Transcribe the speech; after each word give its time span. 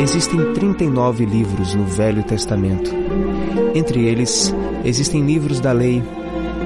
Existem 0.00 0.52
39 0.52 1.24
livros 1.24 1.74
no 1.74 1.84
Velho 1.86 2.22
Testamento. 2.22 2.90
Entre 3.74 4.04
eles, 4.04 4.54
existem 4.84 5.24
livros 5.24 5.60
da 5.60 5.72
lei, 5.72 6.02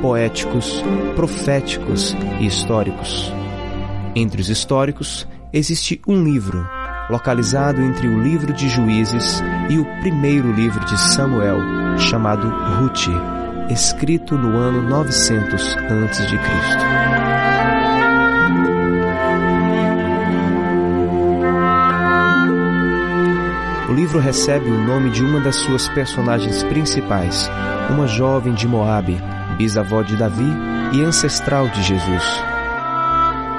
poéticos, 0.01 0.83
proféticos 1.15 2.17
e 2.41 2.47
históricos. 2.47 3.33
Entre 4.15 4.41
os 4.41 4.49
históricos, 4.49 5.27
existe 5.53 6.01
um 6.07 6.23
livro, 6.25 6.67
localizado 7.09 7.81
entre 7.81 8.09
o 8.09 8.21
livro 8.21 8.53
de 8.53 8.69
Juízes 8.69 9.43
e 9.69 9.79
o 9.79 9.85
primeiro 10.01 10.53
livro 10.53 10.85
de 10.85 10.99
Samuel, 10.99 11.59
chamado 11.99 12.49
Ruth, 12.49 13.09
escrito 13.71 14.37
no 14.37 14.57
ano 14.57 14.83
900 14.83 15.77
a.C. 15.77 17.18
livro 23.99 24.21
recebe 24.21 24.71
o 24.71 24.79
nome 24.81 25.11
de 25.11 25.25
uma 25.25 25.41
das 25.41 25.57
suas 25.57 25.89
personagens 25.89 26.63
principais, 26.63 27.51
uma 27.91 28.07
jovem 28.07 28.55
de 28.55 28.69
Moabe, 28.69 29.21
bisavó 29.57 30.05
de 30.05 30.17
Davi 30.17 30.49
e 30.93 31.03
ancestral 31.03 31.69
de 31.69 31.83
Jesus. 31.83 32.23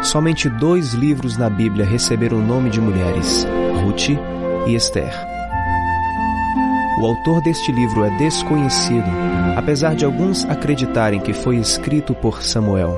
Somente 0.01 0.47
dois 0.47 0.93
livros 0.93 1.35
na 1.35 1.49
Bíblia 1.49 1.85
receberam 1.85 2.37
o 2.37 2.41
nome 2.41 2.69
de 2.69 2.79
mulheres, 2.79 3.45
Ruth 3.83 4.17
e 4.65 4.73
Esther. 4.73 5.13
O 7.01 7.05
autor 7.05 7.41
deste 7.41 7.73
livro 7.73 8.05
é 8.05 8.09
desconhecido, 8.17 9.11
apesar 9.57 9.93
de 9.93 10.05
alguns 10.05 10.45
acreditarem 10.45 11.19
que 11.19 11.33
foi 11.33 11.57
escrito 11.57 12.15
por 12.15 12.41
Samuel. 12.43 12.97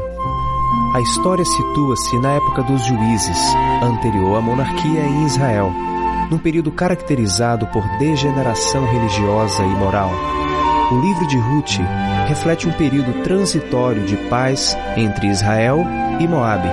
A 0.94 1.02
história 1.02 1.44
situa-se 1.44 2.20
na 2.20 2.34
época 2.34 2.62
dos 2.62 2.86
juízes, 2.86 3.56
anterior 3.82 4.38
à 4.38 4.42
monarquia 4.42 5.02
em 5.02 5.26
Israel, 5.26 5.74
num 6.32 6.38
período 6.38 6.72
caracterizado 6.72 7.68
por 7.68 7.86
degeneração 8.00 8.90
religiosa 8.90 9.62
e 9.64 9.76
moral. 9.76 10.10
O 10.90 11.00
livro 11.02 11.28
de 11.28 11.38
Ruth 11.38 11.78
reflete 12.28 12.70
um 12.70 12.72
período 12.72 13.22
transitório 13.22 14.04
de 14.06 14.16
paz 14.30 14.78
entre 14.96 15.28
Israel 15.28 15.86
e 16.22 16.28
Moabe. 16.28 16.70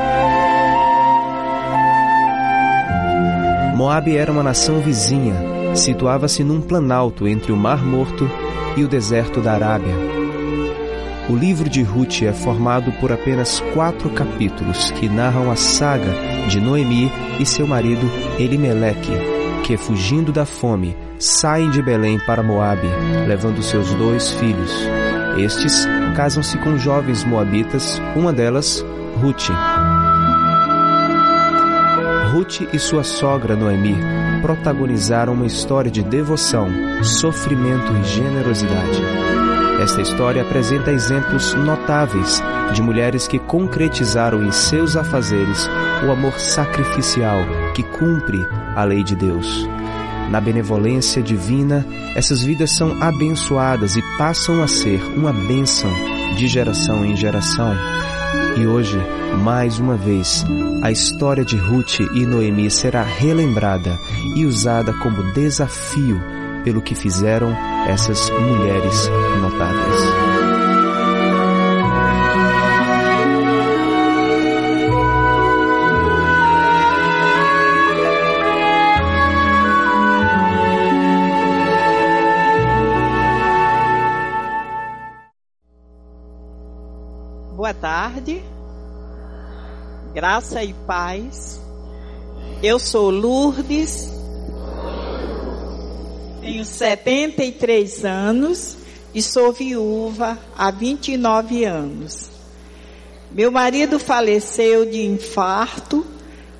Moabe 3.76 4.16
era 4.16 4.30
uma 4.30 4.44
nação 4.44 4.80
vizinha, 4.80 5.34
situava-se 5.74 6.44
num 6.44 6.60
planalto 6.60 7.26
entre 7.26 7.50
o 7.50 7.56
Mar 7.56 7.84
Morto 7.84 8.30
e 8.76 8.84
o 8.84 8.88
deserto 8.88 9.40
da 9.40 9.54
Arábia. 9.54 9.94
O 11.28 11.34
livro 11.34 11.68
de 11.68 11.82
Ruth 11.82 12.22
é 12.22 12.32
formado 12.32 12.92
por 12.92 13.10
apenas 13.12 13.60
quatro 13.74 14.08
capítulos 14.10 14.92
que 14.92 15.08
narram 15.08 15.50
a 15.50 15.56
saga 15.56 16.12
de 16.48 16.60
Noemi 16.60 17.10
e 17.38 17.44
seu 17.44 17.66
marido 17.66 18.10
Elimeleque, 18.38 19.37
que, 19.64 19.76
fugindo 19.76 20.32
da 20.32 20.44
fome, 20.44 20.96
saem 21.18 21.70
de 21.70 21.82
Belém 21.82 22.18
para 22.26 22.42
Moabe, 22.42 22.88
levando 23.26 23.62
seus 23.62 23.92
dois 23.94 24.30
filhos. 24.32 24.72
Estes 25.36 25.86
casam-se 26.16 26.58
com 26.58 26.76
jovens 26.78 27.24
moabitas, 27.24 28.00
uma 28.16 28.32
delas, 28.32 28.84
Ruth. 29.20 29.50
Ruth 32.32 32.68
e 32.72 32.78
sua 32.78 33.02
sogra 33.02 33.56
Noemi 33.56 33.96
protagonizaram 34.42 35.32
uma 35.32 35.46
história 35.46 35.90
de 35.90 36.02
devoção, 36.02 36.68
sofrimento 37.02 37.92
e 37.96 38.04
generosidade. 38.04 39.02
Esta 39.80 40.02
história 40.02 40.42
apresenta 40.42 40.90
exemplos 40.90 41.54
notáveis 41.54 42.42
de 42.72 42.82
mulheres 42.82 43.28
que 43.28 43.38
concretizaram 43.38 44.42
em 44.44 44.50
seus 44.50 44.96
afazeres 44.96 45.68
o 46.06 46.10
amor 46.10 46.38
sacrificial 46.38 47.38
que 47.78 47.82
cumpre 47.84 48.44
a 48.74 48.82
lei 48.82 49.04
de 49.04 49.14
Deus. 49.14 49.64
Na 50.30 50.40
benevolência 50.40 51.22
divina, 51.22 51.86
essas 52.16 52.42
vidas 52.42 52.72
são 52.72 53.00
abençoadas 53.00 53.94
e 53.94 54.02
passam 54.18 54.60
a 54.60 54.66
ser 54.66 55.00
uma 55.16 55.32
bênção 55.32 55.88
de 56.36 56.48
geração 56.48 57.04
em 57.04 57.16
geração. 57.16 57.72
E 58.56 58.66
hoje, 58.66 58.98
mais 59.44 59.78
uma 59.78 59.96
vez, 59.96 60.44
a 60.82 60.90
história 60.90 61.44
de 61.44 61.56
Ruth 61.56 62.00
e 62.00 62.26
Noemi 62.26 62.68
será 62.68 63.04
relembrada 63.04 63.96
e 64.34 64.44
usada 64.44 64.92
como 64.94 65.32
desafio 65.32 66.20
pelo 66.64 66.82
que 66.82 66.96
fizeram 66.96 67.56
essas 67.86 68.28
mulheres 68.30 69.08
notáveis. 69.40 70.37
Tarde, 88.08 88.42
graça 90.14 90.64
e 90.64 90.72
paz. 90.72 91.60
Eu 92.62 92.78
sou 92.78 93.10
Lourdes, 93.10 94.10
tenho 96.40 96.64
73 96.64 98.04
anos 98.04 98.76
e 99.14 99.20
sou 99.20 99.52
viúva 99.52 100.38
há 100.56 100.70
29 100.70 101.64
anos. 101.64 102.30
Meu 103.30 103.52
marido 103.52 103.98
faleceu 103.98 104.90
de 104.90 105.04
infarto, 105.04 106.04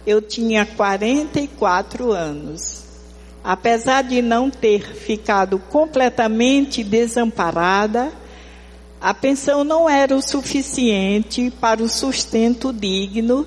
eu 0.06 0.20
tinha 0.20 0.66
44 0.66 2.12
anos. 2.12 2.84
Apesar 3.42 4.03
de 4.03 4.20
não 4.20 4.50
ter 4.50 4.82
ficado 4.94 5.59
completamente 5.59 6.84
desamparada, 6.84 8.12
a 9.00 9.14
pensão 9.14 9.62
não 9.62 9.88
era 9.88 10.14
o 10.14 10.22
suficiente 10.22 11.53
para 11.60 11.82
o 11.82 11.88
sustento 11.88 12.72
digno 12.72 13.47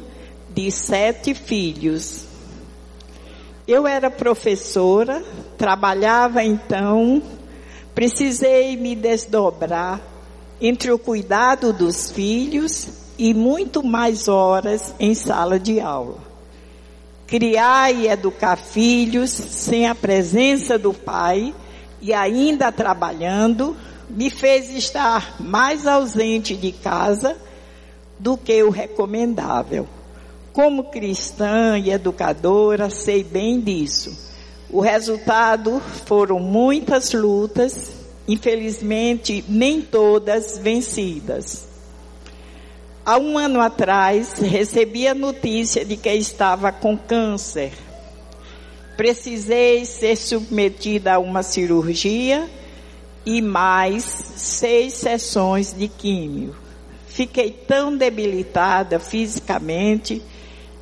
de 0.50 0.72
sete 0.72 1.34
filhos. 1.34 2.26
Eu 3.68 3.86
era 3.86 4.10
professora, 4.10 5.24
trabalhava 5.58 6.44
então, 6.44 7.22
precisei 7.94 8.78
me 8.78 8.96
desdobrar 8.96 10.00
entre 10.60 10.92
o 10.92 10.98
cuidado 10.98 11.74
dos 11.74 12.10
filhos 12.12 12.88
e 13.18 13.34
muito 13.34 13.84
mais 13.84 14.28
horas 14.28 14.94
em 15.00 15.14
sala 15.14 15.60
de 15.60 15.82
aula. 15.82 16.20
Criar 17.28 17.94
e 17.94 18.08
educar 18.08 18.56
filhos 18.58 19.32
sem 19.32 19.88
a 19.88 19.96
presença 19.96 20.78
do 20.78 20.94
pai 20.94 21.54
e 22.02 22.14
ainda 22.14 22.72
trabalhando 22.72 23.76
me 24.16 24.30
fez 24.30 24.70
estar 24.70 25.36
mais 25.40 25.88
ausente 25.88 26.56
de 26.56 26.72
casa 26.72 27.38
do 28.20 28.38
que 28.38 28.62
o 28.62 28.70
recomendável. 28.70 29.88
Como 30.54 30.86
cristã 30.86 31.80
e 31.80 31.92
educadora, 31.92 32.90
sei 32.90 33.24
bem 33.24 33.60
disso. 33.60 34.30
O 34.70 34.82
resultado 34.82 35.82
foram 36.06 36.40
muitas 36.40 37.14
lutas, 37.14 37.92
infelizmente 38.28 39.44
nem 39.48 39.82
todas 39.82 40.58
vencidas. 40.58 41.68
Há 43.06 43.18
um 43.18 43.38
ano 43.38 43.60
atrás, 43.60 44.34
recebi 44.40 45.08
a 45.08 45.16
notícia 45.16 45.84
de 45.84 45.98
que 45.98 46.14
estava 46.14 46.72
com 46.72 46.98
câncer. 46.98 47.72
Precisei 48.96 49.86
ser 49.86 50.16
submetida 50.18 51.14
a 51.14 51.20
uma 51.20 51.42
cirurgia 51.42 52.48
e 53.26 53.42
mais 53.42 54.04
seis 54.04 54.94
sessões 54.94 55.74
de 55.74 55.88
químio. 55.88 56.56
Fiquei 57.08 57.52
tão 57.52 57.96
debilitada 57.96 59.00
fisicamente 59.00 60.22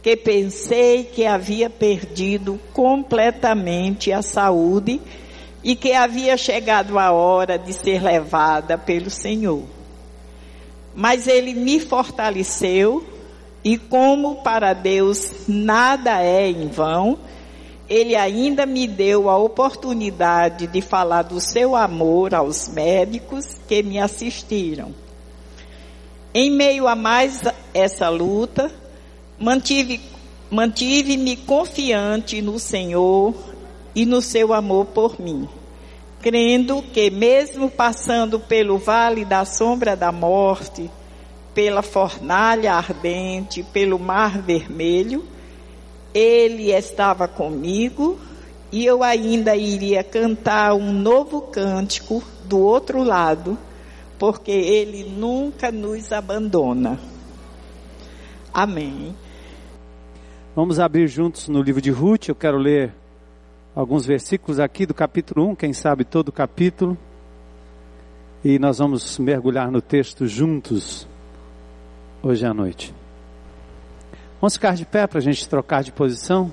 que 0.02 0.16
pensei 0.16 1.04
que 1.04 1.26
havia 1.26 1.70
perdido 1.70 2.60
completamente 2.74 4.12
a 4.12 4.22
saúde 4.22 5.02
e 5.64 5.76
que 5.76 5.92
havia 5.92 6.38
chegado 6.38 6.98
a 6.98 7.12
hora 7.12 7.58
de 7.58 7.74
ser 7.74 8.02
levada 8.02 8.78
pelo 8.78 9.10
Senhor. 9.10 9.64
Mas 10.96 11.28
Ele 11.28 11.54
me 11.54 11.80
fortaleceu 11.80 13.06
e 13.64 13.78
como 13.78 14.38
para 14.38 14.74
Deus 14.74 15.32
nada 15.48 16.24
é 16.24 16.50
em 16.50 16.68
vão, 16.68 17.20
ele 17.90 18.16
ainda 18.16 18.68
me 18.68 18.86
deu 18.86 19.30
a 19.30 19.38
oportunidade 19.38 20.68
de 20.68 20.80
falar 20.80 21.24
do 21.24 21.40
seu 21.40 21.76
amor 21.76 22.36
aos 22.36 22.70
médicos 22.70 23.60
que 23.68 23.82
me 23.82 23.98
assistiram. 23.98 24.94
Em 26.32 26.52
meio 26.52 26.88
a 26.88 26.96
mais 26.96 27.42
essa 27.74 28.08
luta, 28.08 28.72
mantive, 29.40 30.00
mantive-me 30.52 31.36
confiante 31.36 32.40
no 32.42 32.60
Senhor 32.60 33.34
e 33.96 34.06
no 34.06 34.22
seu 34.22 34.54
amor 34.54 34.86
por 34.86 35.20
mim, 35.20 35.50
crendo 36.22 36.84
que 36.94 37.10
mesmo 37.10 37.72
passando 37.72 38.40
pelo 38.40 38.78
vale 38.78 39.26
da 39.26 39.44
sombra 39.46 39.96
da 39.96 40.12
morte, 40.12 40.92
pela 41.56 41.82
fornalha 41.82 42.76
ardente, 42.76 43.64
pelo 43.64 43.98
mar 43.98 44.40
vermelho, 44.40 45.26
ele 46.14 46.72
estava 46.72 47.28
comigo 47.28 48.20
e 48.72 48.86
eu 48.86 49.04
ainda 49.04 49.56
iria 49.56 50.04
cantar 50.04 50.74
um 50.74 50.92
novo 50.92 51.42
cântico 51.42 52.24
do 52.46 52.60
outro 52.60 53.04
lado, 53.04 53.58
porque 54.18 54.52
ele 54.52 55.04
nunca 55.04 55.72
nos 55.72 56.12
abandona. 56.12 57.00
Amém. 58.54 59.16
Vamos 60.56 60.80
abrir 60.80 61.08
juntos 61.08 61.48
no 61.48 61.62
livro 61.62 61.82
de 61.82 61.90
Ruth. 61.90 62.28
Eu 62.28 62.36
quero 62.36 62.58
ler 62.58 62.94
alguns 63.76 64.06
versículos 64.06 64.60
aqui 64.60 64.86
do 64.86 64.94
capítulo 64.94 65.48
1, 65.52 65.56
quem 65.56 65.74
sabe 65.74 66.04
todo 66.04 66.30
o 66.30 66.34
capítulo. 66.34 66.98
E 68.44 68.60
nós 68.60 68.78
vamos 68.78 69.18
mergulhar 69.20 69.72
no 69.72 69.82
texto 69.82 70.28
juntos 70.28 71.08
hoje 72.22 72.46
à 72.46 72.54
noite. 72.54 72.99
Vamos 74.40 74.54
ficar 74.54 74.76
de 74.76 74.86
pé 74.86 75.06
para 75.06 75.20
a 75.20 75.22
gente 75.22 75.48
trocar 75.50 75.84
de 75.84 75.92
posição? 75.92 76.52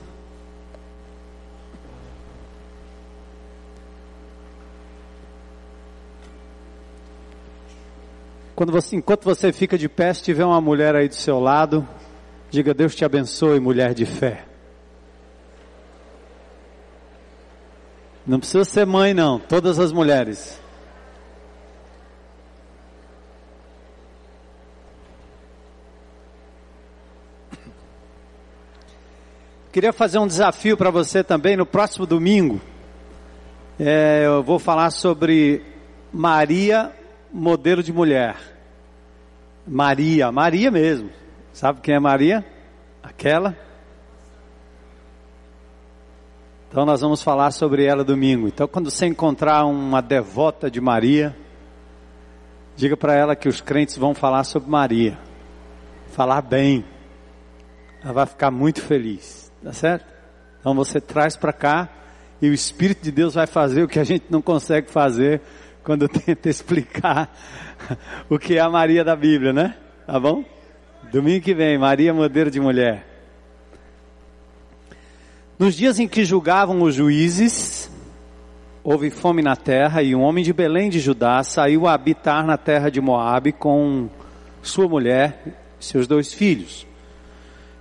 Quando 8.57 8.73
você, 8.73 8.97
enquanto 8.97 9.23
você 9.23 9.53
fica 9.53 9.79
de 9.79 9.89
pé, 9.89 10.13
se 10.15 10.23
tiver 10.23 10.45
uma 10.45 10.61
mulher 10.61 10.97
aí 10.97 11.09
do 11.09 11.15
seu 11.15 11.39
lado, 11.39 11.87
diga 12.51 12.75
Deus 12.75 12.95
te 12.95 13.05
abençoe, 13.05 13.61
mulher 13.61 13.95
de 13.95 14.07
fé. 14.07 14.45
Não 18.27 18.41
precisa 18.41 18.65
ser 18.65 18.85
mãe 18.87 19.15
não, 19.15 19.39
todas 19.39 19.79
as 19.79 19.93
mulheres. 19.93 20.61
Queria 29.77 29.93
fazer 29.93 30.19
um 30.19 30.27
desafio 30.27 30.75
para 30.75 30.91
você 30.91 31.23
também 31.23 31.55
no 31.55 31.67
próximo 31.67 32.07
domingo. 32.07 32.63
É, 33.79 34.23
eu 34.25 34.43
vou 34.43 34.59
falar 34.59 34.89
sobre 34.89 35.63
Maria 36.11 36.91
modelo 37.31 37.83
de 37.83 37.93
mulher. 37.93 38.37
Maria, 39.69 40.33
Maria 40.33 40.71
mesmo. 40.71 41.11
Sabe 41.53 41.83
quem 41.83 41.95
é 41.95 42.01
Maria? 42.01 42.43
Aquela. 43.03 43.55
Então 46.71 46.87
nós 46.87 47.03
vamos 47.03 47.23
falar 47.23 47.51
sobre 47.51 47.85
ela 47.85 48.03
domingo. 48.03 48.49
Então 48.49 48.67
quando 48.67 48.91
você 48.91 49.05
encontrar 49.05 49.67
uma 49.67 50.01
devota 50.01 50.71
de 50.71 50.81
Maria, 50.81 51.37
diga 52.75 52.97
para 52.97 53.15
ela 53.15 53.37
que 53.37 53.47
os 53.47 53.61
crentes 53.61 53.99
vão 53.99 54.15
falar 54.15 54.45
sobre 54.45 54.71
Maria. 54.71 55.19
Falar 56.13 56.41
bem. 56.41 56.83
Ela 58.03 58.15
vai 58.15 58.25
ficar 58.25 58.51
muito 58.51 58.81
feliz, 58.81 59.46
tá 59.63 59.73
certo? 59.73 60.07
Então 60.61 60.75
você 60.75 61.01
traz 61.01 61.37
para 61.37 61.53
cá 61.53 61.89
e 62.41 62.49
o 62.49 62.55
Espírito 62.55 63.03
de 63.03 63.11
Deus 63.11 63.35
vai 63.35 63.47
fazer 63.47 63.83
o 63.83 63.89
que 63.89 63.99
a 63.99 64.05
gente 64.05 64.27
não 64.31 64.43
consegue 64.43 64.91
fazer 64.91 65.41
quando 65.83 66.09
tenta 66.09 66.49
explicar 66.51 67.35
o 68.29 68.39
que 68.39 68.57
é 68.57 68.61
a 68.61 68.69
Maria 68.69 69.05
da 69.05 69.15
Bíblia, 69.15 69.53
né? 69.53 69.77
Tá 70.07 70.19
bom? 70.19 70.45
Domingo 71.13 71.45
que 71.45 71.55
vem, 71.55 71.79
Maria 71.79 72.13
modelo 72.13 72.51
de 72.51 72.61
mulher. 72.61 73.07
Nos 75.59 75.75
dias 75.75 75.99
em 75.99 76.07
que 76.07 76.25
julgavam 76.25 76.83
os 76.83 76.95
juízes, 76.95 77.91
houve 78.85 79.11
fome 79.11 79.41
na 79.41 79.57
terra 79.57 80.03
e 80.03 80.15
um 80.15 80.21
homem 80.21 80.45
de 80.45 80.53
Belém 80.53 80.91
de 80.91 81.01
Judá 81.01 81.43
saiu 81.43 81.87
a 81.87 81.95
habitar 81.95 82.45
na 82.45 82.59
terra 82.59 82.91
de 82.91 83.01
Moabe 83.01 83.53
com 83.53 84.09
sua 84.63 84.89
mulher 84.89 85.41
e 85.81 85.85
seus 85.85 86.07
dois 86.07 86.33
filhos. 86.33 86.87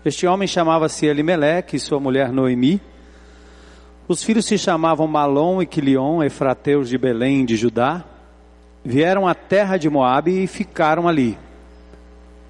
Este 0.05 0.27
homem 0.27 0.47
chamava-se 0.47 1.07
Elimeleque 1.07 1.77
e 1.77 1.79
sua 1.79 1.99
mulher 1.99 2.31
Noemi. 2.31 2.79
Os 4.07 4.21
filhos 4.21 4.45
se 4.45 4.55
chamavam 4.55 5.07
Malom 5.07 5.63
e 5.63 5.65
Quilion, 5.65 6.21
efrateus 6.21 6.87
de 6.89 6.95
Belém 6.95 7.43
de 7.43 7.55
Judá. 7.55 8.05
Vieram 8.83 9.27
à 9.27 9.33
terra 9.33 9.77
de 9.77 9.89
Moabe 9.89 10.43
e 10.43 10.45
ficaram 10.45 11.07
ali. 11.07 11.35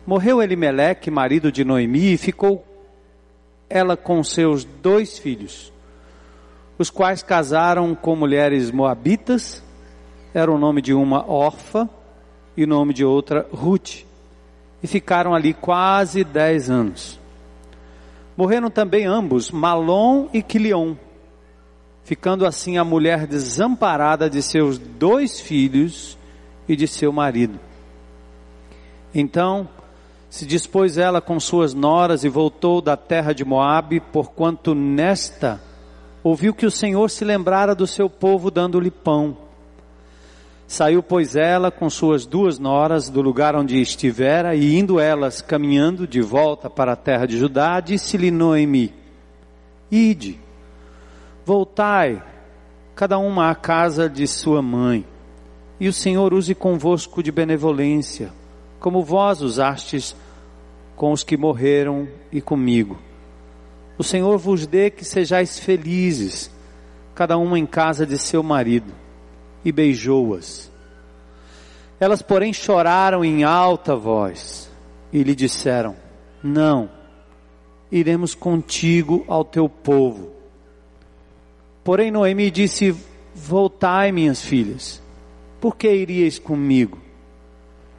Morreu 0.06 0.44
Elimeleque, 0.44 1.10
marido 1.10 1.50
de 1.50 1.64
Noemi, 1.64 2.12
e 2.12 2.18
ficou 2.18 2.66
ela 3.70 3.96
com 3.96 4.22
seus 4.22 4.66
dois 4.66 5.18
filhos, 5.18 5.72
os 6.78 6.90
quais 6.90 7.24
casaram 7.24 7.96
com 7.96 8.18
mulheres 8.18 8.70
moabitas. 8.70 9.64
Era 10.34 10.52
o 10.52 10.58
nome 10.58 10.82
de 10.82 10.94
uma 10.94 11.26
Orfa 11.26 11.90
e 12.58 12.66
o 12.66 12.68
nome 12.68 12.94
de 12.94 13.06
outra 13.06 13.48
Ruth. 13.50 14.04
E 14.84 14.88
ficaram 14.88 15.34
ali 15.34 15.54
quase 15.54 16.22
dez 16.26 16.70
anos. 16.70 17.24
Morreram 18.38 18.70
também 18.70 19.06
ambos, 19.06 19.52
Malom 19.52 20.28
e 20.34 20.42
Quilion 20.42 20.96
ficando 22.06 22.46
assim 22.46 22.78
a 22.78 22.84
mulher 22.84 23.26
desamparada 23.26 24.30
de 24.30 24.42
seus 24.42 24.78
dois 24.78 25.40
filhos 25.40 26.16
e 26.70 26.76
de 26.76 26.88
seu 26.88 27.12
marido. 27.12 27.60
Então 29.14 29.68
se 30.30 30.46
dispôs 30.46 30.98
ela 30.98 31.20
com 31.20 31.40
suas 31.40 31.74
noras 31.74 32.24
e 32.24 32.30
voltou 32.30 32.80
da 32.80 32.96
terra 32.96 33.34
de 33.34 33.44
Moabe, 33.44 34.00
porquanto 34.00 34.76
nesta 34.76 35.60
ouviu 36.24 36.54
que 36.54 36.66
o 36.66 36.72
Senhor 36.72 37.10
se 37.10 37.26
lembrara 37.26 37.74
do 37.74 37.88
seu 37.88 38.08
povo 38.08 38.52
dando-lhe 38.52 38.92
pão. 38.92 39.36
Saiu, 40.68 41.04
pois, 41.04 41.36
ela 41.36 41.70
com 41.70 41.90
suas 41.90 42.26
duas 42.26 42.58
noras 42.58 43.10
do 43.10 43.22
lugar 43.22 43.56
onde 43.56 43.80
estivera, 43.80 44.56
e 44.56 44.78
indo 44.78 45.00
elas 45.00 45.42
caminhando 45.42 46.08
de 46.08 46.22
volta 46.22 46.70
para 46.70 46.94
a 46.94 46.96
terra 46.96 47.26
de 47.26 47.38
Judá, 47.38 47.80
disse-lhe 47.80 48.32
Noemi: 48.32 48.94
Ide, 49.92 50.40
Voltai, 51.46 52.24
cada 52.96 53.20
uma 53.20 53.52
à 53.52 53.56
casa 53.56 54.10
de 54.10 54.26
sua 54.26 54.60
mãe, 54.60 55.06
e 55.80 55.88
o 55.88 55.94
Senhor 55.94 56.34
use 56.34 56.56
convosco 56.56 57.22
de 57.22 57.32
benevolência, 57.32 58.32
como 58.80 59.04
vós 59.04 59.42
usastes 59.42 60.16
com 60.96 61.12
os 61.12 61.24
que 61.24 61.38
morreram 61.38 62.08
e 62.32 62.42
comigo. 62.42 62.98
O 63.96 64.04
Senhor 64.04 64.40
vos 64.40 64.66
dê 64.66 64.90
que 64.90 65.06
sejais 65.06 65.60
felizes, 65.60 66.50
cada 67.14 67.38
uma 67.38 67.60
em 67.60 67.66
casa 67.68 68.08
de 68.08 68.18
seu 68.18 68.42
marido, 68.42 68.92
e 69.66 69.72
beijou-as. 69.72 70.72
Elas, 72.00 72.22
porém, 72.22 72.54
choraram 72.54 73.26
em 73.26 73.44
alta 73.44 73.96
voz 73.96 74.72
e 75.12 75.24
lhe 75.24 75.36
disseram: 75.36 75.96
Não, 76.42 76.90
iremos 77.92 78.34
contigo 78.34 79.26
ao 79.28 79.44
teu 79.44 79.68
povo 79.68 80.36
Porém 81.86 82.10
Noemi 82.10 82.50
disse: 82.50 82.96
Voltai, 83.36 84.12
minhas 84.12 84.44
filhas, 84.44 85.00
por 85.62 85.78
que 85.78 85.88
iríeis 85.88 86.40
comigo? 86.40 86.98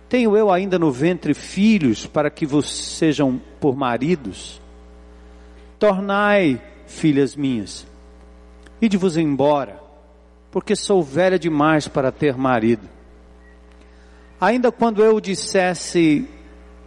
Tenho 0.09 0.37
eu 0.37 0.51
ainda 0.51 0.77
no 0.77 0.91
ventre 0.91 1.33
filhos 1.33 2.05
para 2.05 2.29
que 2.29 2.45
vos 2.45 2.69
sejam 2.69 3.41
por 3.61 3.77
maridos? 3.77 4.61
Tornai, 5.79 6.61
filhas 6.89 7.37
minhas, 7.37 7.87
e 8.83 8.89
de 8.89 8.97
vos 8.97 9.17
embora, 9.17 9.81
porque 10.51 10.75
sou 10.77 11.03
velha 11.03 11.39
demais 11.39 11.89
para 11.89 12.11
ter 12.13 12.37
marido. 12.37 12.89
Ainda 14.41 14.71
quando 14.71 15.03
eu 15.03 15.21
dissesse, 15.21 16.29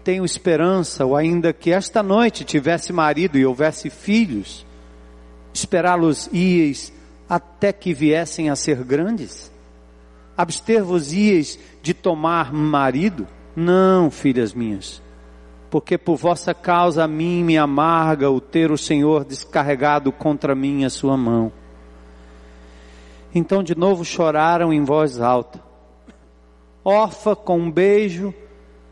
tenho 0.03 0.25
esperança, 0.25 1.05
ou 1.05 1.15
ainda 1.15 1.51
que 1.51 1.71
esta 1.71 2.03
noite 2.03 2.43
tivesse 2.43 2.93
marido 2.93 3.37
e 3.37 3.45
houvesse 3.45 3.89
filhos, 3.89 4.65
Esperá-los 5.53 6.29
ieis 6.31 6.93
até 7.27 7.73
que 7.73 7.93
viessem 7.93 8.49
a 8.49 8.55
ser 8.55 8.83
grandes? 8.83 9.51
Abster-vos 10.37 11.11
ieis 11.11 11.59
de 11.81 11.93
tomar 11.93 12.53
marido? 12.53 13.27
Não, 13.55 14.09
filhas 14.09 14.53
minhas, 14.53 15.01
porque 15.69 15.97
por 15.97 16.15
vossa 16.15 16.53
causa 16.53 17.03
a 17.03 17.07
mim 17.07 17.43
me 17.43 17.57
amarga 17.57 18.29
o 18.29 18.39
ter 18.39 18.71
o 18.71 18.77
Senhor 18.77 19.25
descarregado 19.25 20.11
contra 20.11 20.55
mim 20.55 20.85
a 20.85 20.89
sua 20.89 21.17
mão. 21.17 21.51
Então 23.33 23.61
de 23.61 23.75
novo 23.75 24.03
choraram 24.03 24.73
em 24.73 24.83
voz 24.83 25.19
alta. 25.19 25.61
Orfa, 26.83 27.35
com 27.35 27.59
um 27.59 27.71
beijo, 27.71 28.33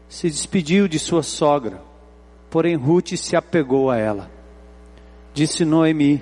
se 0.07 0.29
despediu 0.29 0.87
de 0.87 0.99
sua 0.99 1.23
sogra, 1.23 1.81
porém 2.49 2.75
Ruth 2.75 3.15
se 3.15 3.35
apegou 3.35 3.89
a 3.89 3.97
ela. 3.97 4.29
Disse 5.33 5.63
Noemi: 5.63 6.21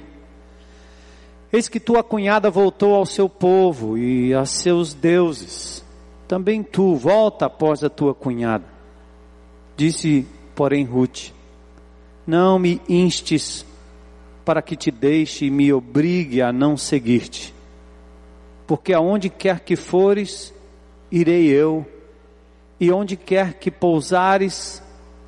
Eis 1.52 1.70
que 1.70 1.80
tua 1.80 2.04
cunhada 2.04 2.50
voltou 2.50 2.96
ao 2.96 3.06
seu 3.06 3.30
povo 3.30 3.98
e 3.98 4.34
a 4.34 4.46
seus 4.46 4.94
deuses. 4.94 5.84
Também 6.28 6.62
tu 6.64 6.96
volta 6.96 7.46
após 7.46 7.84
a 7.84 7.90
tua 7.90 8.14
cunhada. 8.14 8.66
Disse, 9.78 10.28
porém, 10.54 10.84
Ruth: 10.84 11.32
Não 12.28 12.60
me 12.60 12.82
instes 12.90 13.66
para 14.44 14.62
que 14.62 14.76
te 14.76 14.92
deixe 14.92 15.46
e 15.46 15.50
me 15.50 15.72
obrigue 15.72 16.42
a 16.42 16.52
não 16.52 16.76
seguir-te. 16.76 17.55
Porque 18.68 18.94
aonde 18.94 19.30
quer 19.30 19.60
que 19.60 19.76
fores, 19.76 20.54
irei 21.12 21.48
eu, 21.48 21.86
e 22.80 22.92
onde 22.92 23.16
quer 23.16 23.54
que 23.54 23.70
pousares, 23.70 24.82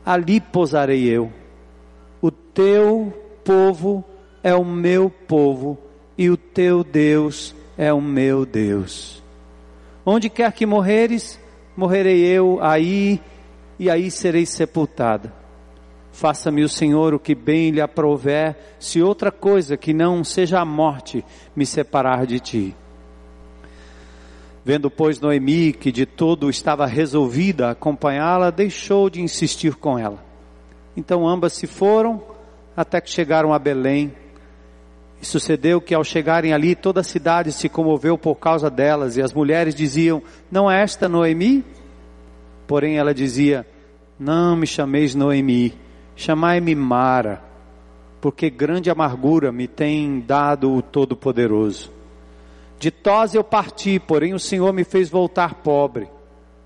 ali 0.05 0.39
pousarei 0.41 1.07
eu. 1.07 1.31
O 2.21 2.31
teu 2.31 3.13
povo 3.43 4.03
é 4.43 4.53
o 4.53 4.65
meu 4.65 5.09
povo 5.09 5.77
e 6.17 6.29
o 6.29 6.37
teu 6.37 6.83
Deus 6.83 7.55
é 7.77 7.93
o 7.93 8.01
meu 8.01 8.45
Deus. 8.45 9.23
Onde 10.05 10.29
quer 10.29 10.51
que 10.51 10.65
morreres, 10.65 11.39
morrerei 11.75 12.25
eu 12.25 12.59
aí 12.61 13.21
e 13.77 13.89
aí 13.89 14.09
serei 14.09 14.45
sepultada. 14.45 15.31
Faça-me 16.11 16.63
o 16.63 16.69
Senhor 16.69 17.13
o 17.13 17.19
que 17.19 17.35
bem 17.35 17.69
lhe 17.69 17.79
aprouver, 17.79 18.55
se 18.79 19.03
outra 19.03 19.31
coisa 19.31 19.77
que 19.77 19.93
não 19.93 20.23
seja 20.23 20.59
a 20.59 20.65
morte 20.65 21.23
me 21.55 21.65
separar 21.65 22.25
de 22.25 22.39
ti. 22.39 22.75
Vendo, 24.67 24.91
pois, 24.91 25.21
Noemi 25.21 25.71
que 25.71 25.93
de 25.93 26.05
todo 26.05 26.49
estava 26.49 26.85
resolvida 26.85 27.69
a 27.69 27.71
acompanhá-la, 27.71 28.49
deixou 28.49 29.09
de 29.09 29.21
insistir 29.21 29.75
com 29.75 29.97
ela. 29.97 30.21
Então 30.93 31.25
ambas 31.25 31.53
se 31.53 31.65
foram 31.65 32.21
até 32.75 32.99
que 32.99 33.09
chegaram 33.09 33.53
a 33.53 33.59
Belém. 33.59 34.11
E 35.21 35.25
sucedeu 35.25 35.79
que 35.79 35.95
ao 35.95 36.03
chegarem 36.03 36.51
ali, 36.51 36.75
toda 36.75 36.99
a 36.99 37.03
cidade 37.03 37.53
se 37.53 37.69
comoveu 37.69 38.17
por 38.17 38.35
causa 38.35 38.69
delas, 38.69 39.15
e 39.15 39.21
as 39.21 39.33
mulheres 39.33 39.73
diziam: 39.73 40.21
Não 40.51 40.69
é 40.69 40.81
esta 40.81 41.07
Noemi? 41.07 41.63
Porém 42.67 42.97
ela 42.97 43.13
dizia: 43.13 43.65
Não 44.19 44.57
me 44.57 44.67
chameis 44.67 45.15
Noemi, 45.15 45.75
chamai-me 46.13 46.75
Mara, 46.75 47.41
porque 48.19 48.49
grande 48.49 48.89
amargura 48.89 49.49
me 49.49 49.65
tem 49.65 50.19
dado 50.19 50.73
o 50.73 50.81
Todo-Poderoso. 50.81 51.95
Ditosa 52.79 53.37
eu 53.37 53.43
parti, 53.43 53.99
porém 53.99 54.33
o 54.33 54.39
Senhor 54.39 54.71
me 54.73 54.83
fez 54.83 55.09
voltar 55.09 55.55
pobre. 55.55 56.07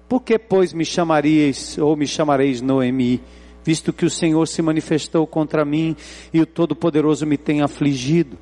Por 0.10 0.22
que, 0.22 0.38
pois, 0.38 0.74
me 0.74 0.84
chamaríeis 0.84 1.78
ou 1.78 1.96
me 1.96 2.06
chamareis 2.06 2.62
Noemi? 2.62 3.22
visto 3.64 3.94
que 3.94 4.06
o 4.06 4.10
Senhor 4.10 4.48
se 4.48 4.62
manifestou 4.62 5.26
contra 5.28 5.64
mim 5.64 5.96
e 6.34 6.42
o 6.42 6.46
Todo-Poderoso 6.46 7.26
me 7.26 7.38
tem 7.38 7.62
afligido. 7.62 8.38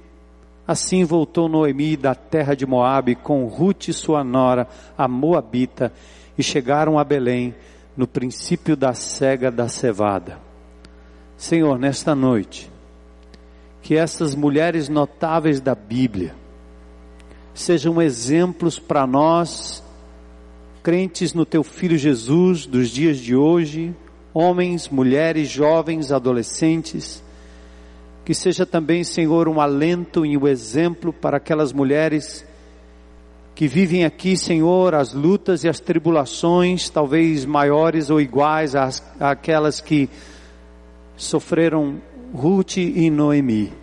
Assim 0.68 1.04
voltou 1.04 1.50
Noemi 1.50 1.98
da 1.98 2.14
terra 2.14 2.56
de 2.56 2.66
Moabe 2.66 3.16
com 3.16 3.46
Ruth 3.46 3.90
sua 3.92 4.24
nora, 4.24 4.68
a 4.98 5.08
Moabita, 5.08 5.92
e 6.38 6.44
chegaram 6.44 6.98
a 6.98 7.04
Belém 7.04 7.56
no 7.98 8.08
princípio 8.08 8.78
da 8.78 8.94
cega 8.94 9.52
da 9.52 9.68
cevada. 9.68 10.40
Senhor, 11.36 11.78
nesta 11.80 12.14
noite, 12.14 12.70
que 13.82 13.96
essas 13.96 14.36
mulheres 14.36 14.90
notáveis 14.90 15.60
da 15.60 15.74
Bíblia 15.74 16.36
sejam 17.60 18.02
exemplos 18.02 18.80
para 18.80 19.06
nós, 19.06 19.84
crentes 20.82 21.34
no 21.34 21.46
teu 21.46 21.62
filho 21.62 21.98
Jesus 21.98 22.66
dos 22.66 22.90
dias 22.90 23.18
de 23.18 23.36
hoje, 23.36 23.94
homens, 24.34 24.88
mulheres, 24.88 25.50
jovens, 25.50 26.10
adolescentes, 26.10 27.22
que 28.24 28.34
seja 28.34 28.66
também, 28.66 29.04
Senhor, 29.04 29.50
um 29.50 29.60
alento 29.60 30.26
e 30.26 30.38
um 30.38 30.48
exemplo 30.48 31.12
para 31.12 31.36
aquelas 31.36 31.74
mulheres 31.74 32.46
que 33.54 33.68
vivem 33.68 34.06
aqui, 34.06 34.38
Senhor, 34.38 34.96
as 34.96 35.12
lutas 35.12 35.66
e 35.66 35.68
as 35.68 35.82
tribulações, 35.82 36.88
talvez 36.90 37.44
maiores 37.44 38.10
ou 38.10 38.22
iguais 38.22 38.74
às, 38.74 39.04
àquelas 39.20 39.82
que 39.82 40.10
sofreram 41.18 42.02
Ruth 42.34 42.78
e 42.78 43.10
Noemi. 43.10 43.74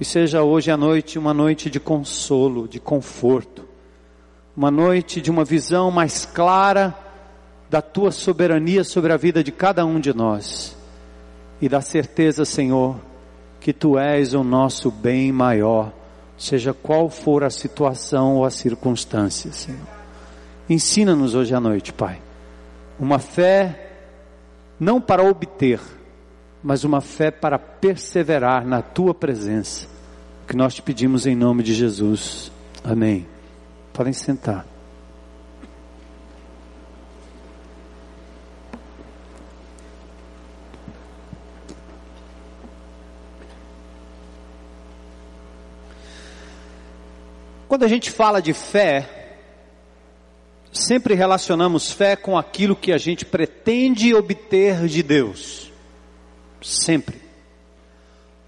E 0.00 0.04
seja 0.04 0.42
hoje 0.42 0.70
à 0.70 0.76
noite 0.76 1.18
uma 1.18 1.32
noite 1.32 1.70
de 1.70 1.78
consolo, 1.78 2.66
de 2.66 2.80
conforto, 2.80 3.64
uma 4.56 4.70
noite 4.70 5.20
de 5.20 5.30
uma 5.30 5.44
visão 5.44 5.90
mais 5.90 6.24
clara 6.26 6.94
da 7.70 7.80
tua 7.80 8.10
soberania 8.10 8.84
sobre 8.84 9.12
a 9.12 9.16
vida 9.16 9.42
de 9.42 9.52
cada 9.52 9.84
um 9.84 10.00
de 10.00 10.12
nós 10.12 10.76
e 11.60 11.68
da 11.68 11.80
certeza, 11.80 12.44
Senhor, 12.44 12.96
que 13.60 13.72
tu 13.72 13.98
és 13.98 14.34
o 14.34 14.44
nosso 14.44 14.90
bem 14.90 15.32
maior, 15.32 15.92
seja 16.36 16.74
qual 16.74 17.08
for 17.08 17.42
a 17.44 17.50
situação 17.50 18.36
ou 18.36 18.44
a 18.44 18.50
circunstância, 18.50 19.52
Senhor. 19.52 19.86
Ensina-nos 20.68 21.34
hoje 21.34 21.54
à 21.54 21.60
noite, 21.60 21.92
Pai, 21.92 22.20
uma 22.98 23.18
fé 23.18 23.92
não 24.78 25.00
para 25.00 25.22
obter, 25.22 25.80
mas 26.64 26.82
uma 26.82 27.02
fé 27.02 27.30
para 27.30 27.58
perseverar 27.58 28.66
na 28.66 28.80
tua 28.80 29.12
presença, 29.12 29.86
que 30.48 30.56
nós 30.56 30.74
te 30.74 30.80
pedimos 30.80 31.26
em 31.26 31.36
nome 31.36 31.62
de 31.62 31.74
Jesus. 31.74 32.50
Amém. 32.82 33.26
Podem 33.92 34.14
sentar. 34.14 34.66
Quando 47.68 47.82
a 47.82 47.88
gente 47.88 48.10
fala 48.10 48.40
de 48.40 48.54
fé, 48.54 49.36
sempre 50.72 51.14
relacionamos 51.14 51.92
fé 51.92 52.16
com 52.16 52.38
aquilo 52.38 52.74
que 52.74 52.90
a 52.90 52.98
gente 52.98 53.26
pretende 53.26 54.14
obter 54.14 54.86
de 54.86 55.02
Deus. 55.02 55.73
Sempre. 56.64 57.20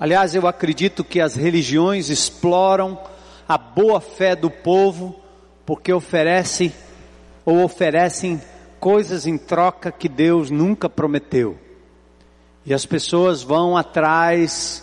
Aliás, 0.01 0.35
eu 0.35 0.47
acredito 0.47 1.05
que 1.05 1.21
as 1.21 1.37
religiões 1.37 2.09
exploram 2.09 2.99
a 3.47 3.59
boa 3.59 4.01
fé 4.01 4.35
do 4.35 4.51
povo 4.51 5.21
porque 5.67 5.93
oferecem 5.93 6.73
ou 7.45 7.63
oferecem 7.63 8.41
coisas 8.81 9.27
em 9.27 9.37
troca 9.37 9.93
que 9.93 10.09
Deus 10.09 10.51
nunca 10.51 10.89
prometeu. 10.89 11.59
E 12.65 12.73
as 12.73 12.87
pessoas 12.87 13.43
vão 13.43 13.77
atrás 13.77 14.83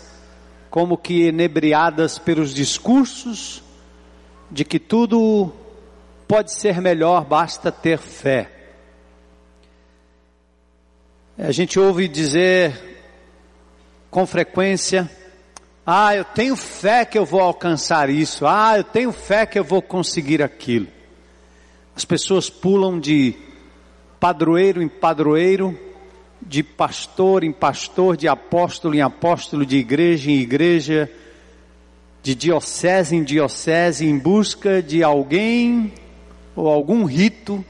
como 0.70 0.96
que 0.96 1.26
enebriadas 1.26 2.20
pelos 2.20 2.54
discursos 2.54 3.64
de 4.48 4.64
que 4.64 4.78
tudo 4.78 5.52
pode 6.28 6.52
ser 6.52 6.80
melhor, 6.80 7.24
basta 7.24 7.72
ter 7.72 7.98
fé. 7.98 8.48
A 11.36 11.50
gente 11.50 11.80
ouve 11.80 12.06
dizer 12.06 12.93
com 14.14 14.24
frequência: 14.24 15.10
ah, 15.84 16.14
eu 16.14 16.24
tenho 16.24 16.54
fé 16.54 17.04
que 17.04 17.18
eu 17.18 17.24
vou 17.26 17.40
alcançar 17.40 18.08
isso, 18.08 18.46
ah, 18.46 18.74
eu 18.76 18.84
tenho 18.84 19.10
fé 19.10 19.44
que 19.44 19.58
eu 19.58 19.64
vou 19.64 19.82
conseguir 19.82 20.40
aquilo. 20.40 20.86
As 21.96 22.04
pessoas 22.04 22.48
pulam 22.48 23.00
de 23.00 23.34
padroeiro 24.20 24.80
em 24.80 24.86
padroeiro, 24.86 25.76
de 26.40 26.62
pastor 26.62 27.42
em 27.42 27.50
pastor, 27.50 28.16
de 28.16 28.28
apóstolo 28.28 28.94
em 28.94 29.00
apóstolo, 29.00 29.66
de 29.66 29.78
igreja 29.78 30.30
em 30.30 30.38
igreja, 30.38 31.10
de 32.22 32.36
diocese 32.36 33.16
em 33.16 33.24
diocese 33.24 34.06
em 34.06 34.16
busca 34.16 34.80
de 34.80 35.02
alguém 35.02 35.92
ou 36.54 36.68
algum 36.68 37.04
rito 37.04 37.64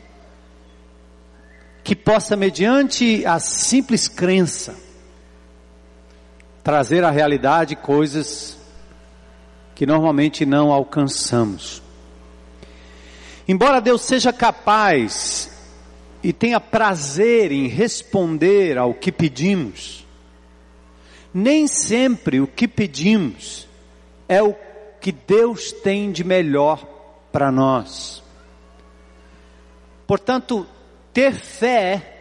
que 1.82 1.96
possa, 1.96 2.36
mediante 2.36 3.24
a 3.24 3.38
simples 3.40 4.08
crença, 4.08 4.83
trazer 6.64 7.04
à 7.04 7.10
realidade 7.10 7.76
coisas 7.76 8.58
que 9.74 9.84
normalmente 9.84 10.46
não 10.46 10.72
alcançamos. 10.72 11.82
Embora 13.46 13.82
Deus 13.82 14.00
seja 14.00 14.32
capaz 14.32 15.50
e 16.22 16.32
tenha 16.32 16.58
prazer 16.58 17.52
em 17.52 17.68
responder 17.68 18.78
ao 18.78 18.94
que 18.94 19.12
pedimos, 19.12 20.06
nem 21.34 21.66
sempre 21.66 22.40
o 22.40 22.46
que 22.46 22.66
pedimos 22.66 23.68
é 24.26 24.42
o 24.42 24.54
que 24.98 25.12
Deus 25.12 25.70
tem 25.70 26.10
de 26.10 26.24
melhor 26.24 26.82
para 27.30 27.52
nós. 27.52 28.22
Portanto, 30.06 30.66
ter 31.12 31.34
fé 31.34 32.13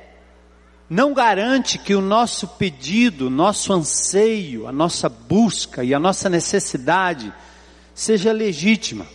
não 0.93 1.13
garante 1.13 1.77
que 1.77 1.95
o 1.95 2.01
nosso 2.01 2.47
pedido, 2.47 3.29
nosso 3.29 3.73
anseio, 3.73 4.67
a 4.67 4.71
nossa 4.71 5.09
busca 5.09 5.83
e 5.83 5.93
a 5.93 5.99
nossa 5.99 6.29
necessidade 6.29 7.33
seja 7.93 8.31
legítima. 8.31 9.07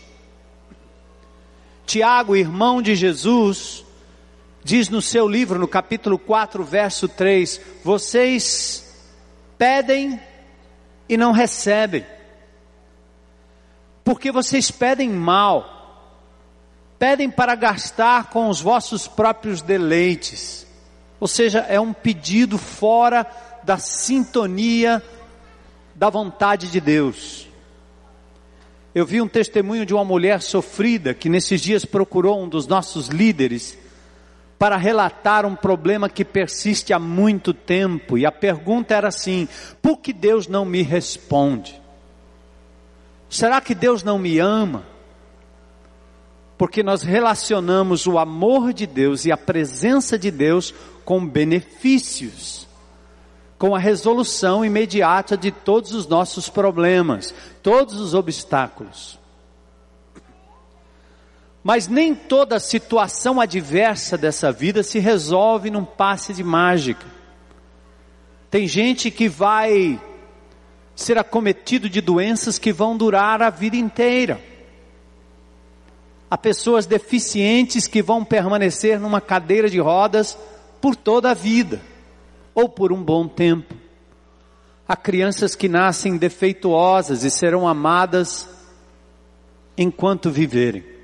Tiago, 1.86 2.36
irmão 2.36 2.82
de 2.82 2.94
Jesus, 2.94 3.84
diz 4.62 4.88
no 4.88 5.00
seu 5.00 5.28
livro, 5.28 5.58
no 5.58 5.68
capítulo 5.68 6.18
4, 6.18 6.64
verso 6.64 7.08
3: 7.08 7.60
Vocês 7.84 8.94
pedem 9.56 10.20
e 11.08 11.16
não 11.16 11.32
recebem 11.32 12.04
porque 14.08 14.32
vocês 14.32 14.70
pedem 14.70 15.10
mal, 15.10 16.16
pedem 16.98 17.30
para 17.30 17.54
gastar 17.54 18.30
com 18.30 18.48
os 18.48 18.58
vossos 18.58 19.06
próprios 19.06 19.60
deleites, 19.60 20.66
ou 21.20 21.26
seja, 21.28 21.60
é 21.60 21.80
um 21.80 21.92
pedido 21.92 22.58
fora 22.58 23.26
da 23.64 23.78
sintonia 23.78 25.02
da 25.94 26.08
vontade 26.08 26.70
de 26.70 26.80
Deus. 26.80 27.48
Eu 28.94 29.04
vi 29.04 29.20
um 29.20 29.28
testemunho 29.28 29.84
de 29.84 29.94
uma 29.94 30.04
mulher 30.04 30.40
sofrida 30.40 31.12
que 31.12 31.28
nesses 31.28 31.60
dias 31.60 31.84
procurou 31.84 32.42
um 32.42 32.48
dos 32.48 32.66
nossos 32.66 33.08
líderes 33.08 33.76
para 34.58 34.76
relatar 34.76 35.46
um 35.46 35.54
problema 35.54 36.08
que 36.08 36.24
persiste 36.24 36.92
há 36.92 36.98
muito 36.98 37.54
tempo, 37.54 38.18
e 38.18 38.26
a 38.26 38.32
pergunta 38.32 38.94
era 38.94 39.08
assim: 39.08 39.46
por 39.80 39.98
que 39.98 40.12
Deus 40.12 40.48
não 40.48 40.64
me 40.64 40.82
responde? 40.82 41.80
Será 43.30 43.60
que 43.60 43.74
Deus 43.74 44.02
não 44.02 44.18
me 44.18 44.38
ama? 44.38 44.84
Porque 46.56 46.82
nós 46.82 47.02
relacionamos 47.02 48.06
o 48.06 48.18
amor 48.18 48.72
de 48.72 48.84
Deus 48.84 49.24
e 49.24 49.30
a 49.30 49.36
presença 49.36 50.18
de 50.18 50.30
Deus 50.30 50.74
com 51.08 51.26
benefícios, 51.26 52.68
com 53.58 53.74
a 53.74 53.78
resolução 53.78 54.62
imediata 54.62 55.38
de 55.38 55.50
todos 55.50 55.94
os 55.94 56.06
nossos 56.06 56.50
problemas, 56.50 57.32
todos 57.62 57.98
os 57.98 58.12
obstáculos. 58.12 59.18
Mas 61.64 61.88
nem 61.88 62.14
toda 62.14 62.60
situação 62.60 63.40
adversa 63.40 64.18
dessa 64.18 64.52
vida 64.52 64.82
se 64.82 64.98
resolve 64.98 65.70
num 65.70 65.82
passe 65.82 66.34
de 66.34 66.44
mágica. 66.44 67.06
Tem 68.50 68.68
gente 68.68 69.10
que 69.10 69.30
vai 69.30 69.98
ser 70.94 71.16
acometido 71.16 71.88
de 71.88 72.02
doenças 72.02 72.58
que 72.58 72.70
vão 72.70 72.94
durar 72.98 73.40
a 73.40 73.48
vida 73.48 73.78
inteira. 73.78 74.38
Há 76.30 76.36
pessoas 76.36 76.84
deficientes 76.84 77.86
que 77.86 78.02
vão 78.02 78.22
permanecer 78.22 79.00
numa 79.00 79.22
cadeira 79.22 79.70
de 79.70 79.80
rodas 79.80 80.36
por 80.80 80.96
toda 80.96 81.30
a 81.30 81.34
vida, 81.34 81.80
ou 82.54 82.68
por 82.68 82.92
um 82.92 83.02
bom 83.02 83.26
tempo. 83.28 83.74
Há 84.86 84.96
crianças 84.96 85.54
que 85.54 85.68
nascem 85.68 86.16
defeituosas 86.16 87.24
e 87.24 87.30
serão 87.30 87.68
amadas 87.68 88.48
enquanto 89.76 90.30
viverem 90.30 90.98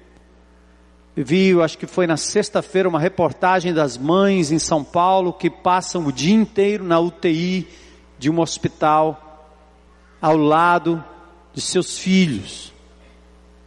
vi, 1.23 1.52
acho 1.61 1.78
que 1.78 1.87
foi 1.87 2.07
na 2.07 2.16
sexta-feira, 2.16 2.88
uma 2.88 2.99
reportagem 2.99 3.73
das 3.73 3.97
mães 3.97 4.50
em 4.50 4.59
São 4.59 4.83
Paulo 4.83 5.33
que 5.33 5.49
passam 5.49 6.07
o 6.07 6.12
dia 6.12 6.35
inteiro 6.35 6.83
na 6.83 6.99
UTI 6.99 7.69
de 8.19 8.31
um 8.31 8.40
hospital 8.40 9.21
ao 10.21 10.37
lado 10.37 11.04
de 11.52 11.61
seus 11.61 11.99
filhos, 11.99 12.73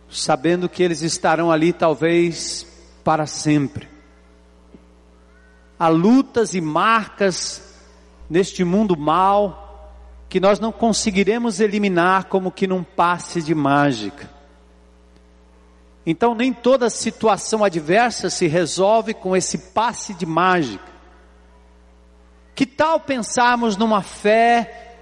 sabendo 0.09 0.67
que 0.67 0.83
eles 0.83 1.01
estarão 1.01 1.51
ali 1.51 1.71
talvez 1.71 2.67
para 3.03 3.25
sempre. 3.25 3.87
Há 5.79 5.87
lutas 5.87 6.53
e 6.53 6.61
marcas 6.61 7.61
neste 8.29 8.63
mundo 8.63 8.97
mal 8.97 9.65
que 10.29 10.39
nós 10.39 10.59
não 10.59 10.71
conseguiremos 10.71 11.59
eliminar 11.59 12.25
como 12.25 12.51
que 12.51 12.67
num 12.67 12.83
passe 12.83 13.41
de 13.41 13.55
mágica. 13.55 14.29
Então 16.05 16.33
nem 16.33 16.53
toda 16.53 16.89
situação 16.89 17.63
adversa 17.63 18.29
se 18.29 18.47
resolve 18.47 19.13
com 19.13 19.35
esse 19.35 19.57
passe 19.57 20.13
de 20.13 20.25
mágica. 20.25 20.87
Que 22.55 22.65
tal 22.65 22.99
pensarmos 22.99 23.77
numa 23.77 24.01
fé 24.01 24.95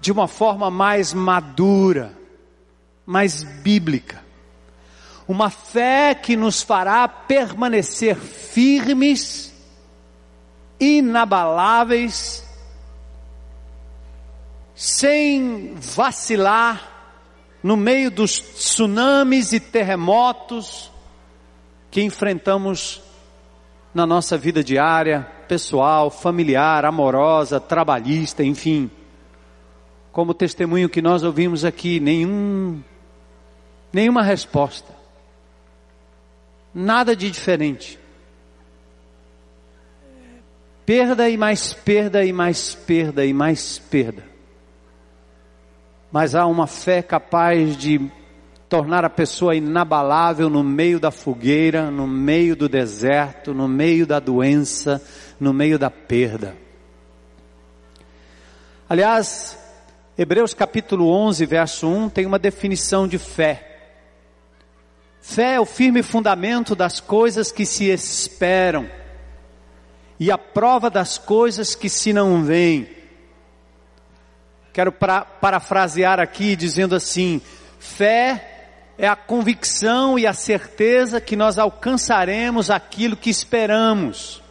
de 0.00 0.10
uma 0.10 0.28
forma 0.28 0.70
mais 0.70 1.12
madura, 1.12 2.16
mais 3.04 3.42
bíblica? 3.42 4.24
Uma 5.28 5.50
fé 5.50 6.14
que 6.14 6.36
nos 6.36 6.62
fará 6.62 7.06
permanecer 7.08 8.16
firmes, 8.16 9.52
inabaláveis, 10.78 12.44
sem 14.74 15.74
vacilar, 15.76 16.94
no 17.62 17.76
meio 17.76 18.10
dos 18.10 18.38
tsunamis 18.38 19.52
e 19.52 19.58
terremotos 19.58 20.90
que 21.90 22.02
enfrentamos 22.02 23.02
na 23.94 24.06
nossa 24.06 24.36
vida 24.36 24.62
diária, 24.62 25.26
pessoal, 25.48 26.10
familiar, 26.10 26.84
amorosa, 26.84 27.58
trabalhista, 27.58 28.44
enfim. 28.44 28.90
Como 30.12 30.34
testemunho 30.34 30.88
que 30.88 31.00
nós 31.00 31.22
ouvimos 31.22 31.64
aqui, 31.64 31.98
nenhum, 31.98 32.82
nenhuma 33.92 34.22
resposta. 34.22 34.94
Nada 36.74 37.16
de 37.16 37.30
diferente. 37.30 37.98
Perda 40.86 41.28
e 41.28 41.36
mais 41.36 41.74
perda 41.74 42.24
e 42.24 42.32
mais 42.32 42.74
perda 42.74 43.26
e 43.26 43.34
mais 43.34 43.78
perda 43.78 44.36
mas 46.16 46.34
há 46.34 46.46
uma 46.46 46.66
fé 46.66 47.02
capaz 47.02 47.76
de 47.76 48.00
tornar 48.70 49.04
a 49.04 49.10
pessoa 49.10 49.54
inabalável 49.54 50.48
no 50.48 50.64
meio 50.64 50.98
da 50.98 51.10
fogueira, 51.10 51.90
no 51.90 52.06
meio 52.06 52.56
do 52.56 52.70
deserto, 52.70 53.52
no 53.52 53.68
meio 53.68 54.06
da 54.06 54.18
doença, 54.18 55.02
no 55.38 55.52
meio 55.52 55.78
da 55.78 55.90
perda. 55.90 56.56
Aliás, 58.88 59.58
Hebreus 60.16 60.54
capítulo 60.54 61.10
11, 61.10 61.44
verso 61.44 61.86
1 61.86 62.08
tem 62.08 62.24
uma 62.24 62.38
definição 62.38 63.06
de 63.06 63.18
fé. 63.18 63.90
Fé 65.20 65.56
é 65.56 65.60
o 65.60 65.66
firme 65.66 66.02
fundamento 66.02 66.74
das 66.74 66.98
coisas 66.98 67.52
que 67.52 67.66
se 67.66 67.90
esperam 67.90 68.88
e 70.18 70.30
a 70.30 70.38
prova 70.38 70.88
das 70.88 71.18
coisas 71.18 71.74
que 71.74 71.88
se 71.88 72.12
não 72.12 72.42
veem. 72.42 72.88
Quero 74.72 74.92
pra, 74.92 75.22
parafrasear 75.22 76.20
aqui 76.20 76.56
dizendo 76.56 76.94
assim: 76.94 77.40
fé 77.78 78.56
é 78.98 79.06
a 79.06 79.16
convicção 79.16 80.18
e 80.18 80.26
a 80.26 80.32
certeza 80.32 81.20
que 81.20 81.36
nós 81.36 81.58
alcançaremos 81.58 82.70
aquilo 82.70 83.16
que 83.16 83.30
esperamos, 83.30 84.42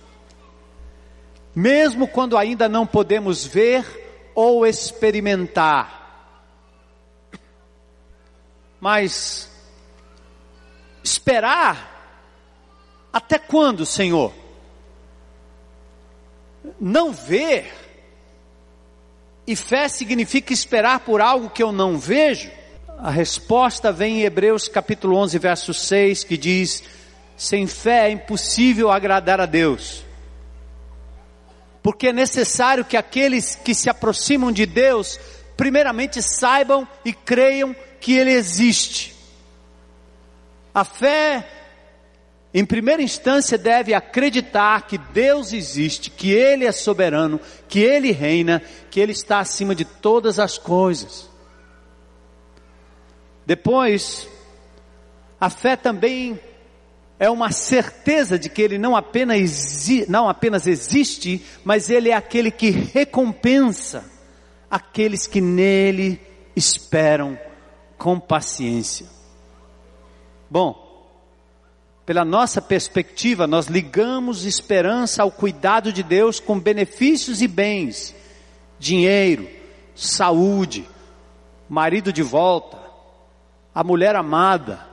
mesmo 1.55 2.07
quando 2.07 2.37
ainda 2.37 2.69
não 2.69 2.85
podemos 2.85 3.45
ver 3.45 3.85
ou 4.35 4.65
experimentar. 4.65 6.03
Mas 8.79 9.49
esperar 11.03 11.95
até 13.11 13.39
quando, 13.39 13.85
Senhor? 13.85 14.44
Não 16.79 17.11
ver 17.11 17.71
e 19.47 19.55
fé 19.55 19.87
significa 19.87 20.53
esperar 20.53 21.01
por 21.01 21.21
algo 21.21 21.49
que 21.49 21.61
eu 21.61 21.71
não 21.71 21.97
vejo? 21.97 22.49
A 22.97 23.11
resposta 23.11 23.91
vem 23.91 24.21
em 24.21 24.23
Hebreus 24.23 24.67
capítulo 24.67 25.17
11, 25.17 25.37
verso 25.37 25.73
6, 25.73 26.23
que 26.23 26.37
diz: 26.37 26.83
sem 27.37 27.67
fé 27.67 28.07
é 28.07 28.11
impossível 28.11 28.89
agradar 28.89 29.39
a 29.39 29.45
Deus. 29.45 30.03
Porque 31.83 32.07
é 32.07 32.13
necessário 32.13 32.83
que 32.83 32.97
aqueles 32.97 33.53
que 33.55 33.75
se 33.75 33.89
aproximam 33.89 34.51
de 34.51 34.65
Deus, 34.65 35.19
primeiramente 35.55 36.23
saibam 36.23 36.87
e 37.03 37.13
creiam 37.13 37.75
que 37.99 38.13
Ele 38.13 38.31
existe. 38.31 39.13
A 40.73 40.83
fé 40.83 41.47
em 42.57 42.63
primeira 42.63 43.01
instância, 43.01 43.57
deve 43.57 43.93
acreditar 43.93 44.87
que 44.87 44.97
Deus 44.97 45.51
existe, 45.51 46.09
que 46.09 46.31
Ele 46.31 46.63
é 46.63 46.71
soberano, 46.71 47.37
que 47.67 47.81
Ele 47.81 48.13
reina, 48.13 48.61
que 48.89 48.97
Ele 48.97 49.11
está 49.11 49.39
acima 49.39 49.75
de 49.75 49.83
todas 49.83 50.39
as 50.39 50.57
coisas. 50.57 51.29
Depois, 53.45 54.29
a 55.37 55.49
fé 55.49 55.75
também 55.75 56.39
é 57.19 57.29
uma 57.29 57.51
certeza 57.51 58.39
de 58.39 58.47
que 58.49 58.61
Ele 58.61 58.77
não 58.77 58.95
apenas, 58.95 59.89
não 60.07 60.29
apenas 60.29 60.65
existe, 60.65 61.45
mas 61.61 61.89
Ele 61.89 62.09
é 62.09 62.13
aquele 62.13 62.51
que 62.51 62.69
recompensa 62.69 64.09
aqueles 64.71 65.27
que 65.27 65.41
nele 65.41 66.21
esperam 66.55 67.37
com 67.97 68.17
paciência. 68.17 69.07
Bom, 70.49 70.84
pela 72.05 72.23
nossa 72.23 72.61
perspectiva, 72.61 73.47
nós 73.47 73.65
ligamos 73.65 74.45
esperança 74.45 75.23
ao 75.23 75.31
cuidado 75.31 75.91
de 75.91 76.03
Deus 76.03 76.39
com 76.39 76.59
benefícios 76.59 77.41
e 77.41 77.47
bens, 77.47 78.15
dinheiro, 78.77 79.47
saúde, 79.95 80.87
marido 81.67 82.13
de 82.13 82.21
volta, 82.21 82.77
a 83.73 83.83
mulher 83.83 84.15
amada, 84.15 84.85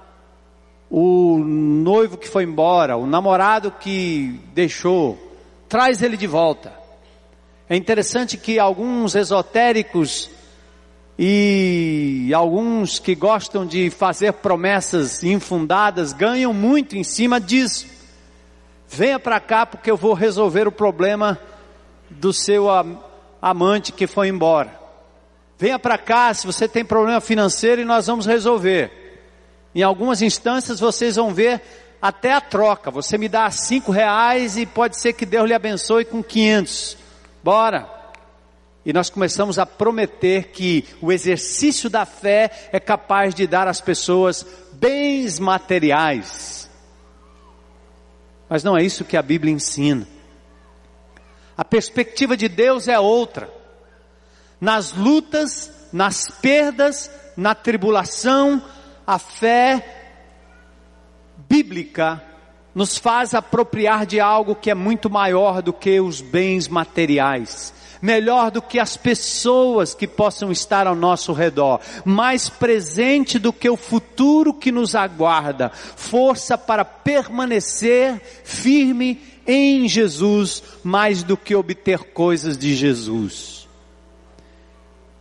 o 0.90 1.38
noivo 1.38 2.16
que 2.16 2.28
foi 2.28 2.44
embora, 2.44 2.96
o 2.96 3.06
namorado 3.06 3.70
que 3.70 4.40
deixou, 4.54 5.18
traz 5.68 6.02
ele 6.02 6.16
de 6.16 6.26
volta. 6.26 6.72
É 7.68 7.76
interessante 7.76 8.36
que 8.36 8.58
alguns 8.58 9.14
esotéricos 9.14 10.30
e 11.24 12.34
alguns 12.34 12.98
que 12.98 13.14
gostam 13.14 13.64
de 13.64 13.90
fazer 13.90 14.32
promessas 14.32 15.22
infundadas 15.22 16.12
ganham 16.12 16.52
muito 16.52 16.96
em 16.96 17.04
cima 17.04 17.40
disso. 17.40 17.86
Venha 18.88 19.20
para 19.20 19.38
cá 19.38 19.64
porque 19.64 19.88
eu 19.88 19.96
vou 19.96 20.14
resolver 20.14 20.66
o 20.66 20.72
problema 20.72 21.38
do 22.10 22.32
seu 22.32 22.66
amante 23.40 23.92
que 23.92 24.08
foi 24.08 24.26
embora. 24.26 24.76
Venha 25.56 25.78
para 25.78 25.96
cá 25.96 26.34
se 26.34 26.44
você 26.44 26.66
tem 26.66 26.84
problema 26.84 27.20
financeiro 27.20 27.80
e 27.80 27.84
nós 27.84 28.08
vamos 28.08 28.26
resolver. 28.26 28.90
Em 29.72 29.82
algumas 29.84 30.22
instâncias 30.22 30.80
vocês 30.80 31.14
vão 31.14 31.32
ver 31.32 31.62
até 32.02 32.32
a 32.32 32.40
troca. 32.40 32.90
Você 32.90 33.16
me 33.16 33.28
dá 33.28 33.48
cinco 33.48 33.92
reais 33.92 34.56
e 34.56 34.66
pode 34.66 35.00
ser 35.00 35.12
que 35.12 35.24
Deus 35.24 35.46
lhe 35.46 35.54
abençoe 35.54 36.04
com 36.04 36.20
quinhentos. 36.20 36.98
Bora. 37.44 38.01
E 38.84 38.92
nós 38.92 39.08
começamos 39.08 39.58
a 39.58 39.66
prometer 39.66 40.48
que 40.48 40.84
o 41.00 41.12
exercício 41.12 41.88
da 41.88 42.04
fé 42.04 42.68
é 42.72 42.80
capaz 42.80 43.34
de 43.34 43.46
dar 43.46 43.68
às 43.68 43.80
pessoas 43.80 44.44
bens 44.72 45.38
materiais. 45.38 46.68
Mas 48.48 48.64
não 48.64 48.76
é 48.76 48.82
isso 48.82 49.04
que 49.04 49.16
a 49.16 49.22
Bíblia 49.22 49.52
ensina. 49.52 50.06
A 51.56 51.64
perspectiva 51.64 52.36
de 52.36 52.48
Deus 52.48 52.88
é 52.88 52.98
outra. 52.98 53.52
Nas 54.60 54.92
lutas, 54.92 55.70
nas 55.92 56.30
perdas, 56.40 57.10
na 57.36 57.54
tribulação, 57.54 58.62
a 59.06 59.18
fé 59.18 60.14
bíblica 61.48 62.31
nos 62.74 62.96
faz 62.96 63.34
apropriar 63.34 64.06
de 64.06 64.18
algo 64.18 64.54
que 64.54 64.70
é 64.70 64.74
muito 64.74 65.10
maior 65.10 65.62
do 65.62 65.72
que 65.72 66.00
os 66.00 66.20
bens 66.20 66.68
materiais, 66.68 67.72
melhor 68.00 68.50
do 68.50 68.62
que 68.62 68.78
as 68.78 68.96
pessoas 68.96 69.94
que 69.94 70.06
possam 70.08 70.50
estar 70.50 70.86
ao 70.86 70.94
nosso 70.94 71.32
redor, 71.32 71.80
mais 72.04 72.48
presente 72.48 73.38
do 73.38 73.52
que 73.52 73.68
o 73.68 73.76
futuro 73.76 74.54
que 74.54 74.72
nos 74.72 74.94
aguarda, 74.94 75.70
força 75.70 76.56
para 76.56 76.84
permanecer 76.84 78.20
firme 78.44 79.20
em 79.46 79.88
Jesus, 79.88 80.62
mais 80.82 81.22
do 81.22 81.36
que 81.36 81.54
obter 81.54 81.98
coisas 82.12 82.56
de 82.56 82.74
Jesus. 82.74 83.68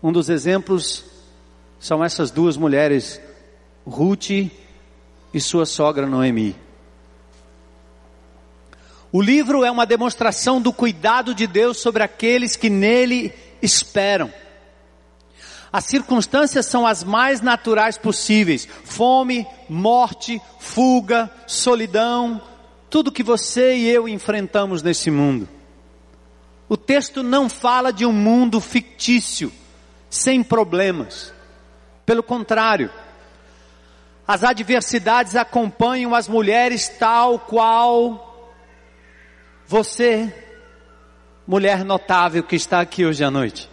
Um 0.01 0.11
dos 0.11 0.29
exemplos 0.29 1.03
são 1.79 2.03
essas 2.03 2.31
duas 2.31 2.57
mulheres, 2.57 3.19
Ruth 3.85 4.29
e 4.29 5.39
sua 5.39 5.65
sogra 5.65 6.07
Noemi. 6.07 6.55
O 9.11 9.21
livro 9.21 9.65
é 9.65 9.69
uma 9.69 9.85
demonstração 9.85 10.61
do 10.61 10.71
cuidado 10.71 11.35
de 11.35 11.45
Deus 11.45 11.79
sobre 11.79 12.01
aqueles 12.01 12.55
que 12.55 12.69
nele 12.69 13.33
esperam. 13.61 14.31
As 15.71 15.85
circunstâncias 15.85 16.65
são 16.65 16.87
as 16.87 17.03
mais 17.03 17.41
naturais 17.41 17.97
possíveis: 17.97 18.67
fome, 18.85 19.45
morte, 19.67 20.41
fuga, 20.59 21.29
solidão, 21.45 22.41
tudo 22.89 23.11
que 23.11 23.23
você 23.23 23.75
e 23.75 23.89
eu 23.89 24.07
enfrentamos 24.07 24.81
nesse 24.81 25.11
mundo. 25.11 25.47
O 26.69 26.77
texto 26.77 27.21
não 27.21 27.49
fala 27.49 27.91
de 27.91 28.05
um 28.05 28.13
mundo 28.13 28.61
fictício, 28.61 29.51
sem 30.09 30.41
problemas. 30.41 31.33
Pelo 32.05 32.23
contrário, 32.23 32.89
as 34.25 34.41
adversidades 34.41 35.35
acompanham 35.35 36.15
as 36.15 36.29
mulheres 36.29 36.87
tal 36.87 37.39
qual 37.39 38.30
você, 39.71 40.29
mulher 41.47 41.85
notável 41.85 42.43
que 42.43 42.57
está 42.57 42.81
aqui 42.81 43.05
hoje 43.05 43.23
à 43.23 43.31
noite. 43.31 43.69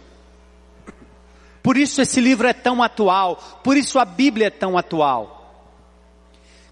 Por 1.61 1.75
isso 1.75 2.01
esse 2.01 2.21
livro 2.21 2.47
é 2.47 2.53
tão 2.53 2.81
atual, 2.81 3.35
por 3.61 3.75
isso 3.75 3.99
a 3.99 4.05
Bíblia 4.05 4.47
é 4.47 4.49
tão 4.49 4.77
atual. 4.77 5.67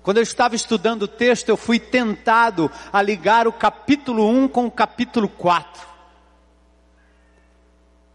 Quando 0.01 0.15
eu 0.15 0.23
estava 0.23 0.55
estudando 0.55 1.03
o 1.03 1.07
texto, 1.09 1.49
eu 1.49 1.57
fui 1.57 1.77
tentado 1.77 2.71
a 2.93 3.01
ligar 3.01 3.49
o 3.49 3.51
capítulo 3.51 4.29
1 4.29 4.47
com 4.47 4.65
o 4.65 4.71
capítulo 4.71 5.27
4. 5.27 5.85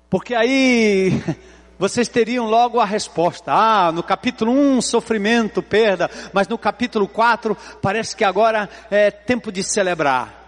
Porque 0.09 0.35
aí 0.35 1.23
vocês 1.79 2.09
teriam 2.09 2.47
logo 2.47 2.81
a 2.81 2.87
resposta. 2.87 3.53
Ah, 3.53 3.93
no 3.93 4.03
capítulo 4.03 4.51
1, 4.51 4.81
sofrimento, 4.81 5.63
perda, 5.63 6.11
mas 6.33 6.49
no 6.49 6.57
capítulo 6.57 7.07
4, 7.07 7.55
parece 7.83 8.17
que 8.17 8.25
agora 8.25 8.67
é 8.91 9.11
tempo 9.11 9.53
de 9.53 9.63
celebrar. 9.63 10.42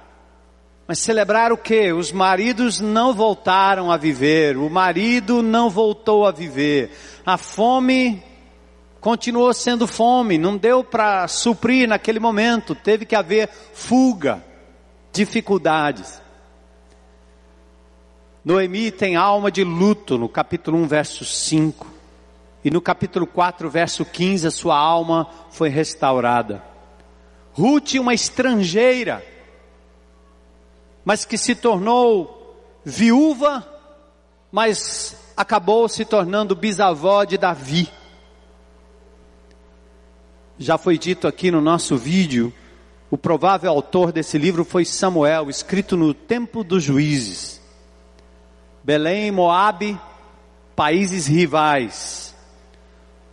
Mas 0.87 0.99
celebrar 0.99 1.51
o 1.53 1.57
que? 1.57 1.93
Os 1.93 2.13
maridos 2.13 2.81
não 2.81 3.15
voltaram 3.15 3.91
a 3.91 3.97
viver, 3.97 4.57
o 4.57 4.69
marido 4.69 5.43
não 5.43 5.71
voltou 5.71 6.27
a 6.27 6.31
viver, 6.31 6.91
a 7.25 7.39
fome 7.39 8.23
continuou 9.01 9.53
sendo 9.53 9.87
fome, 9.87 10.39
não 10.39 10.57
deu 10.57 10.83
para 10.83 11.29
suprir 11.29 11.87
naquele 11.87 12.19
momento, 12.19 12.75
teve 12.75 13.05
que 13.05 13.15
haver 13.15 13.51
fuga, 13.75 14.43
dificuldades. 15.13 16.23
Noemi 18.43 18.91
tem 18.91 19.17
alma 19.17 19.51
de 19.51 19.65
luto 19.65 20.17
no 20.19 20.29
capítulo 20.29 20.79
1, 20.79 20.87
verso 20.87 21.25
5. 21.25 21.87
E 22.65 22.71
no 22.71 22.81
capítulo 22.81 23.27
4, 23.27 23.69
verso 23.69 24.07
15, 24.07 24.47
a 24.47 24.51
sua 24.51 24.79
alma 24.79 25.29
foi 25.51 25.69
restaurada. 25.69 26.63
Ruth, 27.53 27.95
uma 27.95 28.15
estrangeira, 28.15 29.23
mas 31.05 31.25
que 31.25 31.37
se 31.37 31.55
tornou 31.55 32.57
viúva, 32.85 33.67
mas 34.51 35.17
acabou 35.37 35.89
se 35.89 36.05
tornando 36.05 36.55
bisavó 36.55 37.25
de 37.25 37.37
Davi. 37.37 37.89
Já 40.59 40.79
foi 40.79 40.97
dito 40.97 41.27
aqui 41.27 41.51
no 41.51 41.61
nosso 41.61 41.97
vídeo, 41.97 42.53
o 43.11 43.19
provável 43.19 43.71
autor 43.71 44.13
desse 44.13 44.39
livro 44.39 44.65
foi 44.65 44.85
Samuel, 44.85 45.51
escrito 45.51 45.97
no 45.97 46.15
tempo 46.15 46.65
dos 46.65 46.83
juízes. 46.83 47.61
Belém, 48.83 49.31
Moabe, 49.31 49.99
países 50.77 51.27
rivais. 51.27 52.35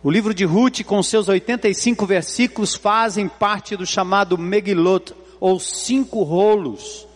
O 0.02 0.10
livro 0.10 0.34
de 0.34 0.44
Ruth, 0.44 0.82
com 0.82 1.02
seus 1.02 1.28
85 1.28 2.04
versículos, 2.06 2.74
fazem 2.74 3.28
parte 3.28 3.76
do 3.76 3.86
chamado 3.86 4.36
Megilot, 4.36 5.14
ou 5.38 5.58
cinco 5.60 6.22
rolos, 6.22 7.06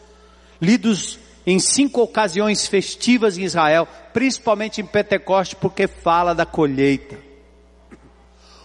lidos 0.60 1.18
em 1.46 1.58
cinco 1.58 2.02
ocasiões 2.02 2.66
festivas 2.66 3.38
em 3.38 3.44
Israel, 3.44 3.86
principalmente 4.12 4.80
em 4.80 4.86
Pentecoste, 4.86 5.54
porque 5.54 5.86
fala 5.86 6.34
da 6.34 6.44
colheita. 6.44 7.16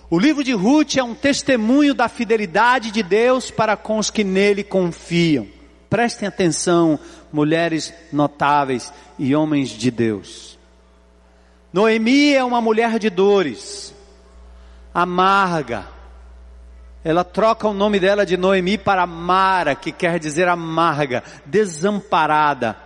O 0.09 0.19
livro 0.19 0.43
de 0.43 0.51
Ruth 0.51 0.97
é 0.97 1.03
um 1.03 1.15
testemunho 1.15 1.93
da 1.93 2.09
fidelidade 2.09 2.91
de 2.91 3.01
Deus 3.01 3.49
para 3.49 3.77
com 3.77 3.97
os 3.97 4.09
que 4.09 4.23
nele 4.23 4.63
confiam. 4.63 5.47
Prestem 5.89 6.27
atenção, 6.27 6.99
mulheres 7.31 7.93
notáveis 8.11 8.91
e 9.17 9.35
homens 9.35 9.69
de 9.69 9.89
Deus. 9.91 10.57
Noemi 11.71 12.33
é 12.33 12.43
uma 12.43 12.59
mulher 12.59 12.99
de 12.99 13.09
dores, 13.09 13.93
amarga. 14.93 15.87
Ela 17.03 17.23
troca 17.23 17.67
o 17.67 17.73
nome 17.73 17.99
dela 17.99 18.25
de 18.25 18.37
Noemi 18.37 18.77
para 18.77 19.07
Mara, 19.07 19.73
que 19.75 19.91
quer 19.91 20.19
dizer 20.19 20.47
amarga, 20.47 21.23
desamparada. 21.45 22.77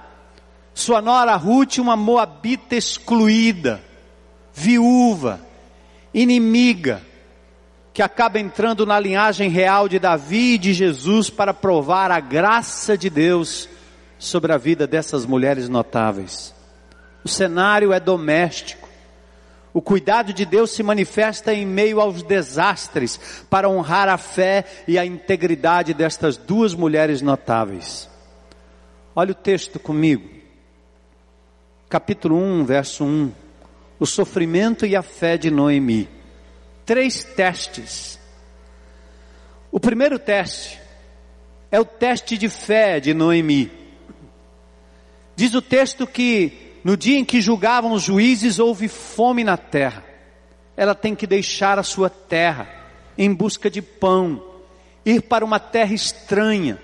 Sua 0.74 1.02
nora 1.02 1.36
Ruth, 1.36 1.78
uma 1.78 1.96
moabita 1.96 2.76
excluída, 2.76 3.82
viúva, 4.54 5.42
inimiga, 6.14 7.02
que 7.94 8.02
acaba 8.02 8.40
entrando 8.40 8.86
na 8.86 9.00
linhagem 9.00 9.50
real 9.50 9.88
de 9.88 10.00
Davi 10.00 10.54
e 10.54 10.58
de 10.58 10.74
Jesus 10.74 11.30
para 11.30 11.54
provar 11.54 12.12
a 12.12 12.20
graça 12.20 12.98
de 12.98 13.10
Deus 13.10 13.70
sobre 14.18 14.52
a 14.52 14.58
vida 14.58 14.88
dessas 14.88 15.26
mulheres 15.26 15.70
notáveis. 15.70 16.54
O 17.24 17.28
cenário 17.30 17.92
é 17.92 18.00
doméstico. 18.00 18.85
O 19.76 19.82
cuidado 19.82 20.32
de 20.32 20.46
Deus 20.46 20.72
se 20.72 20.82
manifesta 20.82 21.54
em 21.54 21.66
meio 21.66 22.00
aos 22.00 22.24
desastres 22.24 23.20
para 23.50 23.68
honrar 23.68 24.08
a 24.08 24.18
fé 24.18 24.64
e 24.88 24.98
a 24.98 25.06
integridade 25.06 25.94
destas 25.94 26.38
duas 26.38 26.74
mulheres 26.74 27.22
notáveis. 27.22 28.10
Olha 29.14 29.34
o 29.34 29.36
texto 29.36 29.78
comigo. 29.78 30.30
Capítulo 31.90 32.38
1, 32.38 32.64
verso 32.64 33.04
1. 33.04 33.34
O 34.00 34.06
sofrimento 34.06 34.86
e 34.86 34.96
a 34.96 35.02
fé 35.02 35.38
de 35.38 35.52
Noemi. 35.52 36.08
Três 36.86 37.26
testes. 37.26 38.18
O 39.70 39.78
primeiro 39.78 40.18
teste 40.18 40.80
é 41.70 41.78
o 41.82 41.84
teste 41.84 42.38
de 42.38 42.48
fé 42.48 43.02
de 43.02 43.14
Noemi. 43.14 43.70
Diz 45.36 45.54
o 45.54 45.62
texto 45.62 46.08
que 46.08 46.65
no 46.86 46.96
dia 46.96 47.18
em 47.18 47.26
que 47.26 47.42
julgavam 47.42 47.94
os 47.94 48.04
juízes 48.04 48.60
houve 48.60 48.88
fome 48.88 49.44
na 49.44 49.58
terra. 49.58 50.04
Ela 50.78 50.94
tem 50.94 51.16
que 51.16 51.26
deixar 51.26 51.80
a 51.80 51.84
sua 51.84 52.12
terra 52.12 52.70
em 53.18 53.34
busca 53.34 53.72
de 53.72 53.82
pão, 53.82 54.44
ir 55.04 55.24
para 55.24 55.44
uma 55.44 55.60
terra 55.60 55.96
estranha. 55.96 56.80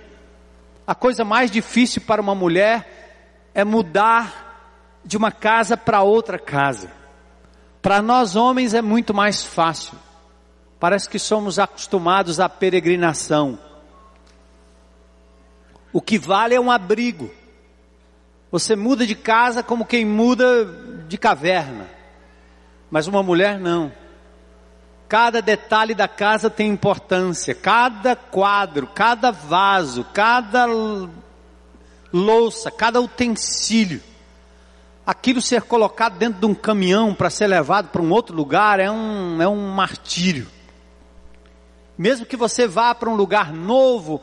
A 0.88 0.96
coisa 0.96 1.24
mais 1.24 1.52
difícil 1.52 2.02
para 2.02 2.20
uma 2.20 2.34
mulher 2.34 3.52
é 3.54 3.64
mudar 3.64 4.98
de 5.06 5.18
uma 5.18 5.32
casa 5.32 5.78
para 5.78 6.02
outra 6.02 6.40
casa. 6.40 6.92
Para 7.80 8.02
nós 8.02 8.36
homens 8.36 8.74
é 8.74 8.82
muito 8.82 9.14
mais 9.14 9.44
fácil. 9.44 10.00
Parece 10.80 11.08
que 11.08 11.20
somos 11.20 11.60
acostumados 11.60 12.40
à 12.40 12.50
peregrinação. 12.50 13.60
O 15.94 16.02
que 16.02 16.18
vale 16.18 16.56
é 16.56 16.60
um 16.60 16.72
abrigo. 16.72 17.30
Você 18.52 18.76
muda 18.76 19.08
de 19.08 19.16
casa 19.16 19.64
como 19.64 19.86
quem 19.86 20.04
muda 20.04 20.66
de 21.08 21.18
caverna. 21.18 21.88
Mas 22.90 23.08
uma 23.08 23.24
mulher 23.24 23.58
não. 23.58 23.92
Cada 25.08 25.42
detalhe 25.42 25.96
da 25.96 26.08
casa 26.08 26.50
tem 26.50 26.70
importância, 26.70 27.56
cada 27.56 28.16
quadro, 28.16 28.88
cada 28.88 29.32
vaso, 29.32 30.06
cada 30.14 30.68
louça, 32.12 32.70
cada 32.70 33.00
utensílio. 33.00 34.02
Aquilo 35.06 35.42
ser 35.42 35.64
colocado 35.64 36.18
dentro 36.18 36.40
de 36.40 36.46
um 36.46 36.54
caminhão 36.54 37.14
para 37.14 37.30
ser 37.30 37.48
levado 37.48 37.90
para 37.90 38.02
um 38.02 38.12
outro 38.12 38.36
lugar 38.36 38.80
é 38.80 38.92
um, 38.92 39.42
é 39.42 39.48
um 39.48 39.74
martírio. 39.74 40.48
Mesmo 41.98 42.26
que 42.26 42.38
você 42.38 42.68
vá 42.68 42.96
para 42.96 43.10
um 43.10 43.16
lugar 43.16 43.54
novo, 43.54 44.22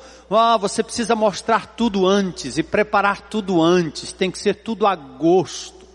você 0.60 0.82
precisa 0.82 1.14
mostrar 1.14 1.66
tudo 1.76 2.06
antes 2.06 2.58
e 2.58 2.62
preparar 2.62 3.22
tudo 3.22 3.62
antes, 3.62 4.12
tem 4.12 4.30
que 4.30 4.38
ser 4.38 4.54
tudo 4.54 4.86
a 4.86 4.96
gosto. 4.96 5.86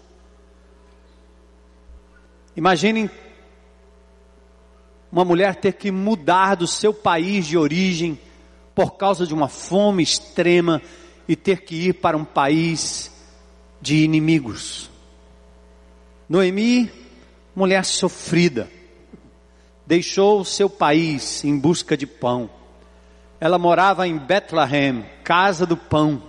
Imaginem 2.55 3.09
uma 5.11 5.25
mulher 5.25 5.55
ter 5.55 5.73
que 5.73 5.91
mudar 5.91 6.55
do 6.55 6.67
seu 6.67 6.93
país 6.93 7.45
de 7.45 7.57
origem 7.57 8.19
por 8.73 8.91
causa 8.95 9.27
de 9.27 9.33
uma 9.33 9.47
fome 9.47 10.01
extrema 10.01 10.81
e 11.27 11.35
ter 11.35 11.61
que 11.61 11.75
ir 11.89 11.93
para 11.93 12.17
um 12.17 12.25
país 12.25 13.11
de 13.81 13.97
inimigos. 14.03 14.89
Noemi, 16.27 16.89
mulher 17.55 17.85
sofrida, 17.85 18.69
deixou 19.85 20.41
o 20.41 20.45
seu 20.45 20.69
país 20.69 21.43
em 21.43 21.57
busca 21.57 21.95
de 21.95 22.07
pão. 22.07 22.49
Ela 23.39 23.57
morava 23.57 24.07
em 24.07 24.17
Bethlehem, 24.17 25.05
casa 25.23 25.65
do 25.65 25.75
pão. 25.75 26.21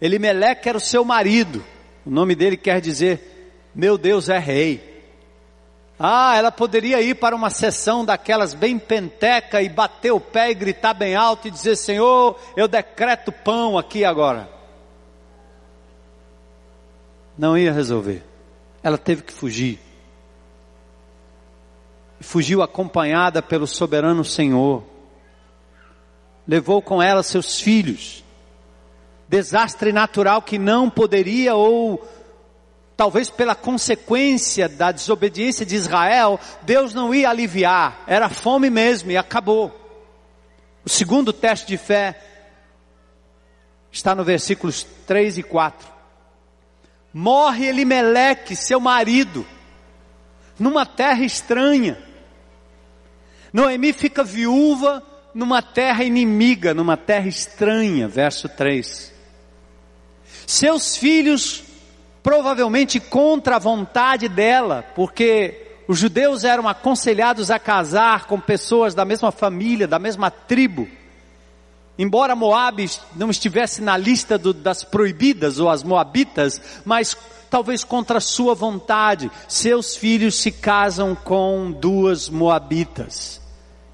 Elimeleque 0.00 0.68
era 0.68 0.78
o 0.78 0.80
seu 0.80 1.04
marido. 1.04 1.64
O 2.04 2.10
nome 2.10 2.34
dele 2.34 2.56
quer 2.56 2.80
dizer: 2.80 3.66
Meu 3.74 3.98
Deus 3.98 4.28
é 4.28 4.38
rei. 4.38 4.88
Ah, 5.98 6.36
ela 6.36 6.52
poderia 6.52 7.02
ir 7.02 7.16
para 7.16 7.34
uma 7.34 7.50
sessão 7.50 8.04
daquelas 8.04 8.54
bem 8.54 8.78
penteca 8.78 9.60
e 9.60 9.68
bater 9.68 10.12
o 10.12 10.20
pé 10.20 10.50
e 10.50 10.54
gritar 10.54 10.94
bem 10.94 11.16
alto 11.16 11.48
e 11.48 11.50
dizer: 11.50 11.76
Senhor, 11.76 12.38
eu 12.56 12.68
decreto 12.68 13.32
pão 13.32 13.76
aqui 13.76 14.04
agora. 14.04 14.48
Não 17.36 17.58
ia 17.58 17.72
resolver. 17.72 18.22
Ela 18.82 18.96
teve 18.96 19.22
que 19.22 19.32
fugir. 19.32 19.78
Fugiu 22.20 22.62
acompanhada 22.62 23.40
pelo 23.40 23.66
soberano 23.66 24.24
Senhor. 24.24 24.84
Levou 26.46 26.82
com 26.82 27.02
ela 27.02 27.22
seus 27.22 27.60
filhos. 27.60 28.24
Desastre 29.28 29.92
natural 29.92 30.40
que 30.42 30.58
não 30.58 30.88
poderia 30.88 31.54
ou 31.54 32.06
talvez 32.98 33.30
pela 33.30 33.54
consequência 33.54 34.68
da 34.68 34.90
desobediência 34.90 35.64
de 35.64 35.76
Israel, 35.76 36.40
Deus 36.62 36.92
não 36.92 37.14
ia 37.14 37.30
aliviar, 37.30 38.02
era 38.08 38.28
fome 38.28 38.68
mesmo 38.68 39.12
e 39.12 39.16
acabou. 39.16 39.72
O 40.84 40.88
segundo 40.88 41.32
teste 41.32 41.68
de 41.68 41.76
fé 41.76 42.20
está 43.92 44.16
no 44.16 44.24
versículos 44.24 44.84
3 45.06 45.38
e 45.38 45.42
4. 45.44 45.88
Morre 47.14 47.66
Elimeleque, 47.66 48.56
seu 48.56 48.80
marido, 48.80 49.46
numa 50.58 50.84
terra 50.84 51.24
estranha. 51.24 52.07
Noemi 53.52 53.92
fica 53.92 54.22
viúva 54.22 55.02
numa 55.34 55.62
terra 55.62 56.04
inimiga, 56.04 56.74
numa 56.74 56.96
terra 56.96 57.28
estranha, 57.28 58.08
verso 58.08 58.48
3. 58.48 59.12
Seus 60.46 60.96
filhos 60.96 61.62
provavelmente 62.22 63.00
contra 63.00 63.56
a 63.56 63.58
vontade 63.58 64.28
dela, 64.28 64.84
porque 64.94 65.66
os 65.86 65.98
judeus 65.98 66.44
eram 66.44 66.68
aconselhados 66.68 67.50
a 67.50 67.58
casar 67.58 68.26
com 68.26 68.38
pessoas 68.38 68.94
da 68.94 69.04
mesma 69.04 69.32
família, 69.32 69.86
da 69.86 69.98
mesma 69.98 70.30
tribo. 70.30 70.86
Embora 71.98 72.36
Moab 72.36 72.86
não 73.16 73.30
estivesse 73.30 73.82
na 73.82 73.96
lista 73.96 74.36
do, 74.38 74.52
das 74.52 74.84
proibidas 74.84 75.58
ou 75.58 75.68
as 75.68 75.82
moabitas, 75.82 76.60
mas 76.84 77.16
talvez 77.50 77.84
contra 77.84 78.20
sua 78.20 78.54
vontade, 78.54 79.30
seus 79.46 79.96
filhos 79.96 80.36
se 80.36 80.50
casam 80.50 81.14
com 81.14 81.70
duas 81.70 82.28
moabitas. 82.28 83.40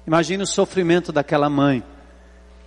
Imagina 0.05 0.43
o 0.43 0.47
sofrimento 0.47 1.11
daquela 1.11 1.49
mãe 1.49 1.83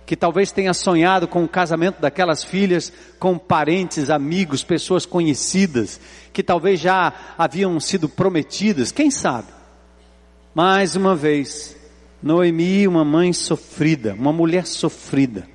que 0.09 0.15
talvez 0.15 0.51
tenha 0.51 0.73
sonhado 0.73 1.27
com 1.27 1.43
o 1.43 1.47
casamento 1.47 2.01
daquelas 2.01 2.43
filhas 2.43 2.91
com 3.19 3.37
parentes, 3.37 4.09
amigos, 4.09 4.63
pessoas 4.63 5.05
conhecidas, 5.05 6.01
que 6.33 6.41
talvez 6.41 6.79
já 6.79 7.13
haviam 7.37 7.79
sido 7.79 8.09
prometidas, 8.09 8.91
quem 8.91 9.11
sabe? 9.11 9.49
Mais 10.51 10.95
uma 10.95 11.15
vez, 11.15 11.77
Noemi, 12.23 12.87
uma 12.87 13.05
mãe 13.05 13.31
sofrida, 13.31 14.15
uma 14.15 14.33
mulher 14.33 14.65
sofrida. 14.65 15.47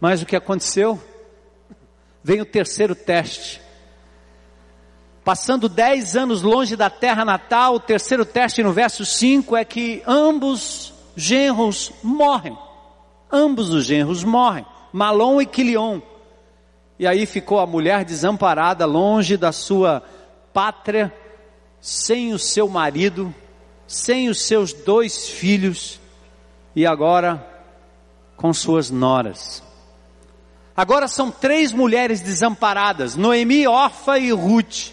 Mas 0.00 0.20
o 0.20 0.26
que 0.26 0.34
aconteceu? 0.34 1.00
Vem 2.20 2.40
o 2.40 2.44
terceiro 2.44 2.96
teste. 2.96 3.62
Passando 5.24 5.70
dez 5.70 6.14
anos 6.16 6.42
longe 6.42 6.76
da 6.76 6.90
terra 6.90 7.24
natal, 7.24 7.76
o 7.76 7.80
terceiro 7.80 8.26
teste 8.26 8.62
no 8.62 8.74
verso 8.74 9.06
5 9.06 9.56
é 9.56 9.64
que 9.64 10.02
ambos 10.06 10.92
genros 11.16 11.90
morrem. 12.02 12.56
Ambos 13.32 13.70
os 13.70 13.86
genros 13.86 14.22
morrem, 14.22 14.66
Malom 14.92 15.40
e 15.40 15.46
Quilion. 15.46 16.00
E 16.98 17.06
aí 17.06 17.24
ficou 17.24 17.58
a 17.58 17.66
mulher 17.66 18.04
desamparada, 18.04 18.84
longe 18.84 19.38
da 19.38 19.50
sua 19.50 20.02
pátria, 20.52 21.12
sem 21.80 22.34
o 22.34 22.38
seu 22.38 22.68
marido, 22.68 23.34
sem 23.86 24.28
os 24.28 24.42
seus 24.42 24.74
dois 24.74 25.28
filhos, 25.28 26.00
e 26.76 26.86
agora 26.86 27.44
com 28.36 28.52
suas 28.52 28.90
noras. 28.90 29.62
Agora 30.76 31.08
são 31.08 31.30
três 31.30 31.72
mulheres 31.72 32.20
desamparadas: 32.20 33.16
Noemi, 33.16 33.66
Orfa 33.66 34.18
e 34.18 34.30
Ruth. 34.30 34.92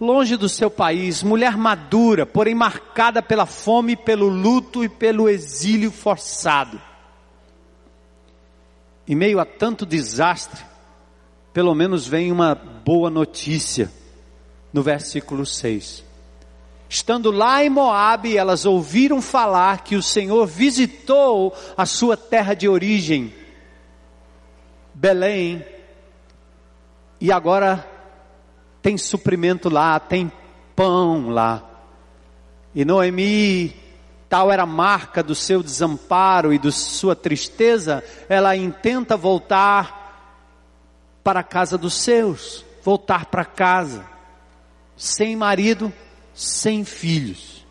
Longe 0.00 0.38
do 0.38 0.48
seu 0.48 0.70
país, 0.70 1.22
mulher 1.22 1.58
madura, 1.58 2.24
porém 2.24 2.54
marcada 2.54 3.20
pela 3.20 3.44
fome, 3.44 3.94
pelo 3.94 4.28
luto 4.28 4.82
e 4.82 4.88
pelo 4.88 5.28
exílio 5.28 5.92
forçado. 5.92 6.80
Em 9.06 9.14
meio 9.14 9.38
a 9.38 9.44
tanto 9.44 9.84
desastre, 9.84 10.64
pelo 11.52 11.74
menos 11.74 12.06
vem 12.06 12.32
uma 12.32 12.54
boa 12.54 13.10
notícia 13.10 13.92
no 14.72 14.82
versículo 14.82 15.44
6. 15.44 16.02
Estando 16.88 17.30
lá 17.30 17.62
em 17.62 17.68
Moabe, 17.68 18.38
elas 18.38 18.64
ouviram 18.64 19.20
falar 19.20 19.84
que 19.84 19.96
o 19.96 20.02
Senhor 20.02 20.46
visitou 20.46 21.54
a 21.76 21.84
sua 21.84 22.16
terra 22.16 22.54
de 22.54 22.68
origem, 22.68 23.34
Belém, 24.94 25.62
e 27.20 27.30
agora 27.30 27.86
tem 28.82 28.96
suprimento 28.96 29.68
lá, 29.68 29.98
tem 29.98 30.30
pão 30.74 31.28
lá. 31.28 31.62
E 32.74 32.84
Noemi 32.84 33.74
tal 34.30 34.52
era 34.52 34.62
a 34.62 34.66
marca 34.66 35.24
do 35.24 35.34
seu 35.34 35.60
desamparo 35.60 36.54
e 36.54 36.58
da 36.58 36.70
sua 36.70 37.16
tristeza, 37.16 38.02
ela 38.28 38.54
intenta 38.56 39.16
voltar 39.16 39.98
para 41.24 41.40
a 41.40 41.42
casa 41.42 41.76
dos 41.76 41.94
seus, 41.94 42.64
voltar 42.82 43.26
para 43.26 43.44
casa, 43.44 44.06
sem 44.96 45.34
marido, 45.34 45.92
sem 46.32 46.84
filhos. 46.84 47.66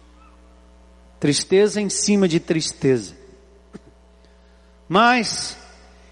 Tristeza 1.17 1.79
em 1.79 1.89
cima 1.89 2.27
de 2.27 2.41
tristeza. 2.41 3.15
Mas, 4.87 5.57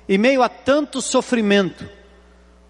em 0.07 0.17
meio 0.17 0.41
a 0.41 0.47
tanto 0.47 1.01
sofrimento, 1.01 1.89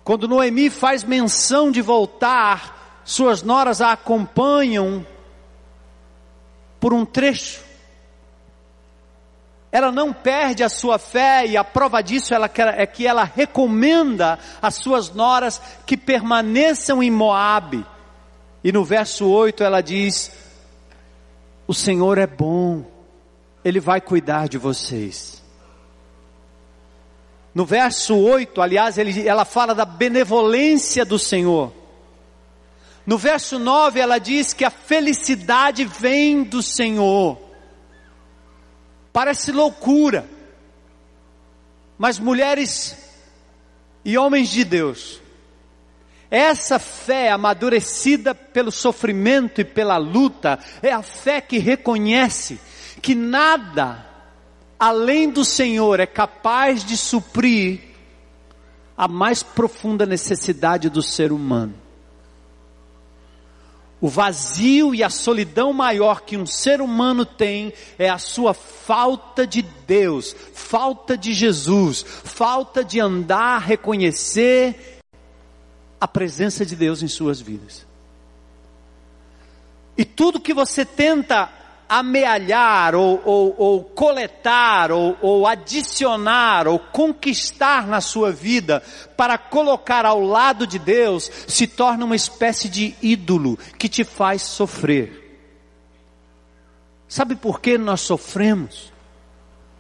quando 0.07 0.25
Noemi 0.25 0.69
faz 0.69 1.03
menção 1.03 1.69
de 1.69 1.81
voltar, 1.81 3.01
suas 3.03 3.43
noras 3.43 3.81
a 3.81 3.91
acompanham 3.91 5.05
por 6.79 6.93
um 6.93 7.03
trecho 7.03 7.67
ela 9.69 9.91
não 9.91 10.13
perde 10.13 10.63
a 10.63 10.69
sua 10.69 10.97
fé 10.97 11.45
e 11.45 11.57
a 11.57 11.63
prova 11.63 12.01
disso 12.01 12.33
é 12.33 12.85
que 12.87 13.05
ela 13.05 13.25
recomenda 13.25 14.39
às 14.61 14.75
suas 14.75 15.13
noras 15.13 15.61
que 15.85 15.97
permaneçam 15.97 17.03
em 17.03 17.11
Moabe. 17.11 17.85
E 18.63 18.71
no 18.71 18.85
verso 18.85 19.27
8 19.27 19.61
ela 19.61 19.81
diz: 19.81 20.31
O 21.67 21.73
Senhor 21.73 22.17
é 22.17 22.25
bom, 22.25 22.85
Ele 23.63 23.81
vai 23.81 23.99
cuidar 23.99 24.47
de 24.47 24.57
vocês. 24.57 25.43
No 27.57 27.65
verso 27.65 28.15
8, 28.15 28.61
aliás, 28.61 28.99
ele, 28.99 29.27
ela 29.27 29.43
fala 29.43 29.73
da 29.73 29.83
benevolência 29.83 31.03
do 31.03 31.17
Senhor. 31.17 31.73
No 33.03 33.17
verso 33.17 33.57
9, 33.57 33.99
ela 33.99 34.19
diz 34.19 34.53
que 34.53 34.63
a 34.63 34.69
felicidade 34.69 35.83
vem 35.83 36.43
do 36.43 36.61
Senhor. 36.61 37.35
Parece 39.11 39.51
loucura. 39.51 40.29
Mas 41.97 42.19
mulheres 42.19 42.95
e 44.05 44.15
homens 44.19 44.49
de 44.49 44.63
Deus, 44.63 45.19
Essa 46.29 46.77
fé 46.77 47.31
amadurecida 47.31 48.35
pelo 48.35 48.71
sofrimento 48.71 49.61
e 49.61 49.65
pela 49.65 49.97
luta 49.97 50.59
é 50.83 50.91
a 50.91 51.01
fé 51.01 51.41
que 51.41 51.57
reconhece 51.57 52.59
que 53.01 53.15
nada 53.15 54.06
além 54.79 55.29
do 55.29 55.43
Senhor 55.43 55.99
é 55.99 56.05
capaz 56.05 56.83
de 56.83 56.95
suprir 56.95 57.81
a 58.95 59.07
mais 59.07 59.43
profunda 59.43 60.05
necessidade 60.05 60.89
do 60.89 61.01
ser 61.01 61.31
humano. 61.31 61.75
O 63.99 64.07
vazio 64.07 64.93
e 64.93 65.03
a 65.03 65.09
solidão 65.09 65.73
maior 65.73 66.21
que 66.21 66.37
um 66.37 66.45
ser 66.45 66.81
humano 66.81 67.25
tem 67.25 67.73
é 67.97 68.09
a 68.09 68.19
sua 68.19 68.53
falta 68.53 69.45
de 69.45 69.63
Deus, 69.63 70.35
falta 70.53 71.17
de 71.17 71.33
Jesus, 71.33 72.03
falta 72.07 72.83
de 72.83 72.99
andar, 72.99 73.59
reconhecer 73.59 74.99
a 75.99 76.07
presença 76.07 76.63
de 76.63 76.75
Deus 76.75 77.01
em 77.01 77.07
suas 77.07 77.41
vidas. 77.41 77.87
E 79.97 80.05
tudo 80.05 80.39
que 80.39 80.53
você 80.53 80.85
tenta 80.85 81.49
amealhar, 81.89 82.95
ou, 82.95 83.21
ou, 83.23 83.55
ou 83.57 83.83
coletar, 83.83 84.91
ou, 84.91 85.17
ou 85.21 85.47
adicionar, 85.47 86.67
ou 86.67 86.79
conquistar 86.79 87.87
na 87.87 88.01
sua 88.01 88.31
vida, 88.31 88.83
para 89.15 89.37
colocar 89.37 90.05
ao 90.05 90.21
lado 90.21 90.67
de 90.67 90.77
Deus, 90.77 91.31
se 91.47 91.67
torna 91.67 92.05
uma 92.05 92.15
espécie 92.15 92.69
de 92.69 92.95
ídolo 93.01 93.57
que 93.77 93.87
te 93.87 94.03
faz 94.03 94.41
sofrer. 94.41 95.25
Sabe 97.07 97.35
por 97.35 97.61
que 97.61 97.77
nós 97.77 98.01
sofremos? 98.01 98.91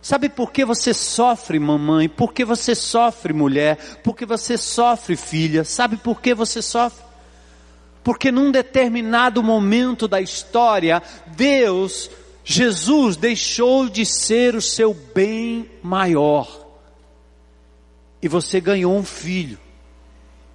Sabe 0.01 0.29
por 0.29 0.51
que 0.51 0.63
você 0.63 0.93
sofre, 0.93 1.59
mamãe? 1.59 2.07
Por 2.07 2.31
que 2.31 2.45
você 2.45 2.73
sofre, 2.73 3.33
mulher? 3.33 3.99
Por 4.03 4.15
que 4.15 4.25
você 4.25 4.57
sofre, 4.57 5.17
filha? 5.17 5.65
Sabe 5.65 5.97
por 5.97 6.21
que 6.21 6.33
você 6.33 6.61
sofre? 6.61 7.06
Porque 8.07 8.31
num 8.31 8.51
determinado 8.51 9.43
momento 9.43 10.07
da 10.07 10.21
história, 10.21 11.03
Deus, 11.35 12.09
Jesus, 12.41 13.17
deixou 13.17 13.89
de 13.89 14.05
ser 14.05 14.55
o 14.55 14.61
seu 14.61 14.93
bem 14.93 15.69
maior. 15.83 16.65
E 18.21 18.29
você 18.29 18.61
ganhou 18.61 18.95
um 18.95 19.03
filho. 19.03 19.59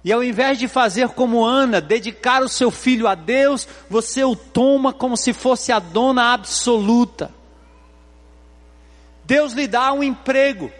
E 0.03 0.11
ao 0.11 0.23
invés 0.23 0.57
de 0.57 0.67
fazer 0.67 1.09
como 1.09 1.45
Ana, 1.45 1.79
dedicar 1.79 2.41
o 2.41 2.49
seu 2.49 2.71
filho 2.71 3.07
a 3.07 3.13
Deus, 3.13 3.67
você 3.87 4.23
o 4.23 4.35
toma 4.35 4.91
como 4.91 5.15
se 5.15 5.31
fosse 5.31 5.71
a 5.71 5.77
dona 5.77 6.33
absoluta. 6.33 7.31
Deus 9.25 9.53
lhe 9.53 9.67
dá 9.67 9.93
um 9.93 10.01
emprego. 10.01 10.71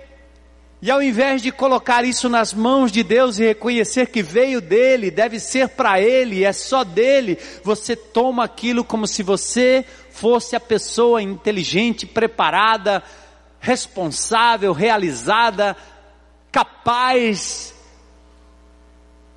E 0.84 0.92
ao 0.92 1.02
invés 1.02 1.42
de 1.42 1.50
colocar 1.50 2.04
isso 2.04 2.28
nas 2.28 2.54
mãos 2.54 2.92
de 2.92 3.04
Deus 3.04 3.40
e 3.40 3.46
reconhecer 3.46 4.08
que 4.08 4.22
veio 4.22 4.60
dele, 4.60 5.10
deve 5.10 5.40
ser 5.40 5.70
para 5.70 6.02
ele, 6.02 6.44
é 6.44 6.52
só 6.52 6.84
dele, 6.84 7.40
você 7.64 7.96
toma 7.96 8.44
aquilo 8.44 8.84
como 8.84 9.08
se 9.08 9.24
você 9.24 9.86
fosse 10.12 10.58
a 10.58 10.60
pessoa 10.60 11.22
inteligente, 11.22 12.06
preparada, 12.06 13.02
responsável, 13.62 14.74
realizada, 14.74 15.74
capaz, 16.52 17.74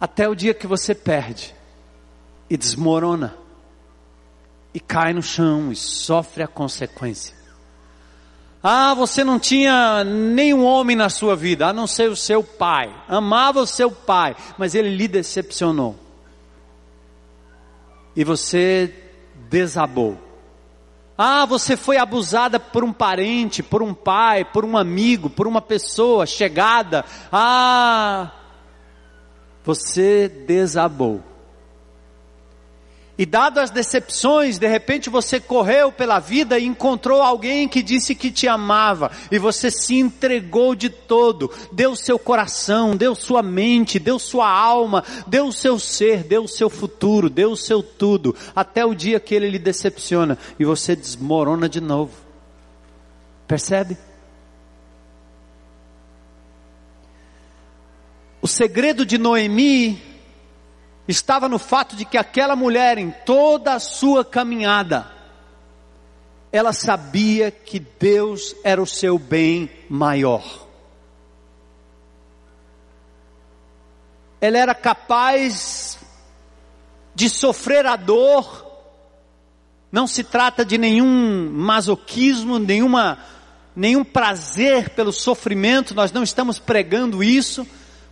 até 0.00 0.28
o 0.28 0.35
dia 0.35 0.52
que 0.52 0.66
você 0.66 0.96
perde 0.96 1.54
e 2.50 2.56
desmorona, 2.56 3.37
e 4.74 4.80
cai 4.80 5.12
no 5.12 5.22
chão 5.22 5.70
e 5.70 5.76
sofre 5.76 6.42
a 6.42 6.48
consequência. 6.48 7.36
Ah, 8.68 8.94
você 8.94 9.22
não 9.22 9.38
tinha 9.38 10.02
nenhum 10.02 10.64
homem 10.64 10.96
na 10.96 11.09
sua 11.09 11.37
vida, 11.37 11.68
a 11.68 11.72
não 11.72 11.87
ser 11.87 12.11
o 12.11 12.16
seu 12.16 12.42
pai. 12.42 12.92
Amava 13.07 13.61
o 13.61 13.66
seu 13.66 13.92
pai, 13.92 14.35
mas 14.59 14.74
ele 14.74 14.88
lhe 14.88 15.07
decepcionou. 15.07 15.94
E 18.16 18.24
você 18.24 18.92
desabou. 19.48 20.18
Ah, 21.16 21.46
você 21.46 21.76
foi 21.76 21.96
abusada 21.96 22.59
por 22.59 22.83
um 22.83 22.92
parente, 22.92 23.62
por 23.62 23.85
um 23.85 23.94
pai, 23.94 24.44
por 24.44 24.64
um 24.64 24.76
amigo, 24.76 25.31
por 25.31 25.46
uma 25.46 25.62
pessoa 25.62 26.26
chegada. 26.26 27.05
Ah, 27.31 28.33
você 29.62 30.29
desabou. 30.29 31.22
E 33.18 33.24
dado 33.24 33.59
as 33.59 33.70
decepções, 33.70 34.59
de 34.59 34.66
repente 34.66 35.09
você 35.09 35.40
correu 35.40 35.90
pela 35.90 36.18
vida 36.18 36.59
e 36.59 36.66
encontrou 36.66 37.22
alguém 37.22 37.66
que 37.66 37.83
disse 37.83 38.14
que 38.14 38.31
te 38.31 38.46
amava, 38.46 39.11
e 39.31 39.38
você 39.38 39.70
se 39.70 39.94
entregou 39.94 40.74
de 40.74 40.90
todo, 40.90 41.50
deu 41.72 41.96
seu 41.96 42.18
coração, 42.18 42.94
deu 42.94 43.14
sua 43.14 43.42
mente, 43.42 43.98
deu 43.98 44.18
sua 44.18 44.50
alma, 44.50 45.02
deu 45.26 45.50
seu 45.50 45.79
ser, 45.79 46.24
deu 46.24 46.46
seu 46.46 46.68
futuro, 46.68 47.31
deu 47.31 47.57
seu 47.57 47.83
tudo, 47.83 48.37
até 48.55 48.85
o 48.85 48.94
dia 48.94 49.18
que 49.18 49.35
ele 49.35 49.48
lhe 49.48 49.59
decepciona 49.59 50.37
e 50.59 50.64
você 50.66 50.94
desmorona 50.94 51.70
de 51.70 51.81
novo. 51.81 52.12
Percebe? 53.48 53.96
O 58.42 58.46
segredo 58.46 59.07
de 59.07 59.16
Noemi 59.16 60.15
estava 61.09 61.49
no 61.49 61.59
fato 61.59 61.95
de 61.95 62.05
que 62.05 62.19
aquela 62.19 62.57
mulher, 62.57 62.99
em 62.99 63.11
toda 63.25 63.75
a 63.75 63.81
sua 63.81 64.25
caminhada, 64.25 65.11
ela 66.53 66.73
sabia 66.73 67.51
que 67.51 67.79
Deus 67.79 68.55
era 68.64 68.83
o 68.83 68.87
seu 68.87 69.19
bem 69.19 69.71
maior. 69.88 70.66
Ela 74.40 74.59
era 74.59 74.75
capaz 74.75 75.99
de 77.14 77.29
sofrer 77.31 77.87
a 77.87 77.97
dor, 77.97 78.66
não 79.90 80.07
se 80.07 80.23
trata 80.23 80.64
de 80.64 80.77
nenhum 80.77 81.51
masoquismo, 81.51 82.59
nenhuma, 82.59 83.19
nenhum 83.75 84.05
prazer 84.05 84.90
pelo 84.90 85.12
sofrimento, 85.12 85.95
nós 85.95 86.12
não 86.12 86.23
estamos 86.23 86.59
pregando 86.59 87.25
isso, 87.25 87.66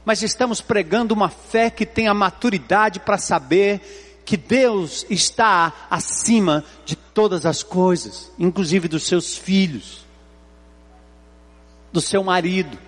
mas 0.05 0.23
estamos 0.23 0.61
pregando 0.61 1.14
uma 1.14 1.29
fé 1.29 1.71
que 1.71 1.87
tem 1.87 2.09
a 2.09 2.14
maturidade 2.14 3.01
para 3.01 3.17
saber 3.17 4.23
que 4.25 4.37
Deus 4.37 5.05
está 5.09 5.73
acima 5.90 6.64
de 6.85 6.97
todas 6.97 7.47
as 7.47 7.62
coisas, 7.62 8.31
inclusive 8.38 8.88
dos 8.88 9.05
seus 9.05 9.37
filhos, 9.37 10.05
do 11.93 12.01
seu 12.01 12.23
marido. 12.23 12.79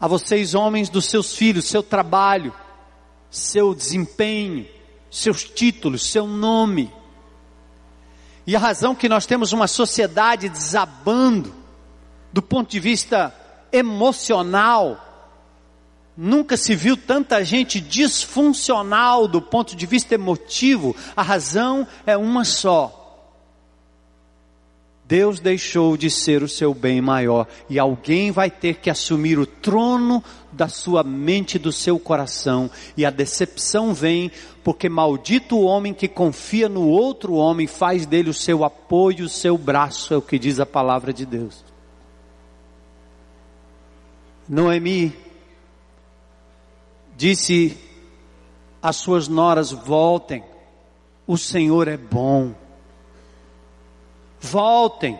A 0.00 0.06
vocês, 0.06 0.54
homens, 0.54 0.88
dos 0.88 1.06
seus 1.06 1.34
filhos, 1.34 1.66
seu 1.66 1.82
trabalho, 1.82 2.54
seu 3.30 3.74
desempenho, 3.74 4.66
seus 5.10 5.44
títulos, 5.44 6.10
seu 6.10 6.26
nome. 6.26 6.92
E 8.46 8.56
a 8.56 8.58
razão 8.58 8.94
que 8.94 9.08
nós 9.08 9.26
temos 9.26 9.52
uma 9.52 9.66
sociedade 9.66 10.48
desabando, 10.48 11.54
do 12.32 12.40
ponto 12.40 12.70
de 12.70 12.80
vista 12.80 13.34
emocional. 13.72 15.06
Nunca 16.16 16.56
se 16.56 16.74
viu 16.74 16.96
tanta 16.96 17.42
gente 17.44 17.80
disfuncional 17.80 19.26
do 19.26 19.40
ponto 19.40 19.74
de 19.74 19.86
vista 19.86 20.14
emotivo. 20.14 20.94
A 21.16 21.22
razão 21.22 21.86
é 22.06 22.16
uma 22.16 22.44
só. 22.44 22.96
Deus 25.10 25.40
deixou 25.40 25.96
de 25.96 26.08
ser 26.08 26.40
o 26.40 26.48
seu 26.48 26.72
bem 26.72 27.00
maior 27.00 27.48
e 27.68 27.80
alguém 27.80 28.30
vai 28.30 28.48
ter 28.48 28.76
que 28.76 28.88
assumir 28.88 29.40
o 29.40 29.46
trono 29.46 30.22
da 30.52 30.68
sua 30.68 31.02
mente 31.02 31.56
e 31.56 31.58
do 31.58 31.72
seu 31.72 31.98
coração. 31.98 32.70
E 32.96 33.04
a 33.04 33.10
decepção 33.10 33.92
vem 33.92 34.30
porque 34.62 34.88
maldito 34.88 35.56
o 35.56 35.64
homem 35.64 35.92
que 35.92 36.06
confia 36.06 36.68
no 36.68 36.86
outro 36.86 37.34
homem 37.34 37.66
faz 37.66 38.06
dele 38.06 38.30
o 38.30 38.34
seu 38.34 38.62
apoio, 38.62 39.24
o 39.24 39.28
seu 39.28 39.58
braço, 39.58 40.14
é 40.14 40.16
o 40.16 40.22
que 40.22 40.38
diz 40.38 40.60
a 40.60 40.66
palavra 40.66 41.12
de 41.12 41.26
Deus. 41.26 41.69
Noemi 44.50 45.16
disse 47.16 47.78
às 48.82 48.96
suas 48.96 49.28
noras: 49.28 49.70
voltem, 49.70 50.42
o 51.24 51.38
Senhor 51.38 51.86
é 51.86 51.96
bom. 51.96 52.52
Voltem, 54.40 55.16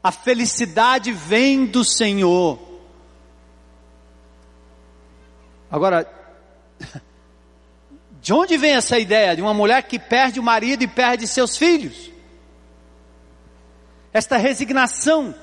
a 0.00 0.12
felicidade 0.12 1.10
vem 1.10 1.66
do 1.66 1.84
Senhor. 1.84 2.56
Agora, 5.68 6.08
de 8.22 8.32
onde 8.32 8.56
vem 8.56 8.74
essa 8.74 8.96
ideia 8.96 9.34
de 9.34 9.42
uma 9.42 9.52
mulher 9.52 9.82
que 9.82 9.98
perde 9.98 10.38
o 10.38 10.42
marido 10.44 10.84
e 10.84 10.86
perde 10.86 11.26
seus 11.26 11.56
filhos? 11.56 12.08
Esta 14.12 14.36
resignação, 14.36 15.34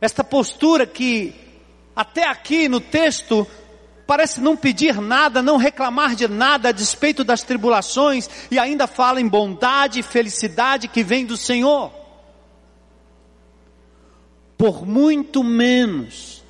esta 0.00 0.24
postura 0.24 0.86
que 0.86 1.49
até 2.00 2.26
aqui 2.26 2.68
no 2.68 2.80
texto, 2.80 3.46
parece 4.06 4.40
não 4.40 4.56
pedir 4.56 5.00
nada, 5.00 5.42
não 5.42 5.56
reclamar 5.56 6.14
de 6.14 6.26
nada 6.26 6.70
a 6.70 6.72
despeito 6.72 7.22
das 7.22 7.42
tribulações, 7.42 8.28
e 8.50 8.58
ainda 8.58 8.86
fala 8.86 9.20
em 9.20 9.28
bondade 9.28 10.00
e 10.00 10.02
felicidade 10.02 10.88
que 10.88 11.02
vem 11.02 11.26
do 11.26 11.36
Senhor. 11.36 11.92
Por 14.56 14.86
muito 14.86 15.44
menos, 15.44 16.40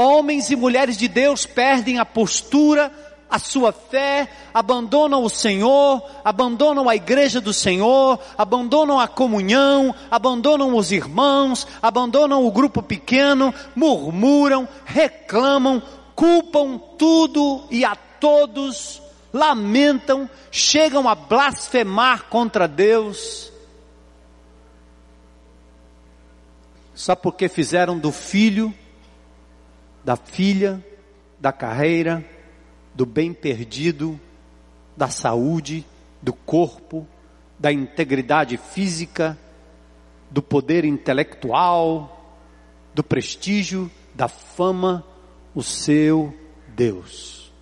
Homens 0.00 0.48
e 0.48 0.54
mulheres 0.54 0.96
de 0.96 1.08
Deus 1.08 1.44
perdem 1.44 1.98
a 1.98 2.06
postura, 2.06 2.92
a 3.30 3.38
sua 3.38 3.72
fé, 3.72 4.28
abandonam 4.54 5.22
o 5.22 5.28
Senhor, 5.28 6.02
abandonam 6.24 6.88
a 6.88 6.96
igreja 6.96 7.40
do 7.40 7.52
Senhor, 7.52 8.18
abandonam 8.36 8.98
a 8.98 9.06
comunhão, 9.06 9.94
abandonam 10.10 10.74
os 10.74 10.90
irmãos, 10.90 11.66
abandonam 11.82 12.46
o 12.46 12.50
grupo 12.50 12.82
pequeno, 12.82 13.54
murmuram, 13.74 14.66
reclamam, 14.84 15.82
culpam 16.14 16.78
tudo 16.96 17.64
e 17.70 17.84
a 17.84 17.94
todos, 17.94 19.02
lamentam, 19.32 20.28
chegam 20.50 21.06
a 21.06 21.14
blasfemar 21.14 22.24
contra 22.30 22.66
Deus. 22.66 23.52
Só 26.94 27.14
porque 27.14 27.48
fizeram 27.48 27.98
do 27.98 28.10
filho, 28.10 28.74
da 30.02 30.16
filha, 30.16 30.84
da 31.38 31.52
carreira, 31.52 32.24
do 32.98 33.06
bem 33.06 33.32
perdido, 33.32 34.18
da 34.96 35.06
saúde, 35.08 35.86
do 36.20 36.32
corpo, 36.32 37.06
da 37.56 37.72
integridade 37.72 38.56
física, 38.56 39.38
do 40.28 40.42
poder 40.42 40.84
intelectual, 40.84 42.42
do 42.92 43.04
prestígio, 43.04 43.88
da 44.16 44.26
fama, 44.26 45.06
o 45.54 45.62
seu 45.62 46.34
Deus. 46.74 47.52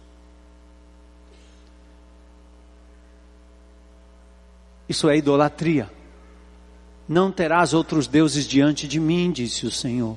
Isso 4.88 5.06
é 5.10 5.18
idolatria. 5.18 5.92
Não 7.06 7.30
terás 7.30 7.74
outros 7.74 8.06
deuses 8.06 8.46
diante 8.46 8.88
de 8.88 8.98
mim, 8.98 9.30
disse 9.30 9.66
o 9.66 9.70
Senhor. 9.70 10.16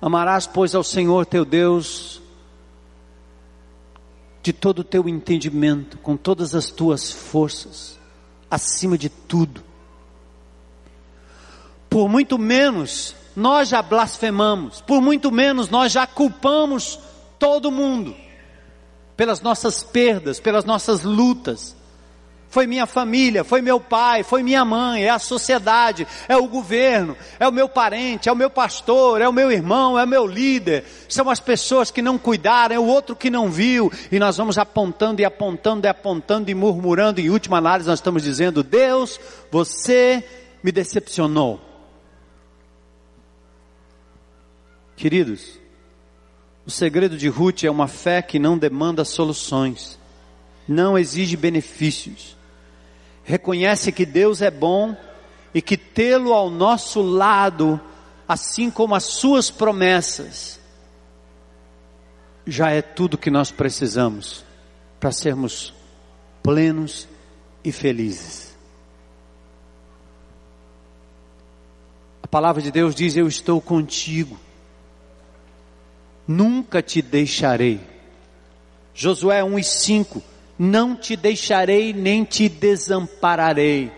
Amarás, 0.00 0.46
pois, 0.46 0.76
ao 0.76 0.84
Senhor 0.84 1.26
teu 1.26 1.44
Deus 1.44 2.22
de 4.44 4.52
todo 4.52 4.80
o 4.80 4.84
teu 4.84 5.08
entendimento, 5.08 5.96
com 5.96 6.18
todas 6.18 6.54
as 6.54 6.70
tuas 6.70 7.10
forças, 7.10 7.98
acima 8.50 8.98
de 8.98 9.08
tudo. 9.08 9.64
Por 11.88 12.10
muito 12.10 12.38
menos 12.38 13.16
nós 13.34 13.70
já 13.70 13.80
blasfemamos, 13.80 14.82
por 14.82 15.00
muito 15.00 15.32
menos 15.32 15.70
nós 15.70 15.90
já 15.90 16.06
culpamos 16.06 17.00
todo 17.38 17.70
mundo 17.70 18.14
pelas 19.16 19.40
nossas 19.40 19.82
perdas, 19.82 20.38
pelas 20.38 20.66
nossas 20.66 21.04
lutas. 21.04 21.74
Foi 22.54 22.68
minha 22.68 22.86
família, 22.86 23.42
foi 23.42 23.60
meu 23.60 23.80
pai, 23.80 24.22
foi 24.22 24.40
minha 24.40 24.64
mãe, 24.64 25.02
é 25.02 25.10
a 25.10 25.18
sociedade, 25.18 26.06
é 26.28 26.36
o 26.36 26.46
governo, 26.46 27.16
é 27.40 27.48
o 27.48 27.52
meu 27.52 27.68
parente, 27.68 28.28
é 28.28 28.32
o 28.32 28.36
meu 28.36 28.48
pastor, 28.48 29.20
é 29.20 29.28
o 29.28 29.32
meu 29.32 29.50
irmão, 29.50 29.98
é 29.98 30.04
o 30.04 30.06
meu 30.06 30.24
líder. 30.24 30.84
São 31.08 31.28
as 31.28 31.40
pessoas 31.40 31.90
que 31.90 32.00
não 32.00 32.16
cuidaram, 32.16 32.76
é 32.76 32.78
o 32.78 32.86
outro 32.86 33.16
que 33.16 33.28
não 33.28 33.50
viu. 33.50 33.90
E 34.08 34.20
nós 34.20 34.36
vamos 34.36 34.56
apontando 34.56 35.20
e 35.20 35.24
apontando 35.24 35.84
e 35.84 35.88
apontando 35.88 36.48
e 36.48 36.54
murmurando. 36.54 37.20
Em 37.20 37.28
última 37.28 37.58
análise, 37.58 37.88
nós 37.88 37.98
estamos 37.98 38.22
dizendo: 38.22 38.62
Deus, 38.62 39.18
você 39.50 40.22
me 40.62 40.70
decepcionou. 40.70 41.60
Queridos, 44.94 45.58
o 46.64 46.70
segredo 46.70 47.16
de 47.16 47.26
Ruth 47.26 47.64
é 47.64 47.70
uma 47.70 47.88
fé 47.88 48.22
que 48.22 48.38
não 48.38 48.56
demanda 48.56 49.04
soluções, 49.04 49.98
não 50.68 50.96
exige 50.96 51.36
benefícios, 51.36 52.36
reconhece 53.24 53.90
que 53.90 54.06
Deus 54.06 54.42
é 54.42 54.50
bom 54.50 54.96
e 55.52 55.60
que 55.62 55.76
tê-lo 55.76 56.32
ao 56.32 56.50
nosso 56.50 57.00
lado, 57.02 57.80
assim 58.28 58.70
como 58.70 58.94
as 58.94 59.04
suas 59.04 59.50
promessas, 59.50 60.60
já 62.46 62.70
é 62.70 62.82
tudo 62.82 63.18
que 63.18 63.30
nós 63.30 63.50
precisamos 63.50 64.44
para 65.00 65.10
sermos 65.10 65.72
plenos 66.42 67.08
e 67.62 67.72
felizes. 67.72 68.54
A 72.22 72.26
palavra 72.28 72.60
de 72.60 72.70
Deus 72.70 72.94
diz: 72.94 73.16
Eu 73.16 73.26
estou 73.26 73.60
contigo 73.60 74.38
nunca 76.26 76.82
te 76.82 77.00
deixarei. 77.02 77.80
Josué 78.94 79.42
1 79.42 79.58
e 79.58 79.64
5, 79.64 80.22
não 80.58 80.94
te 80.94 81.16
deixarei 81.16 81.92
nem 81.92 82.24
te 82.24 82.48
desampararei. 82.48 83.92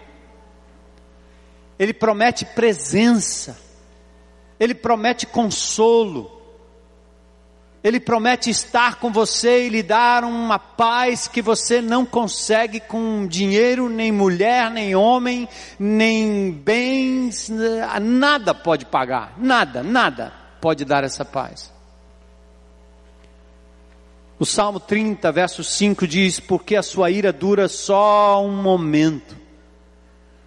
Ele 1.79 1.93
promete 1.93 2.45
presença, 2.45 3.59
ele 4.59 4.75
promete 4.75 5.27
consolo, 5.27 6.37
ele 7.85 8.01
promete 8.01 8.51
estar 8.51 8.97
com 8.97 9.13
você 9.13 9.67
e 9.67 9.69
lhe 9.69 9.83
dar 9.83 10.25
uma 10.25 10.59
paz 10.59 11.29
que 11.29 11.43
você 11.43 11.83
não 11.83 12.07
consegue 12.07 12.81
com 12.81 13.27
dinheiro, 13.27 13.89
nem 13.89 14.11
mulher, 14.11 14.71
nem 14.71 14.97
homem, 14.97 15.49
nem 15.79 16.51
bens, 16.51 17.51
nada 18.01 18.55
pode 18.55 18.87
pagar, 18.87 19.35
nada, 19.39 19.83
nada 19.83 20.33
pode 20.61 20.85
dar 20.85 21.05
essa 21.05 21.25
paz. 21.25 21.76
O 24.39 24.45
Salmo 24.45 24.79
30, 24.79 25.33
verso 25.33 25.65
5 25.65 26.07
diz: 26.07 26.39
Porque 26.39 26.77
a 26.77 26.83
sua 26.83 27.11
ira 27.11 27.33
dura 27.33 27.69
só 27.69 28.45
um 28.45 28.63
momento. 28.63 29.37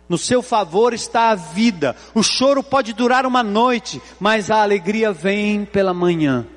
No 0.08 0.18
seu 0.18 0.42
favor 0.42 0.94
está 0.94 1.30
a 1.30 1.36
vida. 1.36 1.96
O 2.16 2.24
choro 2.24 2.64
pode 2.64 2.94
durar 2.94 3.26
uma 3.26 3.44
noite, 3.44 4.02
mas 4.20 4.50
a 4.50 4.62
alegria 4.62 5.12
vem 5.12 5.66
pela 5.66 5.94
manhã. 5.94 6.48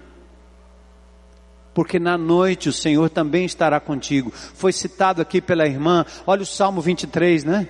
Porque 1.74 1.98
na 1.98 2.18
noite 2.18 2.68
o 2.68 2.72
Senhor 2.72 3.08
também 3.08 3.44
estará 3.44 3.80
contigo. 3.80 4.30
Foi 4.32 4.72
citado 4.72 5.22
aqui 5.22 5.40
pela 5.40 5.66
irmã, 5.66 6.04
olha 6.26 6.42
o 6.42 6.46
Salmo 6.46 6.80
23, 6.80 7.44
né? 7.44 7.68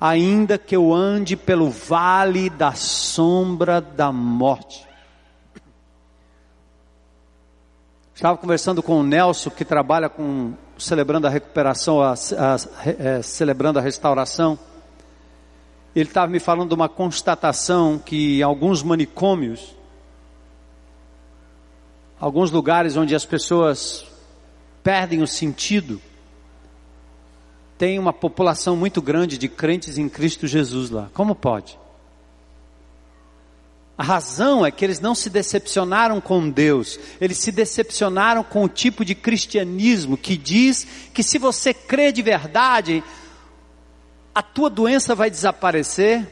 Ainda 0.00 0.56
que 0.56 0.76
eu 0.76 0.94
ande 0.94 1.36
pelo 1.36 1.68
vale 1.70 2.48
da 2.48 2.72
sombra 2.72 3.80
da 3.80 4.12
morte, 4.12 4.86
Estava 8.18 8.36
conversando 8.36 8.82
com 8.82 8.98
o 8.98 9.02
Nelson, 9.04 9.48
que 9.48 9.64
trabalha 9.64 10.08
com 10.08 10.52
celebrando 10.76 11.28
a 11.28 11.30
recuperação, 11.30 12.02
a, 12.02 12.14
a, 12.14 12.14
a, 12.14 12.58
é, 12.84 13.22
celebrando 13.22 13.78
a 13.78 13.80
restauração. 13.80 14.58
Ele 15.94 16.08
estava 16.08 16.26
me 16.26 16.40
falando 16.40 16.70
de 16.70 16.74
uma 16.74 16.88
constatação 16.88 17.96
que 17.96 18.40
em 18.40 18.42
alguns 18.42 18.82
manicômios, 18.82 19.72
alguns 22.18 22.50
lugares 22.50 22.96
onde 22.96 23.14
as 23.14 23.24
pessoas 23.24 24.04
perdem 24.82 25.22
o 25.22 25.26
sentido, 25.28 26.02
tem 27.78 28.00
uma 28.00 28.12
população 28.12 28.76
muito 28.76 29.00
grande 29.00 29.38
de 29.38 29.48
crentes 29.48 29.96
em 29.96 30.08
Cristo 30.08 30.44
Jesus 30.44 30.90
lá. 30.90 31.08
Como 31.14 31.36
pode? 31.36 31.78
A 33.98 34.04
razão 34.04 34.64
é 34.64 34.70
que 34.70 34.84
eles 34.84 35.00
não 35.00 35.12
se 35.12 35.28
decepcionaram 35.28 36.20
com 36.20 36.48
Deus, 36.48 37.00
eles 37.20 37.36
se 37.38 37.50
decepcionaram 37.50 38.44
com 38.44 38.62
o 38.62 38.68
tipo 38.68 39.04
de 39.04 39.12
cristianismo 39.12 40.16
que 40.16 40.36
diz 40.36 40.86
que 41.12 41.20
se 41.20 41.36
você 41.36 41.74
crê 41.74 42.12
de 42.12 42.22
verdade, 42.22 43.02
a 44.32 44.40
tua 44.40 44.70
doença 44.70 45.16
vai 45.16 45.28
desaparecer, 45.28 46.24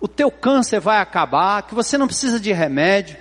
o 0.00 0.08
teu 0.08 0.32
câncer 0.32 0.80
vai 0.80 0.98
acabar, 0.98 1.62
que 1.62 1.76
você 1.76 1.96
não 1.96 2.08
precisa 2.08 2.40
de 2.40 2.52
remédio, 2.52 3.16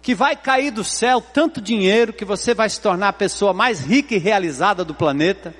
que 0.00 0.14
vai 0.14 0.34
cair 0.34 0.70
do 0.70 0.82
céu 0.82 1.20
tanto 1.20 1.60
dinheiro 1.60 2.14
que 2.14 2.24
você 2.24 2.54
vai 2.54 2.70
se 2.70 2.80
tornar 2.80 3.08
a 3.08 3.12
pessoa 3.12 3.52
mais 3.52 3.80
rica 3.80 4.14
e 4.14 4.18
realizada 4.18 4.86
do 4.86 4.94
planeta. 4.94 5.54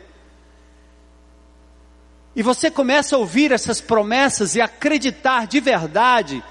E 2.40 2.42
você 2.42 2.70
começa 2.70 3.14
a 3.14 3.18
ouvir 3.18 3.52
essas 3.52 3.82
promessas 3.82 4.56
e 4.56 4.62
acreditar 4.62 5.46
de 5.46 5.60
verdade 5.60 6.42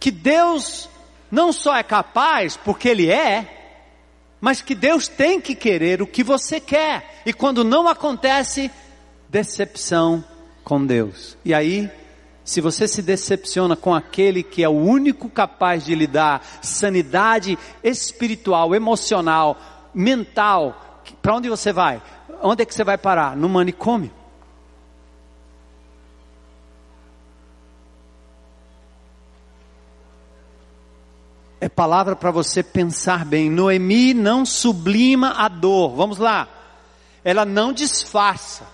que 0.00 0.10
Deus 0.10 0.88
não 1.30 1.52
só 1.52 1.76
é 1.76 1.82
capaz, 1.82 2.56
porque 2.56 2.88
Ele 2.88 3.10
é, 3.10 3.76
mas 4.40 4.62
que 4.62 4.74
Deus 4.74 5.06
tem 5.06 5.38
que 5.38 5.54
querer 5.54 6.00
o 6.00 6.06
que 6.06 6.24
você 6.24 6.58
quer. 6.58 7.20
E 7.26 7.32
quando 7.34 7.62
não 7.62 7.86
acontece, 7.86 8.70
decepção 9.28 10.24
com 10.64 10.86
Deus. 10.86 11.36
E 11.44 11.52
aí, 11.52 11.90
se 12.42 12.62
você 12.62 12.88
se 12.88 13.02
decepciona 13.02 13.76
com 13.76 13.94
aquele 13.94 14.42
que 14.42 14.64
é 14.64 14.68
o 14.70 14.72
único 14.72 15.28
capaz 15.28 15.84
de 15.84 15.94
lhe 15.94 16.06
dar 16.06 16.42
sanidade 16.62 17.58
espiritual, 17.84 18.74
emocional, 18.74 19.60
mental, 19.92 21.02
para 21.20 21.34
onde 21.34 21.50
você 21.50 21.70
vai? 21.70 22.00
Onde 22.42 22.62
é 22.62 22.64
que 22.64 22.74
você 22.74 22.82
vai 22.82 22.96
parar? 22.96 23.36
No 23.36 23.46
manicômio. 23.46 24.24
É 31.66 31.68
palavra 31.68 32.14
para 32.14 32.30
você 32.30 32.62
pensar 32.62 33.24
bem. 33.24 33.50
Noemi 33.50 34.14
não 34.14 34.46
sublima 34.46 35.32
a 35.32 35.48
dor. 35.48 35.96
Vamos 35.96 36.16
lá. 36.16 36.48
Ela 37.24 37.44
não 37.44 37.72
disfarça. 37.72 38.64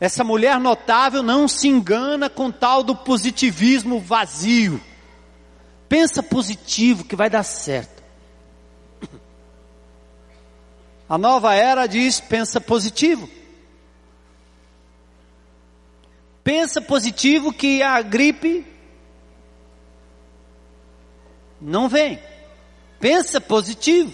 Essa 0.00 0.24
mulher 0.24 0.58
notável 0.58 1.22
não 1.22 1.46
se 1.46 1.68
engana 1.68 2.28
com 2.28 2.50
tal 2.50 2.82
do 2.82 2.94
positivismo 2.96 4.00
vazio. 4.00 4.80
Pensa 5.88 6.20
positivo 6.20 7.04
que 7.04 7.14
vai 7.14 7.30
dar 7.30 7.44
certo. 7.44 8.02
A 11.08 11.16
nova 11.16 11.54
era 11.54 11.86
diz: 11.86 12.18
pensa 12.18 12.60
positivo. 12.60 13.30
Pensa 16.42 16.80
positivo 16.80 17.52
que 17.52 17.80
a 17.80 18.02
gripe 18.02 18.66
não 21.60 21.88
vem. 21.88 22.18
Pensa 23.00 23.40
positivo 23.40 24.12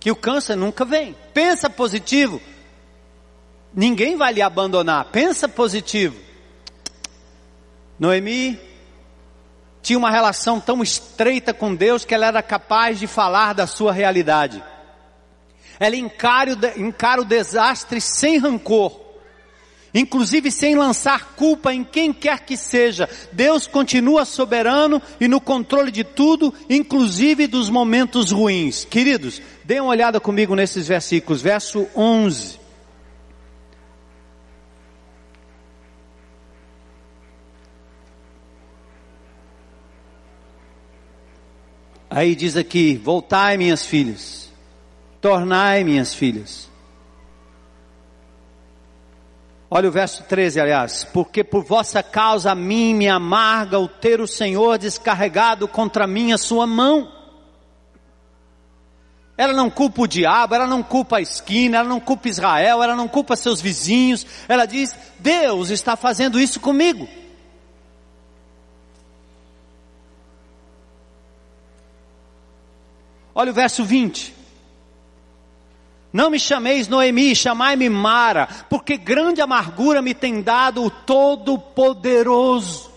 que 0.00 0.10
o 0.10 0.16
câncer 0.16 0.56
nunca 0.56 0.84
vem. 0.84 1.14
Pensa 1.32 1.70
positivo. 1.70 2.40
Ninguém 3.74 4.16
vai 4.16 4.32
lhe 4.32 4.42
abandonar. 4.42 5.06
Pensa 5.06 5.48
positivo. 5.48 6.16
Noemi 7.98 8.58
tinha 9.80 9.98
uma 9.98 10.10
relação 10.10 10.60
tão 10.60 10.82
estreita 10.82 11.52
com 11.52 11.74
Deus 11.74 12.04
que 12.04 12.14
ela 12.14 12.26
era 12.26 12.42
capaz 12.42 12.98
de 12.98 13.06
falar 13.06 13.52
da 13.52 13.66
sua 13.66 13.92
realidade. 13.92 14.62
Ela 15.78 15.96
encara 15.96 16.52
o, 16.52 16.80
encara 16.80 17.20
o 17.20 17.24
desastre 17.24 18.00
sem 18.00 18.38
rancor, 18.38 19.00
inclusive 19.94 20.50
sem 20.50 20.74
lançar 20.74 21.34
culpa 21.34 21.72
em 21.72 21.84
quem 21.84 22.12
quer 22.12 22.40
que 22.40 22.56
seja. 22.56 23.08
Deus 23.32 23.66
continua 23.66 24.24
soberano 24.24 25.00
e 25.20 25.28
no 25.28 25.40
controle 25.40 25.90
de 25.90 26.04
tudo, 26.04 26.52
inclusive 26.68 27.46
dos 27.46 27.68
momentos 27.68 28.30
ruins. 28.30 28.84
Queridos, 28.84 29.40
dê 29.64 29.80
uma 29.80 29.90
olhada 29.90 30.20
comigo 30.20 30.54
nesses 30.54 30.88
versículos, 30.88 31.42
verso 31.42 31.86
11. 31.94 32.62
Aí 42.14 42.34
diz 42.34 42.56
aqui: 42.56 42.94
Voltai, 43.02 43.56
minhas 43.56 43.86
filhas, 43.86 44.52
tornai, 45.18 45.82
minhas 45.82 46.14
filhas. 46.14 46.71
Olha 49.74 49.88
o 49.88 49.92
verso 49.92 50.22
13, 50.24 50.60
aliás. 50.60 51.02
Porque 51.02 51.42
por 51.42 51.64
vossa 51.64 52.02
causa 52.02 52.52
a 52.52 52.54
mim 52.54 52.92
me 52.92 53.08
amarga 53.08 53.78
o 53.78 53.88
ter 53.88 54.20
o 54.20 54.26
Senhor 54.28 54.76
descarregado 54.76 55.66
contra 55.66 56.06
mim 56.06 56.30
a 56.30 56.36
sua 56.36 56.66
mão. 56.66 57.10
Ela 59.34 59.54
não 59.54 59.70
culpa 59.70 60.02
o 60.02 60.06
diabo, 60.06 60.54
ela 60.54 60.66
não 60.66 60.82
culpa 60.82 61.16
a 61.16 61.20
esquina, 61.22 61.78
ela 61.78 61.88
não 61.88 61.98
culpa 61.98 62.28
Israel, 62.28 62.82
ela 62.82 62.94
não 62.94 63.08
culpa 63.08 63.34
seus 63.34 63.62
vizinhos. 63.62 64.26
Ela 64.46 64.66
diz: 64.66 64.94
Deus 65.18 65.70
está 65.70 65.96
fazendo 65.96 66.38
isso 66.38 66.60
comigo. 66.60 67.08
Olha 73.34 73.50
o 73.50 73.54
verso 73.54 73.82
20. 73.86 74.41
Não 76.12 76.30
me 76.30 76.38
chameis 76.38 76.88
Noemi, 76.88 77.34
chamai-me 77.34 77.88
Mara, 77.88 78.46
porque 78.68 78.98
grande 78.98 79.40
amargura 79.40 80.02
me 80.02 80.12
tem 80.12 80.42
dado 80.42 80.84
o 80.84 80.90
Todo-Poderoso. 80.90 82.92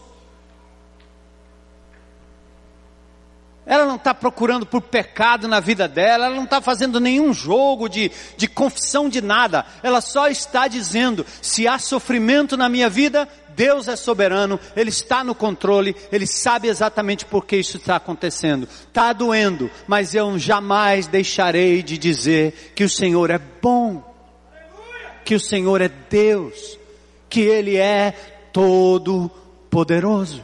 Ela 3.65 3.85
não 3.85 3.95
está 3.95 4.13
procurando 4.13 4.65
por 4.65 4.81
pecado 4.81 5.47
na 5.47 5.59
vida 5.59 5.87
dela, 5.87 6.27
ela 6.27 6.35
não 6.35 6.43
está 6.43 6.61
fazendo 6.61 6.99
nenhum 6.99 7.33
jogo 7.33 7.89
de, 7.89 8.11
de 8.37 8.47
confissão 8.47 9.09
de 9.09 9.21
nada, 9.21 9.65
ela 9.81 10.01
só 10.01 10.27
está 10.27 10.67
dizendo: 10.67 11.25
se 11.41 11.67
há 11.67 11.79
sofrimento 11.79 12.55
na 12.55 12.69
minha 12.69 12.89
vida, 12.89 13.27
Deus 13.55 13.87
é 13.87 13.95
soberano, 13.95 14.59
Ele 14.75 14.89
está 14.89 15.23
no 15.23 15.33
controle, 15.33 15.95
Ele 16.11 16.27
sabe 16.27 16.67
exatamente 16.67 17.25
por 17.25 17.45
que 17.45 17.57
isso 17.57 17.77
está 17.77 17.95
acontecendo. 17.95 18.67
Está 18.87 19.13
doendo, 19.13 19.69
mas 19.87 20.13
eu 20.13 20.37
jamais 20.37 21.07
deixarei 21.07 21.81
de 21.81 21.97
dizer 21.97 22.73
que 22.75 22.83
o 22.83 22.89
Senhor 22.89 23.29
é 23.29 23.39
bom, 23.61 24.03
que 25.23 25.35
o 25.35 25.39
Senhor 25.39 25.81
é 25.81 25.89
Deus, 25.89 26.77
que 27.29 27.41
Ele 27.41 27.77
é 27.77 28.11
todo 28.51 29.31
poderoso 29.69 30.43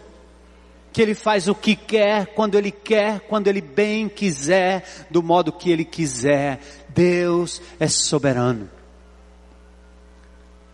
que 0.91 1.01
Ele 1.01 1.15
faz 1.15 1.47
o 1.47 1.55
que 1.55 1.75
quer, 1.75 2.27
quando 2.27 2.57
Ele 2.57 2.71
quer, 2.71 3.21
quando 3.21 3.47
Ele 3.47 3.61
bem 3.61 4.09
quiser, 4.09 4.83
do 5.09 5.23
modo 5.23 5.51
que 5.51 5.71
Ele 5.71 5.85
quiser. 5.85 6.59
Deus 6.89 7.61
é 7.79 7.87
soberano. 7.87 8.69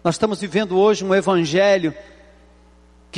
Nós 0.04 0.16
estamos 0.16 0.40
vivendo 0.40 0.78
hoje 0.78 1.04
um 1.04 1.14
Evangelho 1.14 1.94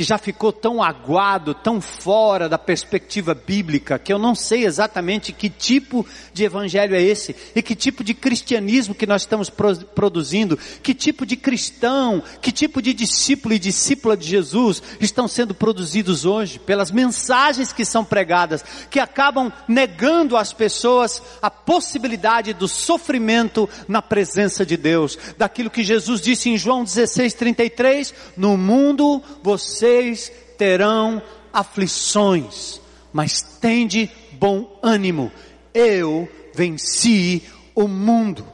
que 0.00 0.04
já 0.04 0.16
ficou 0.16 0.50
tão 0.50 0.82
aguado, 0.82 1.52
tão 1.52 1.78
fora 1.78 2.48
da 2.48 2.56
perspectiva 2.56 3.34
bíblica, 3.34 3.98
que 3.98 4.10
eu 4.10 4.18
não 4.18 4.34
sei 4.34 4.64
exatamente 4.64 5.30
que 5.30 5.50
tipo 5.50 6.06
de 6.40 6.44
evangelho 6.44 6.94
é 6.94 7.02
esse 7.02 7.34
e 7.54 7.62
que 7.62 7.74
tipo 7.74 8.04
de 8.04 8.14
cristianismo 8.14 8.94
que 8.94 9.06
nós 9.06 9.22
estamos 9.22 9.50
produzindo, 9.50 10.58
que 10.82 10.94
tipo 10.94 11.24
de 11.24 11.36
cristão, 11.36 12.22
que 12.40 12.52
tipo 12.52 12.82
de 12.82 12.92
discípulo 12.92 13.54
e 13.54 13.58
discípula 13.58 14.16
de 14.16 14.26
Jesus 14.26 14.82
estão 15.00 15.26
sendo 15.26 15.54
produzidos 15.54 16.24
hoje 16.24 16.58
pelas 16.58 16.90
mensagens 16.90 17.72
que 17.72 17.84
são 17.84 18.04
pregadas, 18.04 18.64
que 18.90 18.98
acabam 18.98 19.52
negando 19.66 20.36
às 20.36 20.52
pessoas 20.52 21.22
a 21.40 21.50
possibilidade 21.50 22.52
do 22.52 22.68
sofrimento 22.68 23.68
na 23.86 24.02
presença 24.02 24.66
de 24.66 24.76
Deus, 24.76 25.16
daquilo 25.38 25.70
que 25.70 25.82
Jesus 25.82 26.20
disse 26.20 26.50
em 26.50 26.58
João 26.58 26.84
16:33, 26.84 28.12
no 28.36 28.56
mundo 28.56 29.22
você 29.42 29.70
vocês 29.80 30.32
terão 30.58 31.22
aflições, 31.52 32.80
mas 33.12 33.40
tende 33.60 34.10
bom 34.32 34.78
ânimo. 34.82 35.32
Eu 35.72 36.28
venci 36.54 37.42
o 37.74 37.86
mundo. 37.86 38.46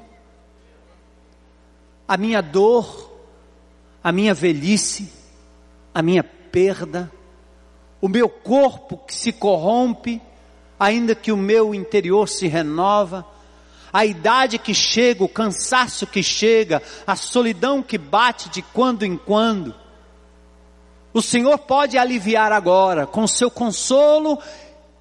A 2.06 2.16
minha 2.16 2.40
dor, 2.40 3.10
a 4.02 4.12
minha 4.12 4.32
velhice, 4.32 5.10
a 5.92 6.02
minha 6.02 6.22
perda, 6.22 7.10
o 8.00 8.08
meu 8.08 8.28
corpo 8.28 8.98
que 8.98 9.14
se 9.14 9.32
corrompe, 9.32 10.22
ainda 10.78 11.14
que 11.14 11.32
o 11.32 11.36
meu 11.36 11.74
interior 11.74 12.28
se 12.28 12.46
renova, 12.46 13.26
a 13.92 14.04
idade 14.04 14.58
que 14.58 14.74
chega, 14.74 15.24
o 15.24 15.28
cansaço 15.28 16.06
que 16.06 16.22
chega, 16.22 16.82
a 17.06 17.16
solidão 17.16 17.82
que 17.82 17.96
bate 17.96 18.48
de 18.50 18.62
quando 18.62 19.04
em 19.04 19.16
quando, 19.16 19.74
o 21.16 21.22
Senhor 21.22 21.56
pode 21.56 21.96
aliviar 21.96 22.52
agora 22.52 23.06
com 23.06 23.26
seu 23.26 23.50
consolo 23.50 24.38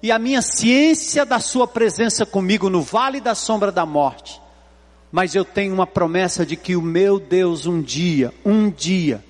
e 0.02 0.12
a 0.12 0.18
minha 0.18 0.42
ciência 0.42 1.24
da 1.24 1.40
sua 1.40 1.66
presença 1.66 2.24
comigo 2.24 2.68
no 2.68 2.82
vale 2.82 3.20
da 3.20 3.34
sombra 3.34 3.72
da 3.72 3.86
morte. 3.86 4.40
Mas 5.10 5.34
eu 5.34 5.44
tenho 5.44 5.72
uma 5.72 5.86
promessa 5.86 6.44
de 6.44 6.56
que 6.56 6.76
o 6.76 6.82
meu 6.82 7.18
Deus 7.18 7.66
um 7.66 7.80
dia, 7.80 8.32
um 8.44 8.70
dia, 8.70 9.24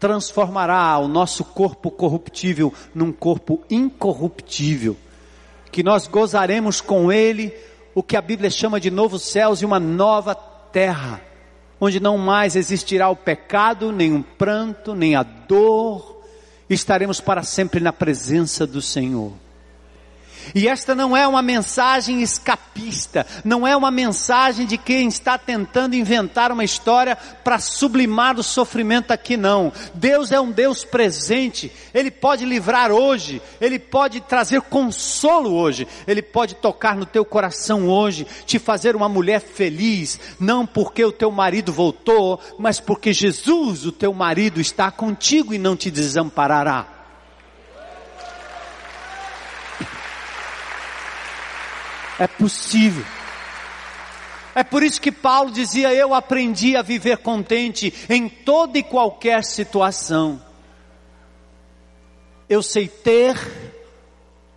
transformará 0.00 0.98
o 0.98 1.08
nosso 1.08 1.44
corpo 1.44 1.90
corruptível 1.90 2.72
num 2.94 3.12
corpo 3.12 3.62
incorruptível, 3.70 4.96
que 5.70 5.82
nós 5.82 6.06
gozaremos 6.06 6.80
com 6.80 7.12
ele 7.12 7.52
o 7.94 8.02
que 8.02 8.16
a 8.16 8.22
Bíblia 8.22 8.50
chama 8.50 8.80
de 8.80 8.90
novos 8.90 9.22
céus 9.22 9.60
e 9.60 9.66
uma 9.66 9.78
nova 9.78 10.34
terra 10.34 11.20
onde 11.80 12.00
não 12.00 12.18
mais 12.18 12.56
existirá 12.56 13.08
o 13.08 13.16
pecado, 13.16 13.92
nem 13.92 14.16
o 14.16 14.22
pranto, 14.22 14.94
nem 14.94 15.14
a 15.14 15.22
dor, 15.22 16.22
estaremos 16.68 17.20
para 17.20 17.42
sempre 17.42 17.80
na 17.80 17.92
presença 17.92 18.66
do 18.66 18.82
Senhor. 18.82 19.32
E 20.54 20.68
esta 20.68 20.94
não 20.94 21.16
é 21.16 21.26
uma 21.26 21.42
mensagem 21.42 22.22
escapista, 22.22 23.26
não 23.44 23.66
é 23.66 23.76
uma 23.76 23.90
mensagem 23.90 24.66
de 24.66 24.78
quem 24.78 25.08
está 25.08 25.36
tentando 25.36 25.94
inventar 25.94 26.50
uma 26.52 26.64
história 26.64 27.16
para 27.16 27.58
sublimar 27.58 28.38
o 28.38 28.42
sofrimento 28.42 29.10
aqui, 29.10 29.36
não. 29.36 29.72
Deus 29.94 30.32
é 30.32 30.40
um 30.40 30.50
Deus 30.50 30.84
presente, 30.84 31.72
Ele 31.92 32.10
pode 32.10 32.44
livrar 32.44 32.90
hoje, 32.90 33.40
Ele 33.60 33.78
pode 33.78 34.20
trazer 34.20 34.60
consolo 34.62 35.54
hoje, 35.54 35.86
Ele 36.06 36.22
pode 36.22 36.54
tocar 36.54 36.96
no 36.96 37.06
teu 37.06 37.24
coração 37.24 37.88
hoje, 37.88 38.26
te 38.46 38.58
fazer 38.58 38.96
uma 38.96 39.08
mulher 39.08 39.40
feliz, 39.40 40.18
não 40.38 40.66
porque 40.66 41.04
o 41.04 41.12
teu 41.12 41.30
marido 41.30 41.72
voltou, 41.72 42.40
mas 42.58 42.80
porque 42.80 43.12
Jesus, 43.12 43.86
o 43.86 43.92
teu 43.92 44.12
marido, 44.12 44.60
está 44.60 44.90
contigo 44.90 45.54
e 45.54 45.58
não 45.58 45.76
te 45.76 45.90
desamparará. 45.90 46.97
É 52.18 52.26
possível. 52.26 53.04
É 54.54 54.64
por 54.64 54.82
isso 54.82 55.00
que 55.00 55.12
Paulo 55.12 55.52
dizia: 55.52 55.94
Eu 55.94 56.12
aprendi 56.12 56.76
a 56.76 56.82
viver 56.82 57.18
contente 57.18 57.94
em 58.08 58.28
toda 58.28 58.76
e 58.78 58.82
qualquer 58.82 59.44
situação. 59.44 60.42
Eu 62.48 62.62
sei 62.62 62.88
ter, 62.88 63.36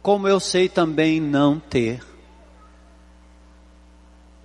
como 0.01 0.28
eu 0.28 0.39
sei 0.39 0.68
também 0.68 1.20
não 1.20 1.59
ter. 1.59 2.03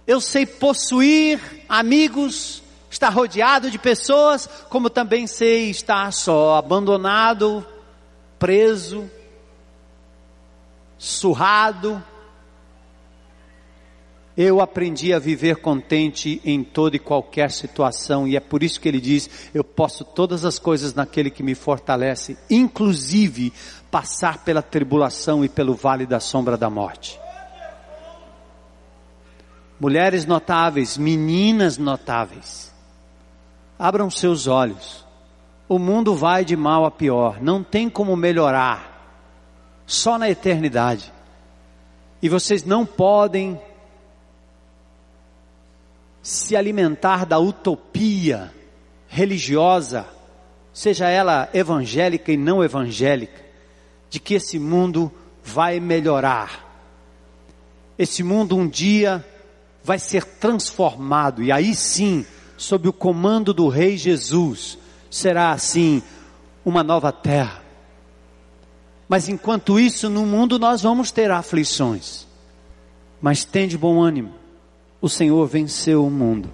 Eu 0.07 0.21
sei 0.21 0.45
possuir 0.45 1.41
amigos, 1.69 2.63
estar 2.91 3.09
rodeado 3.09 3.71
de 3.71 3.79
pessoas, 3.79 4.47
como 4.69 4.91
também 4.91 5.27
sei 5.27 5.71
estar 5.71 6.13
só, 6.13 6.57
abandonado, 6.57 7.67
preso, 8.39 9.11
surrado, 10.99 12.03
eu 14.37 14.61
aprendi 14.61 15.15
a 15.15 15.19
viver 15.19 15.57
contente 15.57 16.43
em 16.45 16.63
toda 16.63 16.97
e 16.97 16.99
qualquer 16.99 17.51
situação, 17.51 18.29
e 18.29 18.37
é 18.37 18.41
por 18.41 18.63
isso 18.63 18.79
que 18.79 18.87
ele 18.87 19.01
diz: 19.01 19.31
Eu 19.55 19.65
posso 19.65 20.05
todas 20.05 20.45
as 20.45 20.59
coisas 20.59 20.95
naquele 20.95 21.31
que 21.31 21.43
me 21.43 21.55
fortalece, 21.55 22.37
inclusive 22.51 23.53
passar 23.91 24.45
pela 24.45 24.61
tribulação 24.61 25.43
e 25.43 25.49
pelo 25.49 25.75
vale 25.75 26.05
da 26.05 26.21
sombra 26.21 26.57
da 26.57 26.69
morte. 26.69 27.19
Mulheres 29.81 30.27
notáveis, 30.27 30.99
meninas 30.99 31.79
notáveis, 31.79 32.73
abram 33.79 34.11
seus 34.11 34.47
olhos. 34.47 35.07
O 35.69 35.79
mundo 35.79 36.15
vai 36.15 36.45
de 36.45 36.57
mal 36.57 36.85
a 36.85 36.91
pior, 36.91 37.43
não 37.43 37.63
tem 37.63 37.89
como 37.89 38.15
melhorar, 38.15 39.83
só 39.87 40.19
na 40.19 40.29
eternidade. 40.29 41.13
E 42.23 42.29
vocês 42.29 42.65
não 42.65 42.87
podem 42.87 43.61
se 46.27 46.57
alimentar 46.57 47.25
da 47.25 47.39
utopia 47.39 48.53
religiosa, 49.07 50.09
seja 50.73 51.09
ela 51.09 51.49
evangélica 51.55 52.33
e 52.33 52.37
não 52.37 52.65
evangélica, 52.65 53.41
de 54.11 54.19
que 54.19 54.35
esse 54.35 54.59
mundo 54.59 55.13
vai 55.45 55.79
melhorar. 55.79 56.67
Esse 57.97 58.25
mundo 58.25 58.57
um 58.57 58.67
dia 58.67 59.25
vai 59.85 60.01
ser 60.01 60.25
transformado 60.25 61.45
e 61.45 61.53
aí 61.53 61.77
sim, 61.77 62.27
sob 62.57 62.89
o 62.89 62.93
comando 62.93 63.55
do 63.55 63.69
Rei 63.69 63.97
Jesus, 63.97 64.77
será 65.09 65.53
assim 65.53 66.03
uma 66.65 66.83
nova 66.83 67.13
terra. 67.13 67.63
Mas 69.09 69.29
enquanto 69.29 69.79
isso, 69.79 70.11
no 70.11 70.27
mundo 70.27 70.59
nós 70.59 70.83
vamos 70.83 71.13
ter 71.13 71.31
aflições. 71.31 72.27
Mas 73.21 73.45
tem 73.45 73.69
de 73.69 73.79
bom 73.79 74.03
ânimo 74.03 74.46
o 75.01 75.09
Senhor 75.09 75.47
venceu 75.47 76.05
o 76.05 76.11
mundo. 76.11 76.51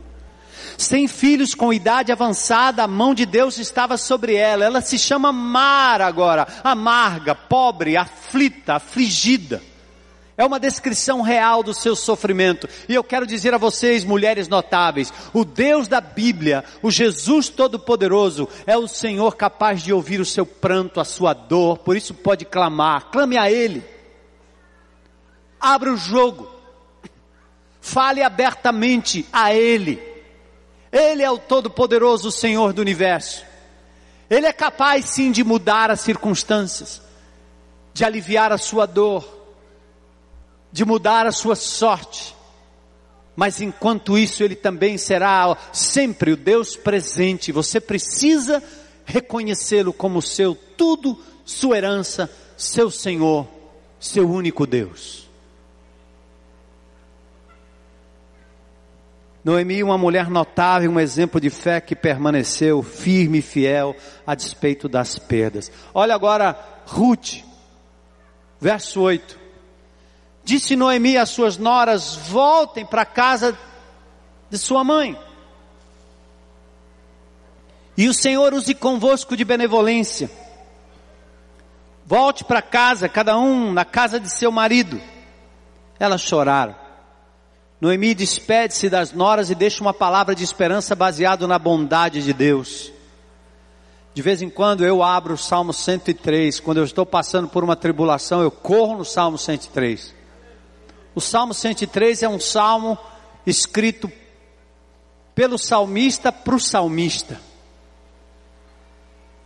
Sem 0.77 1.07
filhos 1.07 1.55
com 1.55 1.73
idade 1.73 2.13
avançada, 2.13 2.83
a 2.83 2.89
mão 2.89 3.15
de 3.15 3.27
Deus 3.27 3.59
estava 3.59 3.97
sobre 3.97 4.35
ela. 4.35 4.65
Ela 4.65 4.81
se 4.81 4.99
chama 4.99 5.33
Mar 5.33 6.01
agora, 6.01 6.47
amarga, 6.65 7.35
pobre, 7.35 7.97
aflita, 7.97 8.75
afligida. 8.75 9.63
É 10.37 10.45
uma 10.45 10.59
descrição 10.59 11.21
real 11.21 11.63
do 11.63 11.75
seu 11.75 11.95
sofrimento. 11.95 12.69
E 12.89 12.95
eu 12.95 13.05
quero 13.05 13.27
dizer 13.27 13.53
a 13.55 13.59
vocês, 13.59 14.03
mulheres 14.03 14.49
notáveis, 14.49 15.13
o 15.33 15.45
Deus 15.45 15.89
da 15.89 16.01
Bíblia, 16.01 16.65
o 16.83 16.91
Jesus 16.91 17.49
Todo-Poderoso, 17.49 18.49
é 18.67 18.77
o 18.77 18.89
Senhor 18.89 19.37
capaz 19.37 19.83
de 19.83 19.93
ouvir 19.93 20.21
o 20.21 20.25
seu 20.27 20.47
pranto, 20.47 21.01
a 21.01 21.05
sua 21.05 21.35
dor, 21.35 21.79
por 21.79 21.97
isso 21.97 22.15
pode 22.15 22.45
clamar, 22.45 23.11
clame 23.13 23.37
a 23.37 23.51
Ele. 23.51 23.85
Abra 25.61 25.93
o 25.93 25.97
jogo. 25.97 26.52
Fale 27.83 28.23
abertamente 28.23 29.27
a 29.33 29.53
Ele. 29.53 30.01
Ele 30.93 31.21
é 31.21 31.31
o 31.31 31.37
Todo-Poderoso 31.37 32.31
Senhor 32.31 32.73
do 32.73 32.81
universo. 32.81 33.45
Ele 34.31 34.47
é 34.47 34.53
capaz 34.53 35.07
sim 35.07 35.33
de 35.33 35.43
mudar 35.43 35.91
as 35.91 36.01
circunstâncias, 36.01 37.03
de 37.93 38.05
aliviar 38.05 38.53
a 38.53 38.57
sua 38.57 38.87
dor, 38.87 39.27
de 40.71 40.85
mudar 40.85 41.27
a 41.27 41.33
sua 41.33 41.57
sorte. 41.57 42.37
Mas 43.35 43.61
enquanto 43.61 44.17
isso, 44.17 44.45
Ele 44.45 44.55
também 44.55 44.97
será 44.97 45.55
sempre 45.73 46.33
o 46.33 46.37
Deus 46.37 46.77
presente. 46.77 47.51
Você 47.51 47.81
precisa 47.81 48.63
reconhecê-lo 49.05 49.93
como 49.93 50.23
seu 50.23 50.55
tudo, 50.55 51.19
sua 51.45 51.79
herança, 51.79 52.31
seu 52.57 52.93
Senhor, 52.93 53.49
seu 53.99 54.31
único 54.31 54.69
Deus. 54.69 55.22
Noemi, 59.45 59.83
uma 59.83 59.99
mulher 59.99 60.31
notável, 60.31 60.91
um 60.91 61.01
exemplo 61.01 61.41
de 61.41 61.51
fé 61.51 61.81
que 61.81 61.97
permaneceu 61.97 62.83
firme 62.83 63.39
e 63.39 63.43
fiel 63.43 63.97
a 64.25 64.35
despeito 64.35 64.89
das 64.89 65.19
perdas. 65.19 65.71
Olha 65.93 66.15
agora 66.15 66.57
Ruth, 66.87 67.43
verso 68.61 69.01
8. 69.01 69.41
Disse 70.45 70.77
Noemi 70.77 71.17
às 71.17 71.31
suas 71.31 71.57
noras: 71.57 72.15
voltem 72.15 72.87
para 72.87 73.03
a 73.03 73.07
casa 73.07 73.59
de 74.49 74.59
sua 74.59 74.85
mãe. 74.85 75.19
E 77.97 78.09
o 78.09 78.15
Senhor 78.15 78.55
use 78.55 78.75
convosco 78.75 79.37
de 79.37 79.45
benevolência. 79.45 80.31
Volte 82.07 82.45
para 82.45 82.63
casa, 82.63 83.09
cada 83.09 83.37
um 83.39 83.73
na 83.73 83.85
casa 83.85 84.21
de 84.21 84.31
seu 84.31 84.53
marido. 84.53 85.01
Elas 85.99 86.21
choraram. 86.21 86.82
Noemi 87.83 88.15
despede-se 88.15 88.89
das 88.89 89.13
noras 89.13 89.51
e 89.51 89.57
deixa 89.57 89.83
uma 89.83 89.93
palavra 89.93 90.37
de 90.37 90.45
esperança 90.45 90.95
baseado 90.95 91.49
na 91.49 91.59
bondade 91.59 92.23
de 92.23 92.33
Deus. 92.33 92.93
De 94.15 94.23
vez 94.23 94.41
em 94.41 94.49
quando 94.49 94.85
eu 94.85 95.03
abro 95.03 95.35
o 95.35 95.37
Salmo 95.37 95.73
103, 95.73 96.61
quando 96.61 96.77
eu 96.77 96.85
estou 96.85 97.05
passando 97.05 97.49
por 97.49 97.65
uma 97.65 97.75
tribulação, 97.75 98.41
eu 98.41 98.53
corro 98.53 98.99
no 98.99 99.05
Salmo 99.05 99.37
103. 99.37 100.15
O 101.13 101.21
Salmo 101.21 101.53
103 101.53 102.23
é 102.23 102.29
um 102.29 102.39
salmo 102.39 102.97
escrito 103.45 104.09
pelo 105.35 105.59
salmista 105.59 106.31
para 106.31 106.55
o 106.55 106.61
salmista. 106.61 107.41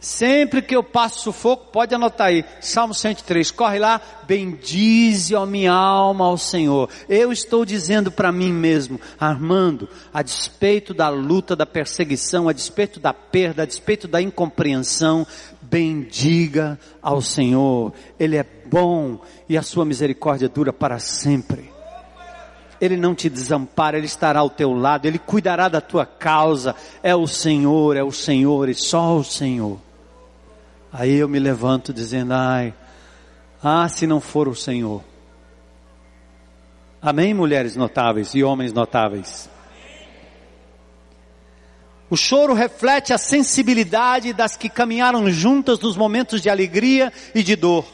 Sempre 0.06 0.62
que 0.62 0.76
eu 0.76 0.84
passo 0.84 1.18
sufoco, 1.18 1.72
pode 1.72 1.92
anotar 1.92 2.28
aí, 2.28 2.44
Salmo 2.60 2.94
103, 2.94 3.50
corre 3.50 3.80
lá, 3.80 4.00
bendize 4.22 5.34
a 5.34 5.44
minha 5.44 5.72
alma 5.72 6.26
ao 6.26 6.38
Senhor. 6.38 6.88
Eu 7.08 7.32
estou 7.32 7.64
dizendo 7.64 8.12
para 8.12 8.30
mim 8.30 8.52
mesmo, 8.52 9.00
Armando, 9.18 9.88
a 10.14 10.22
despeito 10.22 10.94
da 10.94 11.08
luta, 11.08 11.56
da 11.56 11.66
perseguição, 11.66 12.48
a 12.48 12.52
despeito 12.52 13.00
da 13.00 13.12
perda, 13.12 13.64
a 13.64 13.66
despeito 13.66 14.06
da 14.06 14.22
incompreensão, 14.22 15.26
bendiga 15.60 16.78
ao 17.02 17.20
Senhor. 17.20 17.92
Ele 18.16 18.36
é 18.36 18.44
bom 18.44 19.18
e 19.48 19.58
a 19.58 19.62
sua 19.62 19.84
misericórdia 19.84 20.48
dura 20.48 20.72
para 20.72 21.00
sempre. 21.00 21.68
Ele 22.80 22.96
não 22.96 23.12
te 23.12 23.28
desampara, 23.28 23.96
Ele 23.96 24.06
estará 24.06 24.38
ao 24.38 24.50
teu 24.50 24.72
lado, 24.72 25.06
Ele 25.06 25.18
cuidará 25.18 25.68
da 25.68 25.80
tua 25.80 26.06
causa. 26.06 26.76
É 27.02 27.16
o 27.16 27.26
Senhor, 27.26 27.96
é 27.96 28.04
o 28.04 28.12
Senhor 28.12 28.68
e 28.68 28.74
só 28.74 29.16
o 29.16 29.24
Senhor. 29.24 29.84
Aí 30.98 31.16
eu 31.16 31.28
me 31.28 31.38
levanto 31.38 31.92
dizendo: 31.92 32.32
ai, 32.32 32.72
ah, 33.62 33.86
se 33.86 34.06
não 34.06 34.18
for 34.18 34.48
o 34.48 34.54
Senhor. 34.54 35.04
Amém, 37.02 37.34
mulheres 37.34 37.76
notáveis 37.76 38.34
e 38.34 38.42
homens 38.42 38.72
notáveis. 38.72 39.50
O 42.08 42.16
choro 42.16 42.54
reflete 42.54 43.12
a 43.12 43.18
sensibilidade 43.18 44.32
das 44.32 44.56
que 44.56 44.70
caminharam 44.70 45.30
juntas 45.30 45.78
nos 45.80 45.98
momentos 45.98 46.40
de 46.40 46.48
alegria 46.48 47.12
e 47.34 47.42
de 47.42 47.56
dor. 47.56 47.84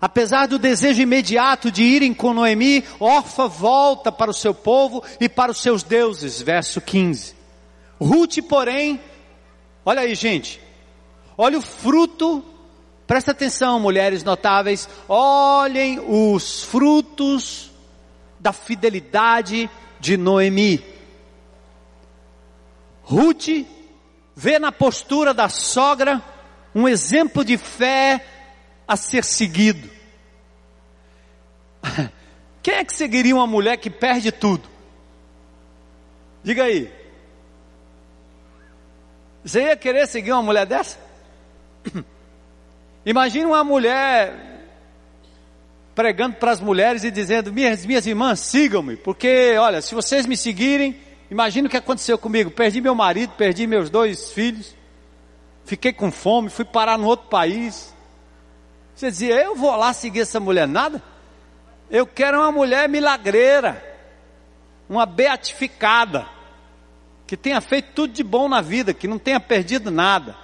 Apesar 0.00 0.46
do 0.46 0.58
desejo 0.58 1.02
imediato 1.02 1.70
de 1.70 1.82
irem 1.82 2.14
com 2.14 2.32
Noemi, 2.32 2.82
Orfa 2.98 3.46
volta 3.46 4.10
para 4.10 4.30
o 4.30 4.34
seu 4.34 4.54
povo 4.54 5.04
e 5.20 5.28
para 5.28 5.52
os 5.52 5.60
seus 5.60 5.82
deuses, 5.82 6.40
verso 6.40 6.80
15. 6.80 7.34
Ruth, 8.00 8.38
porém, 8.48 8.98
Olha 9.84 10.02
aí, 10.02 10.14
gente. 10.14 10.60
Olha 11.36 11.58
o 11.58 11.62
fruto. 11.62 12.44
Presta 13.06 13.32
atenção, 13.32 13.80
mulheres 13.80 14.22
notáveis. 14.22 14.88
Olhem 15.08 16.00
os 16.00 16.62
frutos 16.62 17.70
da 18.38 18.52
fidelidade 18.52 19.68
de 20.00 20.16
Noemi. 20.16 20.84
Ruth 23.02 23.66
vê 24.34 24.58
na 24.58 24.72
postura 24.72 25.34
da 25.34 25.48
sogra 25.48 26.22
um 26.74 26.88
exemplo 26.88 27.44
de 27.44 27.58
fé 27.58 28.24
a 28.86 28.96
ser 28.96 29.24
seguido. 29.24 29.90
Quem 32.62 32.74
é 32.74 32.84
que 32.84 32.94
seguiria 32.94 33.34
uma 33.34 33.46
mulher 33.46 33.76
que 33.76 33.90
perde 33.90 34.30
tudo? 34.30 34.68
Diga 36.42 36.64
aí. 36.64 37.01
Você 39.44 39.62
ia 39.62 39.76
querer 39.76 40.06
seguir 40.06 40.32
uma 40.32 40.42
mulher 40.42 40.66
dessa? 40.66 40.98
Imagina 43.04 43.48
uma 43.48 43.64
mulher 43.64 44.52
pregando 45.94 46.36
para 46.36 46.52
as 46.52 46.60
mulheres 46.60 47.02
e 47.02 47.10
dizendo: 47.10 47.52
minhas, 47.52 47.84
minhas 47.84 48.06
irmãs, 48.06 48.38
sigam-me, 48.40 48.96
porque, 48.96 49.56
olha, 49.58 49.82
se 49.82 49.94
vocês 49.94 50.26
me 50.26 50.36
seguirem, 50.36 50.96
imagina 51.30 51.66
o 51.66 51.70
que 51.70 51.76
aconteceu 51.76 52.16
comigo: 52.16 52.50
perdi 52.50 52.80
meu 52.80 52.94
marido, 52.94 53.32
perdi 53.36 53.66
meus 53.66 53.90
dois 53.90 54.30
filhos, 54.32 54.76
fiquei 55.64 55.92
com 55.92 56.12
fome, 56.12 56.48
fui 56.48 56.64
parar 56.64 56.96
no 56.96 57.06
outro 57.06 57.26
país. 57.28 57.92
Você 58.94 59.10
dizia: 59.10 59.34
eu 59.42 59.56
vou 59.56 59.74
lá 59.74 59.92
seguir 59.92 60.20
essa 60.20 60.38
mulher? 60.38 60.68
Nada. 60.68 61.02
Eu 61.90 62.06
quero 62.06 62.38
uma 62.38 62.52
mulher 62.52 62.88
milagreira, 62.88 63.84
uma 64.88 65.04
beatificada 65.04 66.26
que 67.32 67.36
tenha 67.38 67.62
feito 67.62 67.92
tudo 67.94 68.12
de 68.12 68.22
bom 68.22 68.46
na 68.46 68.60
vida, 68.60 68.92
que 68.92 69.08
não 69.08 69.18
tenha 69.18 69.40
perdido 69.40 69.90
nada. 69.90 70.36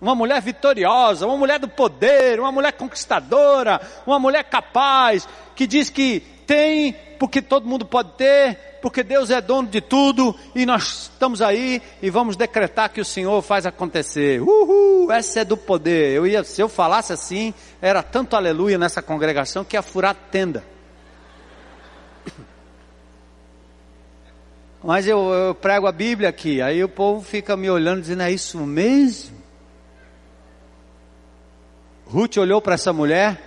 uma 0.00 0.14
mulher 0.14 0.40
vitoriosa, 0.40 1.26
uma 1.26 1.36
mulher 1.36 1.58
do 1.58 1.66
poder, 1.66 2.38
uma 2.38 2.52
mulher 2.52 2.70
conquistadora, 2.74 3.80
uma 4.06 4.20
mulher 4.20 4.44
capaz, 4.44 5.28
que 5.56 5.66
diz 5.66 5.90
que 5.90 6.20
tem 6.46 6.94
porque 7.18 7.42
todo 7.42 7.66
mundo 7.68 7.84
pode 7.84 8.12
ter, 8.12 8.78
porque 8.80 9.02
Deus 9.02 9.30
é 9.30 9.40
dono 9.40 9.66
de 9.66 9.80
tudo 9.80 10.32
e 10.54 10.64
nós 10.64 11.10
estamos 11.12 11.42
aí 11.42 11.82
e 12.00 12.08
vamos 12.08 12.36
decretar 12.36 12.90
que 12.90 13.00
o 13.00 13.04
Senhor 13.04 13.42
faz 13.42 13.66
acontecer. 13.66 14.40
Uhul, 14.40 15.10
essa 15.10 15.40
é 15.40 15.44
do 15.44 15.56
poder. 15.56 16.12
Eu 16.12 16.24
ia, 16.24 16.44
se 16.44 16.62
eu 16.62 16.68
falasse 16.68 17.12
assim, 17.12 17.52
era 17.82 18.00
tanto 18.00 18.36
aleluia 18.36 18.78
nessa 18.78 19.02
congregação 19.02 19.64
que 19.64 19.74
ia 19.74 19.82
furar 19.82 20.14
tenda. 20.30 20.62
Mas 24.88 25.06
eu, 25.06 25.28
eu 25.34 25.54
prego 25.54 25.86
a 25.86 25.92
Bíblia 25.92 26.30
aqui, 26.30 26.62
aí 26.62 26.82
o 26.82 26.88
povo 26.88 27.22
fica 27.22 27.54
me 27.58 27.68
olhando 27.68 28.00
dizendo: 28.00 28.22
é 28.22 28.32
isso 28.32 28.56
mesmo? 28.60 29.36
Ruth 32.06 32.38
olhou 32.38 32.58
para 32.62 32.72
essa 32.72 32.90
mulher 32.90 33.38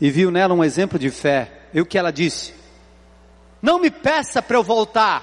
e 0.00 0.10
viu 0.10 0.30
nela 0.30 0.54
um 0.54 0.64
exemplo 0.64 0.98
de 0.98 1.10
fé. 1.10 1.52
E 1.74 1.80
o 1.82 1.84
que 1.84 1.98
ela 1.98 2.10
disse? 2.10 2.54
Não 3.60 3.78
me 3.78 3.90
peça 3.90 4.40
para 4.40 4.56
eu 4.56 4.62
voltar. 4.62 5.22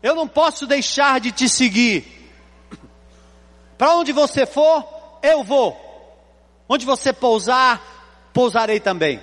Eu 0.00 0.14
não 0.14 0.28
posso 0.28 0.64
deixar 0.64 1.18
de 1.18 1.32
te 1.32 1.48
seguir. 1.48 2.30
Para 3.76 3.96
onde 3.96 4.12
você 4.12 4.46
for, 4.46 4.86
eu 5.24 5.42
vou. 5.42 5.76
Onde 6.68 6.86
você 6.86 7.12
pousar, 7.12 8.30
pousarei 8.32 8.78
também. 8.78 9.20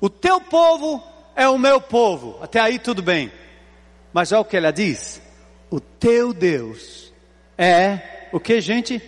O 0.00 0.08
teu 0.08 0.40
povo 0.40 1.12
é 1.34 1.48
o 1.48 1.58
meu 1.58 1.80
povo. 1.80 2.38
Até 2.42 2.60
aí 2.60 2.78
tudo 2.78 3.02
bem. 3.02 3.32
Mas 4.12 4.32
olha 4.32 4.40
o 4.40 4.44
que 4.44 4.56
ela 4.56 4.72
diz: 4.72 5.20
O 5.70 5.80
teu 5.80 6.32
Deus 6.32 7.12
é 7.56 8.28
o 8.32 8.40
que, 8.40 8.60
gente? 8.60 9.02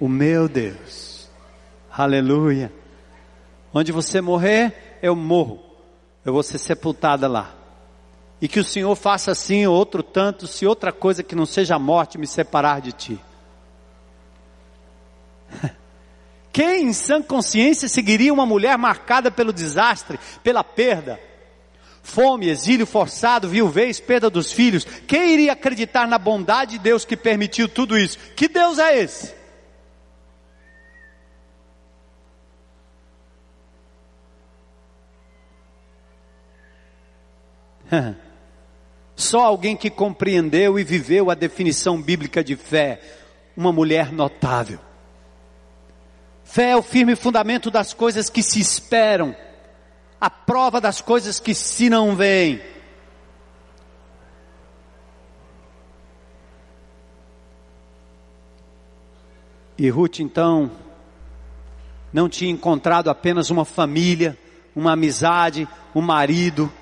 o 0.00 0.08
meu 0.08 0.48
Deus. 0.48 1.28
Aleluia. 1.90 2.72
Onde 3.72 3.92
você 3.92 4.20
morrer, 4.20 4.98
eu 5.02 5.16
morro. 5.16 5.62
Eu 6.24 6.32
vou 6.32 6.42
ser 6.42 6.58
sepultada 6.58 7.28
lá. 7.28 7.54
E 8.40 8.48
que 8.48 8.60
o 8.60 8.64
Senhor 8.64 8.94
faça 8.94 9.30
assim, 9.32 9.66
outro 9.66 10.02
tanto, 10.02 10.46
se 10.46 10.66
outra 10.66 10.92
coisa 10.92 11.22
que 11.22 11.34
não 11.34 11.46
seja 11.46 11.76
a 11.76 11.78
morte 11.78 12.18
me 12.18 12.26
separar 12.26 12.80
de 12.80 12.92
ti. 12.92 13.20
Quem 16.52 16.88
em 16.88 16.92
sã 16.92 17.22
consciência 17.22 17.88
seguiria 17.88 18.32
uma 18.32 18.46
mulher 18.46 18.76
marcada 18.76 19.30
pelo 19.30 19.52
desastre, 19.52 20.18
pela 20.42 20.64
perda? 20.64 21.20
Fome, 22.06 22.48
exílio 22.48 22.86
forçado, 22.86 23.48
viuvez, 23.48 23.98
perda 23.98 24.30
dos 24.30 24.52
filhos. 24.52 24.84
Quem 25.08 25.32
iria 25.32 25.52
acreditar 25.52 26.06
na 26.06 26.16
bondade 26.16 26.72
de 26.72 26.78
Deus 26.78 27.04
que 27.04 27.16
permitiu 27.16 27.68
tudo 27.68 27.98
isso? 27.98 28.16
Que 28.36 28.46
Deus 28.46 28.78
é 28.78 29.02
esse? 29.02 29.34
Só 39.16 39.40
alguém 39.44 39.76
que 39.76 39.90
compreendeu 39.90 40.78
e 40.78 40.84
viveu 40.84 41.28
a 41.28 41.34
definição 41.34 42.00
bíblica 42.00 42.42
de 42.42 42.54
fé, 42.54 43.00
uma 43.56 43.72
mulher 43.72 44.12
notável. 44.12 44.78
Fé 46.44 46.70
é 46.70 46.76
o 46.76 46.82
firme 46.82 47.16
fundamento 47.16 47.68
das 47.68 47.92
coisas 47.92 48.30
que 48.30 48.44
se 48.44 48.60
esperam, 48.60 49.34
a 50.26 50.30
prova 50.30 50.80
das 50.80 51.00
coisas 51.00 51.38
que 51.38 51.54
se 51.54 51.88
não 51.88 52.16
veem. 52.16 52.60
E 59.78 59.88
Ruth 59.88 60.18
então 60.18 60.68
não 62.12 62.28
tinha 62.28 62.50
encontrado 62.50 63.08
apenas 63.08 63.50
uma 63.50 63.64
família, 63.64 64.36
uma 64.74 64.94
amizade, 64.94 65.68
um 65.94 66.00
marido, 66.00 66.72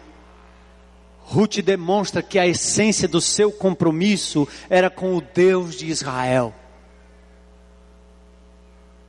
Ruth 1.24 1.58
demonstra 1.60 2.22
que 2.22 2.38
a 2.38 2.46
essência 2.46 3.06
do 3.06 3.20
seu 3.20 3.52
compromisso 3.52 4.48
era 4.70 4.88
com 4.88 5.14
o 5.14 5.20
Deus 5.20 5.74
de 5.74 5.86
Israel. 5.86 6.54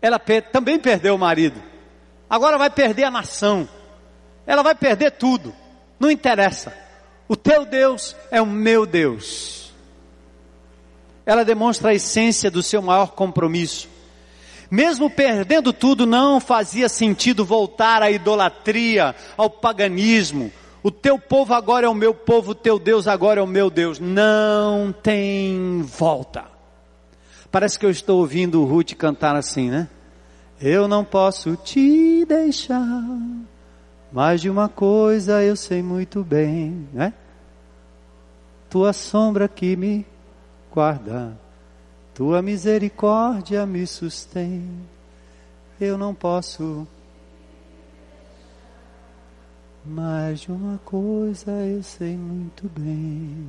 Ela 0.01 0.19
também 0.19 0.77
perdeu 0.77 1.15
o 1.15 1.19
marido. 1.19 1.61
Agora 2.29 2.57
vai 2.57 2.69
perder 2.69 3.05
a 3.05 3.11
nação. 3.11 3.67
Ela 4.45 4.63
vai 4.63 4.75
perder 4.75 5.11
tudo. 5.11 5.53
Não 5.99 6.09
interessa. 6.11 6.73
O 7.27 7.35
teu 7.35 7.65
Deus 7.65 8.15
é 8.29 8.41
o 8.41 8.45
meu 8.45 8.85
Deus. 8.85 9.73
Ela 11.25 11.43
demonstra 11.43 11.89
a 11.89 11.93
essência 11.93 12.51
do 12.51 12.61
seu 12.61 12.81
maior 12.81 13.11
compromisso. 13.11 13.89
Mesmo 14.69 15.09
perdendo 15.09 15.73
tudo, 15.73 16.05
não 16.05 16.39
fazia 16.39 16.89
sentido 16.89 17.45
voltar 17.45 18.01
à 18.01 18.11
idolatria, 18.11 19.15
ao 19.37 19.49
paganismo, 19.49 20.51
o 20.85 20.91
teu 20.91 21.17
povo 21.17 21.51
agora 21.55 21.87
é 21.87 21.89
o 21.89 21.95
meu 21.95 22.13
povo, 22.13 22.51
o 22.51 22.55
teu 22.55 22.77
Deus 22.77 23.07
agora 23.07 23.39
é 23.39 23.43
o 23.43 23.47
meu 23.47 23.71
Deus. 23.71 23.99
Não 23.99 24.93
tem 24.93 25.81
volta. 25.81 26.45
Parece 27.51 27.79
que 27.79 27.87
eu 27.87 27.89
estou 27.89 28.19
ouvindo 28.19 28.61
o 28.61 28.65
Ruth 28.65 28.93
cantar 28.93 29.35
assim, 29.35 29.71
né? 29.71 29.87
Eu 30.61 30.87
não 30.87 31.03
posso 31.03 31.55
te 31.55 32.23
deixar, 32.25 32.93
mais 34.15 34.39
de 34.39 34.49
uma 34.49 34.69
coisa 34.69 35.43
eu 35.43 35.57
sei 35.57 35.83
muito 35.83 36.23
bem, 36.23 36.87
né? 36.93 37.13
Tua 38.69 38.93
sombra 38.93 39.45
que 39.45 39.75
me 39.75 40.05
guarda, 40.71 41.37
tua 42.13 42.41
misericórdia 42.41 43.65
me 43.65 43.85
sustém. 43.85 44.69
Eu 45.81 45.97
não 45.97 46.15
posso 46.15 46.87
mas 49.83 50.39
de 50.39 50.51
uma 50.51 50.79
coisa 50.85 51.51
eu 51.51 51.83
sei 51.83 52.15
muito 52.15 52.69
bem, 52.69 53.45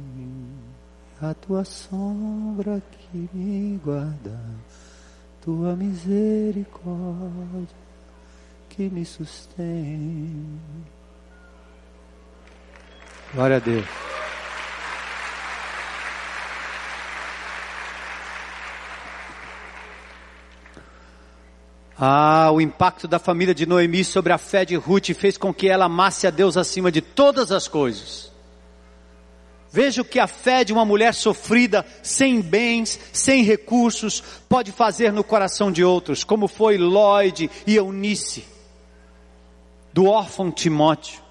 a 1.22 1.32
tua 1.32 1.64
sombra 1.64 2.82
que 2.90 3.30
me 3.32 3.78
guarda, 3.78 4.36
tua 5.40 5.76
misericórdia 5.76 7.85
que 8.76 8.90
me 8.90 9.06
sustém. 9.06 10.60
Glória 13.32 13.56
a 13.56 13.58
Deus. 13.58 13.86
Ah, 21.98 22.50
o 22.52 22.60
impacto 22.60 23.08
da 23.08 23.18
família 23.18 23.54
de 23.54 23.64
Noemi 23.64 24.04
sobre 24.04 24.30
a 24.30 24.36
fé 24.36 24.66
de 24.66 24.76
Ruth 24.76 25.14
fez 25.14 25.38
com 25.38 25.54
que 25.54 25.66
ela 25.66 25.86
amasse 25.86 26.26
a 26.26 26.30
Deus 26.30 26.58
acima 26.58 26.92
de 26.92 27.00
todas 27.00 27.50
as 27.50 27.66
coisas. 27.66 28.30
Veja 29.72 30.02
o 30.02 30.04
que 30.04 30.18
a 30.18 30.26
fé 30.26 30.62
de 30.62 30.74
uma 30.74 30.84
mulher 30.84 31.14
sofrida, 31.14 31.84
sem 32.02 32.42
bens, 32.42 33.00
sem 33.12 33.42
recursos, 33.42 34.22
pode 34.46 34.70
fazer 34.72 35.10
no 35.10 35.24
coração 35.24 35.72
de 35.72 35.82
outros, 35.82 36.22
como 36.22 36.46
foi 36.46 36.76
Lloyd 36.76 37.50
e 37.66 37.76
Eunice, 37.76 38.55
do 39.96 40.04
órfão 40.04 40.50
Timóteo. 40.50 41.22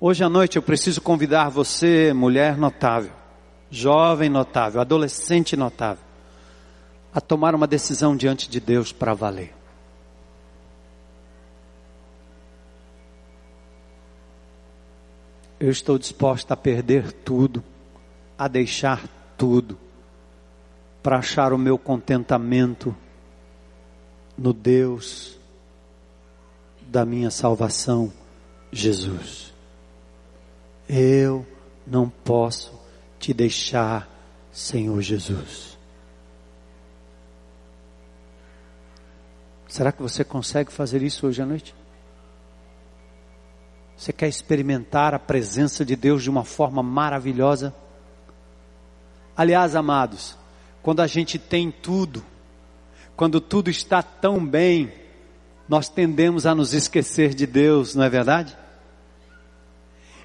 Hoje 0.00 0.24
à 0.24 0.28
noite 0.28 0.56
eu 0.56 0.62
preciso 0.62 1.00
convidar 1.00 1.50
você, 1.50 2.12
mulher 2.12 2.56
notável, 2.56 3.12
jovem 3.70 4.28
notável, 4.28 4.80
adolescente 4.80 5.56
notável, 5.56 6.04
a 7.14 7.20
tomar 7.20 7.54
uma 7.54 7.68
decisão 7.68 8.16
diante 8.16 8.50
de 8.50 8.58
Deus 8.58 8.90
para 8.92 9.14
valer. 9.14 9.54
Eu 15.60 15.70
estou 15.70 15.96
disposta 15.96 16.54
a 16.54 16.56
perder 16.56 17.12
tudo, 17.12 17.62
a 18.36 18.48
deixar 18.48 19.00
tudo, 19.38 19.78
para 21.00 21.18
achar 21.18 21.52
o 21.52 21.58
meu 21.58 21.78
contentamento 21.78 22.92
no 24.42 24.52
Deus 24.52 25.38
da 26.88 27.04
minha 27.04 27.30
salvação, 27.30 28.12
Jesus. 28.72 29.54
Eu 30.88 31.46
não 31.86 32.08
posso 32.08 32.72
te 33.20 33.32
deixar, 33.32 34.08
Senhor 34.50 35.00
Jesus. 35.00 35.78
Será 39.68 39.92
que 39.92 40.02
você 40.02 40.24
consegue 40.24 40.72
fazer 40.72 41.02
isso 41.02 41.24
hoje 41.28 41.40
à 41.40 41.46
noite? 41.46 41.72
Você 43.96 44.12
quer 44.12 44.26
experimentar 44.26 45.14
a 45.14 45.20
presença 45.20 45.84
de 45.84 45.94
Deus 45.94 46.20
de 46.20 46.28
uma 46.28 46.42
forma 46.42 46.82
maravilhosa? 46.82 47.72
Aliás, 49.36 49.76
amados, 49.76 50.36
quando 50.82 50.98
a 50.98 51.06
gente 51.06 51.38
tem 51.38 51.70
tudo, 51.70 52.31
quando 53.22 53.40
tudo 53.40 53.70
está 53.70 54.02
tão 54.02 54.44
bem, 54.44 54.92
nós 55.68 55.88
tendemos 55.88 56.44
a 56.44 56.56
nos 56.56 56.74
esquecer 56.74 57.34
de 57.34 57.46
Deus, 57.46 57.94
não 57.94 58.02
é 58.02 58.10
verdade? 58.10 58.58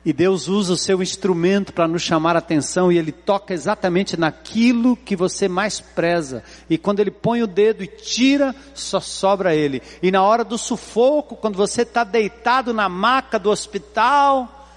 E 0.04 0.12
Deus 0.12 0.48
usa 0.48 0.74
o 0.74 0.78
seu 0.78 1.04
instrumento 1.04 1.72
para 1.72 1.88
nos 1.88 2.02
chamar 2.02 2.36
a 2.36 2.40
atenção 2.40 2.92
e 2.92 2.98
Ele 2.98 3.12
toca 3.12 3.54
exatamente 3.54 4.18
naquilo 4.18 4.98
que 4.98 5.16
você 5.16 5.48
mais 5.48 5.80
preza. 5.80 6.44
E 6.68 6.76
quando 6.76 7.00
Ele 7.00 7.12
põe 7.12 7.44
o 7.44 7.48
dedo 7.48 7.84
e 7.84 7.88
tira, 7.88 8.56
só 8.74 9.00
sobra 9.00 9.54
Ele. 9.54 9.80
E 10.02 10.10
na 10.10 10.24
hora 10.24 10.44
do 10.44 10.58
sufoco, 10.58 11.36
quando 11.36 11.56
você 11.56 11.84
está 11.84 12.04
deitado 12.04 12.74
na 12.74 12.90
maca 12.90 13.38
do 13.38 13.52
hospital, 13.52 14.68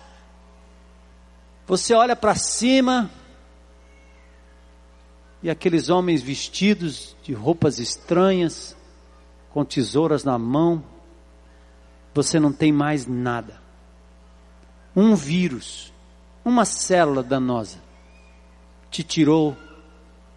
você 1.67 1.95
olha 1.95 2.15
para 2.15 2.35
cima 2.35 3.11
e 5.43 5.51
aqueles 5.51 5.89
homens 5.89 6.23
vestidos 6.23 7.17
de 7.23 7.33
roupas 7.33 7.79
estranhas, 7.79 8.77
com 9.51 9.65
tesouras 9.65 10.25
na 10.25 10.39
mão, 10.39 10.85
você 12.15 12.39
não 12.39 12.53
tem 12.53 12.73
mais 12.73 13.07
nada 13.07 13.61
um 14.95 15.15
vírus, 15.15 15.93
uma 16.45 16.65
célula 16.65 17.23
danosa, 17.23 17.79
te 18.91 19.03
tirou 19.03 19.57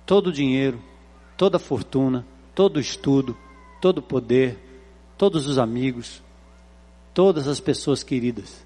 todo 0.06 0.28
o 0.28 0.32
dinheiro, 0.32 0.82
toda 1.36 1.58
a 1.58 1.60
fortuna, 1.60 2.26
todo 2.54 2.78
o 2.78 2.80
estudo, 2.80 3.38
todo 3.82 3.98
o 3.98 4.02
poder, 4.02 4.60
todos 5.18 5.48
os 5.48 5.58
amigos, 5.58 6.22
todas 7.14 7.48
as 7.48 7.60
pessoas 7.60 8.04
queridas. 8.04 8.64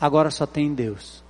Agora 0.00 0.30
só 0.30 0.46
tem 0.46 0.72
Deus. 0.74 1.23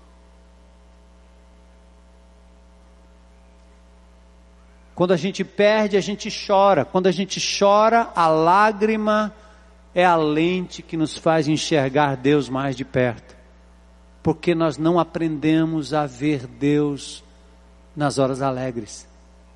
Quando 4.94 5.12
a 5.12 5.16
gente 5.16 5.42
perde, 5.44 5.96
a 5.96 6.00
gente 6.00 6.28
chora. 6.46 6.84
Quando 6.84 7.06
a 7.06 7.12
gente 7.12 7.40
chora, 7.58 8.10
a 8.14 8.28
lágrima 8.28 9.34
é 9.94 10.04
a 10.04 10.16
lente 10.16 10.82
que 10.82 10.96
nos 10.96 11.16
faz 11.16 11.48
enxergar 11.48 12.16
Deus 12.16 12.48
mais 12.48 12.76
de 12.76 12.84
perto 12.84 13.34
porque 14.24 14.54
nós 14.54 14.78
não 14.78 14.98
aprendemos 14.98 15.92
a 15.92 16.06
ver 16.06 16.46
Deus 16.46 17.22
nas 17.94 18.18
horas 18.18 18.40
alegres, 18.40 19.06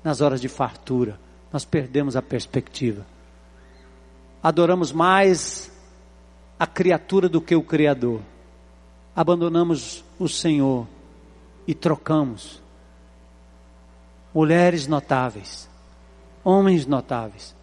nas 0.03 0.21
horas 0.21 0.39
de 0.39 0.47
fartura. 0.47 1.19
Nós 1.51 1.65
perdemos 1.65 2.15
a 2.15 2.21
perspectiva. 2.21 3.03
Adoramos 4.43 4.91
mais 4.91 5.71
a 6.59 6.67
criatura 6.67 7.27
do 7.27 7.41
que 7.41 7.55
o 7.55 7.63
Criador. 7.63 8.21
Abandonamos 9.15 10.03
o 10.19 10.29
Senhor 10.29 10.87
e 11.65 11.73
trocamos. 11.73 12.61
Mulheres 14.33 14.87
notáveis, 14.87 15.69
homens 16.43 16.85
notáveis. 16.85 17.55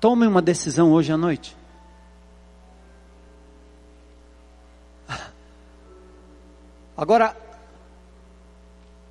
Tomem 0.00 0.28
uma 0.28 0.42
decisão 0.42 0.92
hoje 0.92 1.12
à 1.12 1.16
noite. 1.16 1.56
Agora, 6.96 7.36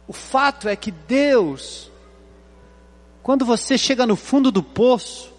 o 0.07 0.13
fato 0.13 0.69
é 0.69 0.75
que 0.75 0.91
Deus, 0.91 1.91
quando 3.21 3.45
você 3.45 3.77
chega 3.77 4.05
no 4.05 4.15
fundo 4.15 4.51
do 4.51 4.63
poço, 4.63 5.33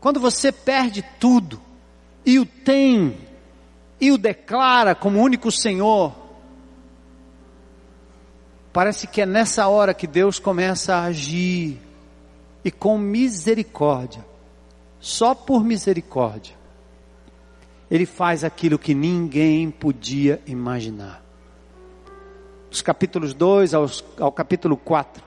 quando 0.00 0.20
você 0.20 0.52
perde 0.52 1.02
tudo 1.18 1.60
e 2.24 2.38
o 2.38 2.46
tem 2.46 3.18
e 4.00 4.10
o 4.10 4.16
declara 4.18 4.94
como 4.94 5.20
único 5.20 5.50
Senhor, 5.52 6.19
parece 8.72 9.06
que 9.06 9.20
é 9.20 9.26
nessa 9.26 9.68
hora 9.68 9.94
que 9.94 10.06
Deus 10.06 10.38
começa 10.38 10.94
a 10.94 11.04
agir 11.04 11.78
e 12.64 12.70
com 12.70 12.98
misericórdia, 12.98 14.24
só 14.98 15.34
por 15.34 15.64
misericórdia, 15.64 16.54
Ele 17.90 18.06
faz 18.06 18.44
aquilo 18.44 18.78
que 18.78 18.94
ninguém 18.94 19.70
podia 19.70 20.40
imaginar 20.46 21.22
dos 22.70 22.80
capítulos 22.80 23.34
2 23.34 23.74
ao, 23.74 23.90
ao 24.18 24.30
capítulo 24.32 24.76
4. 24.76 25.22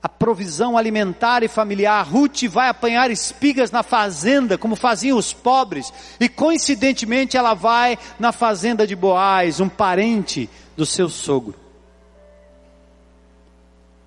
A 0.00 0.08
provisão 0.08 0.76
alimentar 0.76 1.42
e 1.42 1.48
familiar. 1.48 2.06
Ruth 2.06 2.44
vai 2.44 2.68
apanhar 2.68 3.10
espigas 3.10 3.70
na 3.70 3.82
fazenda, 3.82 4.56
como 4.56 4.76
faziam 4.76 5.18
os 5.18 5.32
pobres, 5.32 5.92
e 6.20 6.28
coincidentemente 6.28 7.36
ela 7.36 7.54
vai 7.54 7.98
na 8.18 8.30
fazenda 8.30 8.86
de 8.86 8.94
Boaz, 8.94 9.58
um 9.58 9.68
parente 9.68 10.48
do 10.76 10.86
seu 10.86 11.08
sogro. 11.08 11.67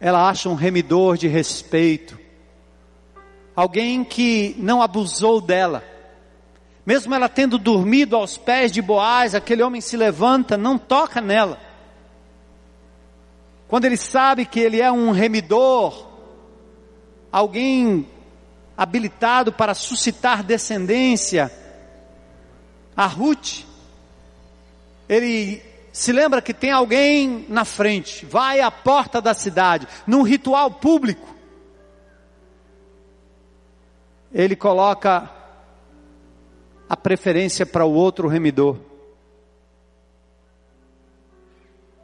Ela 0.02 0.28
acha 0.28 0.50
um 0.50 0.56
remidor 0.56 1.16
de 1.16 1.30
respeito, 1.30 2.20
alguém 3.56 4.04
que 4.04 4.54
não 4.58 4.82
abusou 4.82 5.40
dela. 5.40 5.82
Mesmo 6.86 7.16
ela 7.16 7.30
tendo 7.30 7.58
dormido 7.58 8.18
aos 8.18 8.38
pés 8.38 8.70
de 8.72 8.82
Boaz, 8.82 9.34
aquele 9.34 9.64
homem 9.64 9.80
se 9.80 9.96
levanta, 9.96 10.58
não 10.58 10.78
toca 10.78 11.22
nela 11.22 11.72
quando 13.72 13.86
ele 13.86 13.96
sabe 13.96 14.46
que 14.46 14.60
ele 14.60 14.82
é 14.82 14.92
um 14.92 15.12
remidor, 15.12 16.06
alguém 17.32 18.06
habilitado 18.76 19.54
para 19.54 19.74
suscitar 19.74 20.44
descendência, 20.44 21.50
a 22.98 23.06
Ruth, 23.06 23.64
ele 25.08 25.64
se 25.92 26.12
lembra 26.12 26.42
que 26.42 26.54
tem 26.54 26.72
alguém 26.72 27.46
na 27.50 27.66
frente, 27.66 28.26
vai 28.26 28.62
à 28.62 28.72
porta 28.72 29.22
da 29.22 29.34
cidade, 29.34 29.88
num 30.08 30.22
ritual 30.22 30.72
público. 30.72 31.36
Ele 34.34 34.56
coloca 34.56 35.30
a 36.88 36.96
preferência 36.96 37.66
para 37.66 37.86
o 37.86 37.94
outro 37.94 38.28
remidor. 38.28 38.78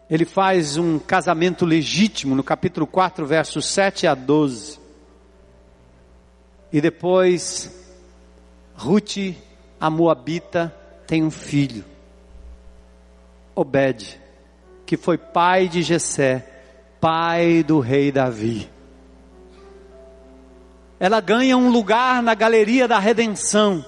ele 0.10 0.26
faz 0.26 0.78
um 0.78 0.98
casamento 0.98 1.66
legítimo 1.66 2.34
no 2.34 2.44
capítulo 2.44 2.88
4, 2.88 3.26
versos 3.26 3.66
7 3.68 4.08
a 4.08 4.16
12. 4.16 4.80
E 6.72 6.80
depois, 6.80 7.72
Ruth, 8.76 9.36
a 9.80 9.90
Moabita, 9.90 10.74
tem 11.06 11.24
um 11.24 11.32
filho, 11.32 11.84
Obed, 13.60 14.20
que 14.86 14.96
foi 14.96 15.18
pai 15.18 15.68
de 15.68 15.82
Jessé, 15.82 16.48
pai 17.02 17.64
do 17.64 17.80
rei 17.80 18.12
Davi. 18.12 18.70
Ela 21.00 21.20
ganha 21.20 21.58
um 21.58 21.70
lugar 21.70 22.24
na 22.24 22.34
galeria 22.34 22.88
da 22.88 23.00
redenção 23.00 23.84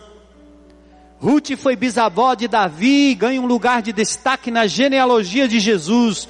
Ruth 1.19 1.57
foi 1.57 1.75
bisavó 1.75 2.33
de 2.33 2.47
Davi 2.47 3.11
e 3.11 3.15
ganha 3.15 3.41
um 3.41 3.45
lugar 3.45 3.81
de 3.81 3.91
destaque 3.91 4.49
na 4.49 4.65
genealogia 4.67 5.49
de 5.49 5.59
Jesus, 5.59 6.27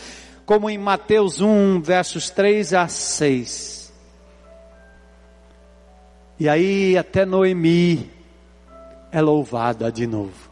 como 0.47 0.67
em 0.67 0.79
Mateus 0.79 1.39
1, 1.39 1.79
versos 1.81 2.31
3 2.31 2.73
a 2.73 2.87
6. 2.87 3.93
E 6.39 6.49
aí 6.49 6.97
até 6.97 7.23
Noemi 7.23 8.09
é 9.11 9.21
louvada 9.21 9.91
de 9.91 10.07
novo. 10.07 10.48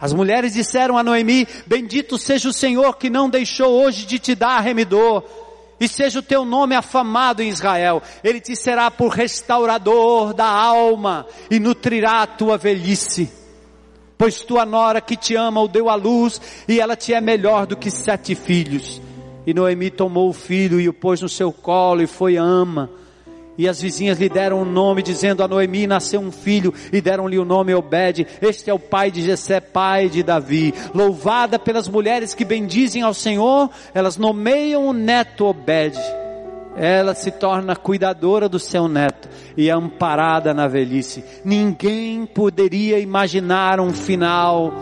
As 0.00 0.12
mulheres 0.12 0.54
disseram 0.54 0.96
a 0.96 1.02
Noemi: 1.02 1.46
Bendito 1.66 2.18
seja 2.18 2.48
o 2.48 2.52
Senhor 2.52 2.96
que 2.96 3.10
não 3.10 3.28
deixou 3.28 3.82
hoje 3.82 4.06
de 4.06 4.18
te 4.18 4.34
dar 4.34 4.60
remidor, 4.60 5.22
e 5.80 5.88
seja 5.88 6.18
o 6.18 6.22
teu 6.22 6.44
nome 6.44 6.74
afamado 6.74 7.42
em 7.42 7.48
Israel. 7.48 8.02
Ele 8.22 8.40
te 8.40 8.54
será 8.56 8.90
por 8.90 9.08
restaurador 9.08 10.34
da 10.34 10.46
alma 10.46 11.26
e 11.50 11.58
nutrirá 11.58 12.22
a 12.22 12.26
tua 12.26 12.56
velhice 12.56 13.38
pois 14.18 14.42
tua 14.42 14.66
nora 14.66 15.00
que 15.00 15.16
te 15.16 15.36
ama 15.36 15.62
o 15.62 15.68
deu 15.68 15.88
à 15.88 15.94
luz 15.94 16.40
e 16.66 16.80
ela 16.80 16.96
te 16.96 17.14
é 17.14 17.20
melhor 17.20 17.66
do 17.66 17.76
que 17.76 17.88
sete 17.88 18.34
filhos. 18.34 19.00
E 19.46 19.54
Noemi 19.54 19.90
tomou 19.90 20.28
o 20.28 20.32
filho 20.32 20.80
e 20.80 20.88
o 20.88 20.92
pôs 20.92 21.22
no 21.22 21.28
seu 21.28 21.52
colo 21.52 22.02
e 22.02 22.06
foi 22.08 22.36
ama. 22.36 22.90
E 23.58 23.68
as 23.68 23.82
vizinhas 23.82 24.18
lhe 24.18 24.28
deram 24.28 24.62
um 24.62 24.64
nome, 24.64 25.02
dizendo 25.02 25.42
a 25.42 25.48
Noemi 25.48 25.86
nasceu 25.86 26.20
um 26.20 26.30
filho, 26.30 26.72
e 26.92 27.00
deram-lhe 27.00 27.38
o 27.38 27.44
nome 27.44 27.74
Obed. 27.74 28.24
Este 28.40 28.70
é 28.70 28.74
o 28.74 28.78
pai 28.78 29.10
de 29.10 29.20
Jessé, 29.20 29.60
pai 29.60 30.08
de 30.08 30.22
Davi. 30.22 30.72
Louvada 30.94 31.58
pelas 31.58 31.88
mulheres 31.88 32.34
que 32.34 32.44
bendizem 32.44 33.02
ao 33.02 33.12
Senhor, 33.12 33.68
elas 33.92 34.16
nomeiam 34.16 34.86
o 34.86 34.92
neto 34.92 35.44
Obed 35.44 35.98
ela 36.78 37.12
se 37.12 37.32
torna 37.32 37.74
cuidadora 37.74 38.48
do 38.48 38.60
seu 38.60 38.86
neto 38.86 39.28
e 39.56 39.68
é 39.68 39.72
amparada 39.72 40.54
na 40.54 40.68
velhice. 40.68 41.24
Ninguém 41.44 42.24
poderia 42.24 43.00
imaginar 43.00 43.80
um 43.80 43.92
final 43.92 44.72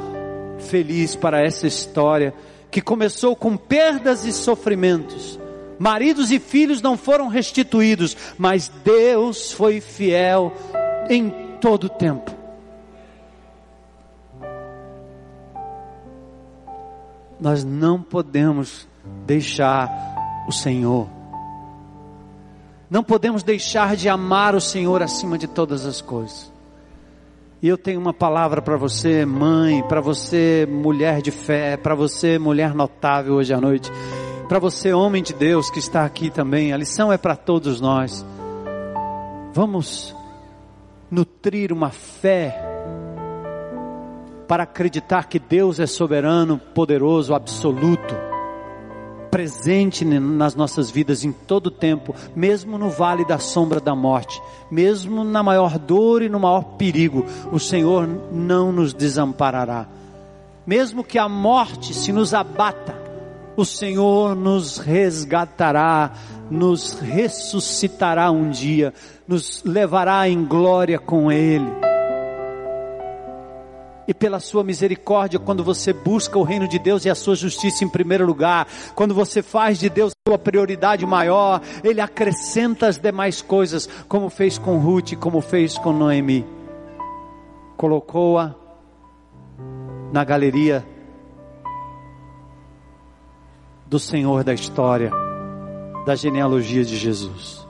feliz 0.58 1.16
para 1.16 1.40
essa 1.40 1.66
história 1.66 2.34
que 2.70 2.82
começou 2.82 3.34
com 3.34 3.56
perdas 3.56 4.26
e 4.26 4.32
sofrimentos. 4.32 5.38
Maridos 5.78 6.30
e 6.30 6.38
filhos 6.38 6.80
não 6.80 6.96
foram 6.96 7.28
restituídos, 7.28 8.16
mas 8.38 8.70
Deus 8.84 9.52
foi 9.52 9.80
fiel 9.80 10.52
em 11.08 11.30
todo 11.60 11.84
o 11.84 11.88
tempo. 11.90 12.34
Nós 17.38 17.64
não 17.64 18.00
podemos 18.00 18.88
deixar 19.26 19.90
o 20.48 20.52
Senhor 20.52 21.16
não 22.88 23.02
podemos 23.02 23.42
deixar 23.42 23.96
de 23.96 24.08
amar 24.08 24.54
o 24.54 24.60
Senhor 24.60 25.02
acima 25.02 25.36
de 25.36 25.46
todas 25.46 25.84
as 25.84 26.00
coisas. 26.00 26.52
E 27.60 27.66
eu 27.66 27.76
tenho 27.76 27.98
uma 27.98 28.12
palavra 28.12 28.62
para 28.62 28.76
você, 28.76 29.24
mãe, 29.26 29.82
para 29.82 30.00
você, 30.00 30.68
mulher 30.70 31.20
de 31.20 31.32
fé, 31.32 31.76
para 31.76 31.94
você, 31.94 32.38
mulher 32.38 32.74
notável 32.74 33.34
hoje 33.34 33.52
à 33.52 33.60
noite, 33.60 33.90
para 34.49 34.59
você, 34.61 34.92
homem 34.92 35.22
de 35.22 35.34
Deus 35.34 35.70
que 35.70 35.78
está 35.78 36.05
aqui 36.05 36.30
também. 36.30 36.72
A 36.72 36.76
lição 36.76 37.12
é 37.12 37.18
para 37.18 37.34
todos 37.34 37.80
nós. 37.80 38.24
Vamos 39.53 40.14
nutrir 41.11 41.72
uma 41.72 41.90
fé 41.90 42.57
para 44.47 44.62
acreditar 44.62 45.24
que 45.28 45.38
Deus 45.38 45.80
é 45.80 45.86
soberano, 45.86 46.59
poderoso, 46.59 47.34
absoluto, 47.34 48.14
presente 49.30 50.05
nas 50.05 50.55
nossas 50.55 50.90
vidas 50.90 51.24
em 51.24 51.32
todo 51.32 51.70
tempo, 51.70 52.14
mesmo 52.34 52.78
no 52.78 52.88
vale 52.88 53.24
da 53.24 53.38
sombra 53.38 53.80
da 53.80 53.94
morte, 53.94 54.40
mesmo 54.70 55.24
na 55.24 55.42
maior 55.42 55.78
dor 55.78 56.22
e 56.22 56.28
no 56.28 56.38
maior 56.38 56.62
perigo, 56.76 57.24
o 57.51 57.59
Senhor 57.59 58.09
não 58.30 58.70
nos 58.70 58.94
desamparará. 58.94 59.88
Mesmo 60.64 61.03
que 61.03 61.18
a 61.18 61.28
morte 61.28 61.92
se 61.92 62.12
nos 62.12 62.32
abata, 62.32 63.05
o 63.57 63.64
Senhor 63.64 64.34
nos 64.34 64.78
resgatará, 64.78 66.12
nos 66.50 66.92
ressuscitará 67.00 68.30
um 68.30 68.50
dia, 68.50 68.92
nos 69.26 69.62
levará 69.64 70.28
em 70.28 70.44
glória 70.44 70.98
com 70.98 71.32
Ele 71.32 71.86
e 74.07 74.14
pela 74.14 74.38
sua 74.38 74.62
misericórdia, 74.62 75.38
quando 75.38 75.64
você 75.64 75.92
busca 75.92 76.38
o 76.38 76.42
reino 76.42 76.68
de 76.68 76.78
Deus 76.78 77.04
e 77.04 77.11
a 77.11 77.14
sua 77.14 77.34
justiça 77.34 77.84
em 77.84 77.88
primeiro 77.88 78.24
lugar, 78.24 78.66
quando 78.94 79.14
você 79.14 79.42
faz 79.42 79.78
de 79.78 79.88
Deus 79.88 80.12
sua 80.26 80.38
prioridade 80.38 81.04
maior, 81.04 81.61
Ele 81.82 82.00
acrescenta 82.00 82.86
as 82.86 82.98
demais 82.98 83.42
coisas, 83.42 83.88
como 84.09 84.30
fez 84.30 84.59
com 84.59 84.78
Ruth, 84.78 85.14
como 85.16 85.40
fez 85.40 85.76
com 85.76 85.92
Noemi. 85.92 86.46
Colocou-a 87.76 88.54
na 90.12 90.24
galeria 90.24 90.86
do 93.89 93.99
Senhor 93.99 94.43
da 94.43 94.53
história, 94.53 95.11
da 96.05 96.14
genealogia 96.14 96.84
de 96.84 96.97
Jesus. 96.97 97.66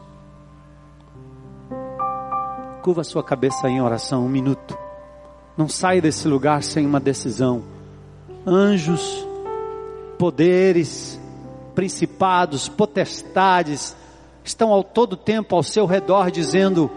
Curva 2.83 3.05
sua 3.05 3.23
cabeça 3.23 3.69
em 3.69 3.81
oração 3.81 4.25
um 4.25 4.29
minuto. 4.29 4.79
Não 5.57 5.69
saia 5.69 6.01
desse 6.01 6.29
lugar 6.29 6.63
sem 6.63 6.87
uma 6.87 7.01
decisão. 7.01 7.63
Anjos, 8.47 9.27
poderes, 10.19 11.21
principados, 11.75 12.69
potestades 12.69 13.97
estão 14.45 14.73
ao 14.73 14.85
todo 14.85 15.17
tempo 15.17 15.57
ao 15.57 15.63
seu 15.63 15.85
redor 15.85 16.31
dizendo: 16.31 16.91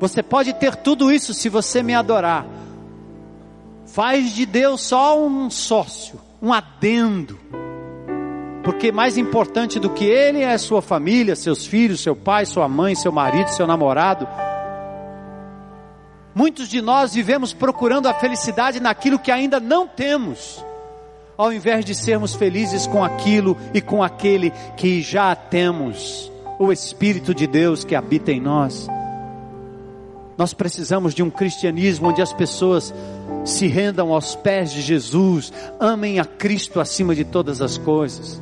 Você 0.00 0.22
pode 0.22 0.54
ter 0.54 0.76
tudo 0.76 1.12
isso 1.12 1.34
se 1.34 1.48
você 1.48 1.82
me 1.82 1.94
adorar. 1.94 2.46
Faz 3.86 4.30
de 4.30 4.46
Deus 4.46 4.80
só 4.80 5.20
um 5.20 5.50
sócio, 5.50 6.18
um 6.42 6.52
adendo. 6.52 7.38
Porque 8.64 8.90
mais 8.90 9.16
importante 9.16 9.78
do 9.78 9.90
que 9.90 10.04
ele 10.04 10.42
é 10.42 10.58
sua 10.58 10.82
família, 10.82 11.36
seus 11.36 11.64
filhos, 11.64 12.00
seu 12.00 12.16
pai, 12.16 12.44
sua 12.44 12.68
mãe, 12.68 12.94
seu 12.96 13.12
marido, 13.12 13.48
seu 13.50 13.66
namorado. 13.66 14.26
Muitos 16.34 16.68
de 16.68 16.82
nós 16.82 17.14
vivemos 17.14 17.52
procurando 17.52 18.08
a 18.08 18.14
felicidade 18.14 18.80
naquilo 18.80 19.18
que 19.18 19.30
ainda 19.30 19.60
não 19.60 19.86
temos, 19.86 20.64
ao 21.36 21.52
invés 21.52 21.84
de 21.84 21.94
sermos 21.94 22.34
felizes 22.34 22.86
com 22.86 23.04
aquilo 23.04 23.56
e 23.74 23.80
com 23.80 24.02
aquele 24.02 24.50
que 24.76 25.02
já 25.02 25.34
temos, 25.34 26.32
o 26.58 26.72
Espírito 26.72 27.34
de 27.34 27.46
Deus 27.46 27.84
que 27.84 27.94
habita 27.94 28.32
em 28.32 28.40
nós. 28.40 28.88
Nós 30.38 30.54
precisamos 30.54 31.14
de 31.14 31.22
um 31.22 31.30
cristianismo 31.30 32.08
onde 32.08 32.22
as 32.22 32.32
pessoas 32.32 32.94
se 33.44 33.66
rendam 33.66 34.12
aos 34.12 34.34
pés 34.34 34.72
de 34.72 34.80
Jesus, 34.80 35.52
amem 35.78 36.18
a 36.18 36.24
Cristo 36.24 36.80
acima 36.80 37.14
de 37.14 37.24
todas 37.24 37.60
as 37.60 37.76
coisas 37.78 38.40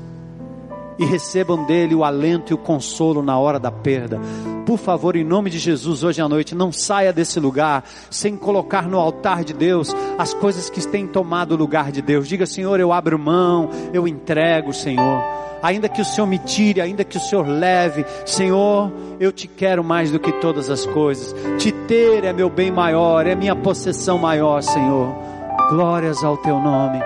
e 1.00 1.04
recebam 1.06 1.64
dele 1.64 1.94
o 1.94 2.04
alento 2.04 2.52
e 2.52 2.54
o 2.54 2.58
consolo 2.58 3.22
na 3.22 3.38
hora 3.38 3.58
da 3.58 3.72
perda. 3.72 4.20
Por 4.66 4.78
favor, 4.78 5.16
em 5.16 5.24
nome 5.24 5.48
de 5.48 5.58
Jesus, 5.58 6.04
hoje 6.04 6.20
à 6.20 6.28
noite, 6.28 6.54
não 6.54 6.70
saia 6.70 7.10
desse 7.10 7.40
lugar 7.40 7.82
sem 8.10 8.36
colocar 8.36 8.86
no 8.86 8.98
altar 8.98 9.42
de 9.42 9.54
Deus 9.54 9.96
as 10.18 10.34
coisas 10.34 10.68
que 10.68 10.86
têm 10.86 11.06
tomado 11.06 11.52
o 11.52 11.56
lugar 11.56 11.90
de 11.90 12.02
Deus. 12.02 12.28
Diga, 12.28 12.44
Senhor, 12.44 12.78
eu 12.78 12.92
abro 12.92 13.18
mão, 13.18 13.70
eu 13.94 14.06
entrego, 14.06 14.74
Senhor. 14.74 15.22
Ainda 15.62 15.88
que 15.88 16.02
o 16.02 16.04
Senhor 16.04 16.26
me 16.26 16.38
tire, 16.38 16.82
ainda 16.82 17.02
que 17.02 17.16
o 17.16 17.20
Senhor 17.20 17.48
leve, 17.48 18.04
Senhor, 18.26 18.92
eu 19.18 19.32
te 19.32 19.48
quero 19.48 19.82
mais 19.82 20.10
do 20.10 20.20
que 20.20 20.32
todas 20.32 20.68
as 20.68 20.84
coisas. 20.84 21.34
Te 21.58 21.72
ter 21.72 22.24
é 22.24 22.32
meu 22.32 22.50
bem 22.50 22.70
maior, 22.70 23.26
é 23.26 23.34
minha 23.34 23.56
possessão 23.56 24.18
maior, 24.18 24.62
Senhor. 24.62 25.14
Glórias 25.70 26.22
ao 26.22 26.36
teu 26.36 26.60
nome. 26.60 27.00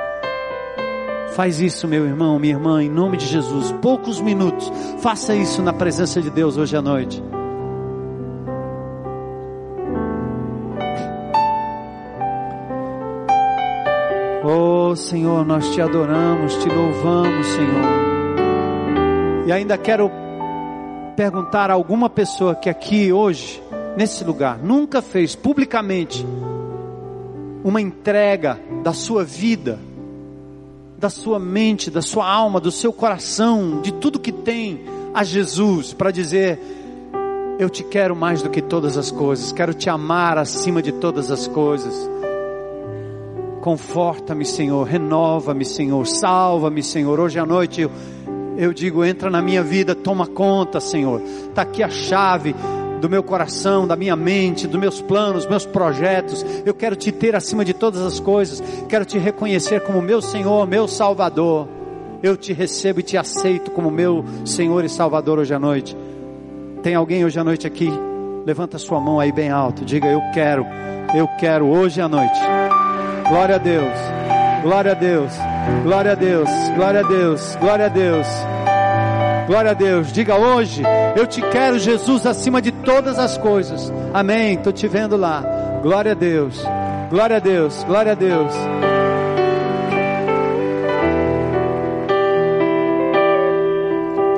Faz 1.34 1.60
isso, 1.60 1.88
meu 1.88 2.06
irmão, 2.06 2.38
minha 2.38 2.54
irmã, 2.54 2.80
em 2.80 2.88
nome 2.88 3.16
de 3.16 3.26
Jesus. 3.26 3.72
Poucos 3.82 4.20
minutos. 4.20 4.70
Faça 5.00 5.34
isso 5.34 5.60
na 5.62 5.72
presença 5.72 6.22
de 6.22 6.30
Deus 6.30 6.56
hoje 6.56 6.76
à 6.76 6.82
noite. 6.82 7.20
Oh 14.44 14.94
Senhor, 14.94 15.44
nós 15.44 15.68
te 15.74 15.80
adoramos, 15.80 16.54
te 16.54 16.68
louvamos, 16.68 17.46
Senhor. 17.48 17.84
E 19.48 19.50
ainda 19.52 19.76
quero 19.76 20.12
perguntar 21.16 21.68
a 21.68 21.74
alguma 21.74 22.08
pessoa 22.08 22.54
que 22.54 22.70
aqui 22.70 23.12
hoje, 23.12 23.60
nesse 23.96 24.22
lugar, 24.22 24.58
nunca 24.58 25.02
fez 25.02 25.34
publicamente 25.34 26.24
uma 27.64 27.80
entrega 27.80 28.60
da 28.84 28.92
sua 28.92 29.24
vida 29.24 29.80
da 31.04 31.10
sua 31.10 31.38
mente, 31.38 31.90
da 31.90 32.00
sua 32.00 32.26
alma, 32.26 32.58
do 32.58 32.70
seu 32.70 32.90
coração, 32.90 33.82
de 33.82 33.92
tudo 33.92 34.18
que 34.18 34.32
tem 34.32 34.80
a 35.12 35.22
Jesus 35.22 35.92
para 35.92 36.10
dizer: 36.10 36.58
Eu 37.58 37.68
te 37.68 37.84
quero 37.84 38.16
mais 38.16 38.40
do 38.40 38.48
que 38.48 38.62
todas 38.62 38.96
as 38.96 39.10
coisas, 39.10 39.52
quero 39.52 39.74
te 39.74 39.90
amar 39.90 40.38
acima 40.38 40.80
de 40.80 40.92
todas 40.92 41.30
as 41.30 41.46
coisas. 41.46 41.92
Conforta-me, 43.60 44.46
Senhor, 44.46 44.84
renova-me, 44.84 45.66
Senhor, 45.66 46.06
salva-me, 46.06 46.82
Senhor. 46.82 47.20
Hoje 47.20 47.38
à 47.38 47.44
noite 47.44 47.82
eu, 47.82 47.90
eu 48.56 48.72
digo: 48.72 49.04
entra 49.04 49.28
na 49.28 49.42
minha 49.42 49.62
vida, 49.62 49.94
toma 49.94 50.26
conta, 50.26 50.80
Senhor. 50.80 51.20
Está 51.20 51.62
aqui 51.62 51.82
a 51.82 51.90
chave 51.90 52.54
do 53.04 53.10
meu 53.10 53.22
coração, 53.22 53.86
da 53.86 53.94
minha 53.94 54.16
mente, 54.16 54.66
dos 54.66 54.80
meus 54.80 54.98
planos, 54.98 55.46
meus 55.46 55.66
projetos. 55.66 56.42
Eu 56.64 56.72
quero 56.72 56.96
te 56.96 57.12
ter 57.12 57.36
acima 57.36 57.62
de 57.62 57.74
todas 57.74 58.00
as 58.00 58.18
coisas. 58.18 58.62
Quero 58.88 59.04
te 59.04 59.18
reconhecer 59.18 59.82
como 59.82 60.00
meu 60.00 60.22
Senhor, 60.22 60.66
meu 60.66 60.88
Salvador. 60.88 61.68
Eu 62.22 62.34
te 62.34 62.54
recebo 62.54 63.00
e 63.00 63.02
te 63.02 63.18
aceito 63.18 63.70
como 63.72 63.90
meu 63.90 64.24
Senhor 64.46 64.82
e 64.86 64.88
Salvador 64.88 65.38
hoje 65.38 65.52
à 65.52 65.58
noite. 65.58 65.94
Tem 66.82 66.94
alguém 66.94 67.26
hoje 67.26 67.38
à 67.38 67.44
noite 67.44 67.66
aqui? 67.66 67.92
Levanta 68.46 68.78
sua 68.78 68.98
mão 68.98 69.20
aí 69.20 69.30
bem 69.30 69.50
alto. 69.50 69.84
Diga: 69.84 70.06
Eu 70.06 70.22
quero, 70.32 70.64
eu 71.14 71.28
quero 71.38 71.66
hoje 71.66 72.00
à 72.00 72.08
noite. 72.08 72.40
Glória 73.28 73.56
a 73.56 73.58
Deus, 73.58 73.98
glória 74.62 74.92
a 74.92 74.94
Deus, 74.94 75.32
glória 75.82 76.12
a 76.12 76.14
Deus, 76.14 76.48
glória 76.74 77.00
a 77.00 77.02
Deus, 77.04 77.56
glória 77.60 77.84
a 77.84 77.88
Deus. 77.88 78.26
Glória 78.26 78.46
a 78.46 78.48
Deus. 78.48 78.63
Diga 80.12 80.36
hoje, 80.36 80.82
eu 81.16 81.26
te 81.26 81.42
quero, 81.42 81.78
Jesus, 81.78 82.24
acima 82.24 82.62
de 82.62 82.72
todas 82.72 83.18
as 83.18 83.36
coisas. 83.36 83.92
Amém. 84.12 84.54
Estou 84.54 84.72
te 84.72 84.88
vendo 84.88 85.16
lá. 85.16 85.42
Glória 85.82 86.12
a 86.12 86.14
Deus. 86.14 86.62
Glória 87.10 87.36
a 87.36 87.40
Deus. 87.40 87.84
Glória 87.84 88.12
a 88.12 88.14
Deus. 88.14 88.52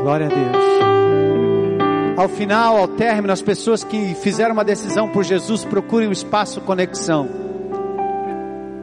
Glória 0.03 0.27
a 0.27 0.29
Deus. 0.29 0.67
Ao 2.17 2.29
final, 2.29 2.77
ao 2.77 2.89
término, 2.89 3.33
as 3.33 3.43
pessoas 3.43 3.85
que 3.85 4.15
fizeram 4.15 4.55
uma 4.55 4.65
decisão 4.65 5.09
por 5.09 5.23
Jesus 5.23 5.65
procurem 5.65 6.09
o 6.09 6.13
espaço 6.13 6.61
conexão. 6.61 7.29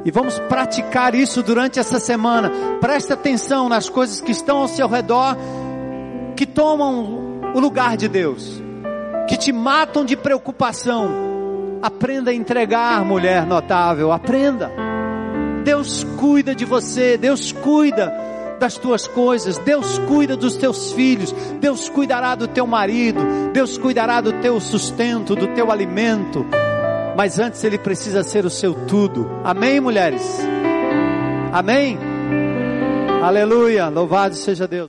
E 0.05 0.11
vamos 0.11 0.37
praticar 0.39 1.15
isso 1.15 1.41
durante 1.41 1.79
essa 1.79 1.99
semana. 1.99 2.51
Preste 2.79 3.11
atenção 3.11 3.67
nas 3.67 3.89
coisas 3.89 4.21
que 4.21 4.31
estão 4.31 4.59
ao 4.59 4.67
seu 4.67 4.87
redor 4.87 5.37
que 6.43 6.47
tomam 6.47 7.39
o 7.55 7.59
lugar 7.61 7.95
de 7.95 8.09
Deus, 8.09 8.61
que 9.29 9.37
te 9.37 9.53
matam 9.53 10.03
de 10.03 10.17
preocupação. 10.17 11.09
Aprenda 11.81 12.31
a 12.31 12.33
entregar, 12.33 13.05
mulher 13.05 13.47
notável, 13.47 14.11
aprenda. 14.11 14.69
Deus 15.63 16.03
cuida 16.19 16.53
de 16.53 16.65
você, 16.65 17.17
Deus 17.17 17.53
cuida 17.53 18.13
das 18.59 18.77
tuas 18.77 19.07
coisas, 19.07 19.57
Deus 19.59 19.97
cuida 19.99 20.35
dos 20.35 20.57
teus 20.57 20.91
filhos, 20.91 21.33
Deus 21.61 21.87
cuidará 21.87 22.35
do 22.35 22.45
teu 22.45 22.67
marido, 22.67 23.21
Deus 23.53 23.77
cuidará 23.77 24.19
do 24.19 24.33
teu 24.33 24.59
sustento, 24.59 25.37
do 25.37 25.47
teu 25.47 25.71
alimento. 25.71 26.45
Mas 27.15 27.39
antes 27.39 27.63
ele 27.63 27.77
precisa 27.77 28.21
ser 28.21 28.45
o 28.45 28.49
seu 28.49 28.73
tudo. 28.73 29.29
Amém, 29.45 29.79
mulheres? 29.79 30.41
Amém? 31.53 31.97
Aleluia. 33.23 33.87
Louvado 33.87 34.35
seja 34.35 34.67
Deus. 34.67 34.81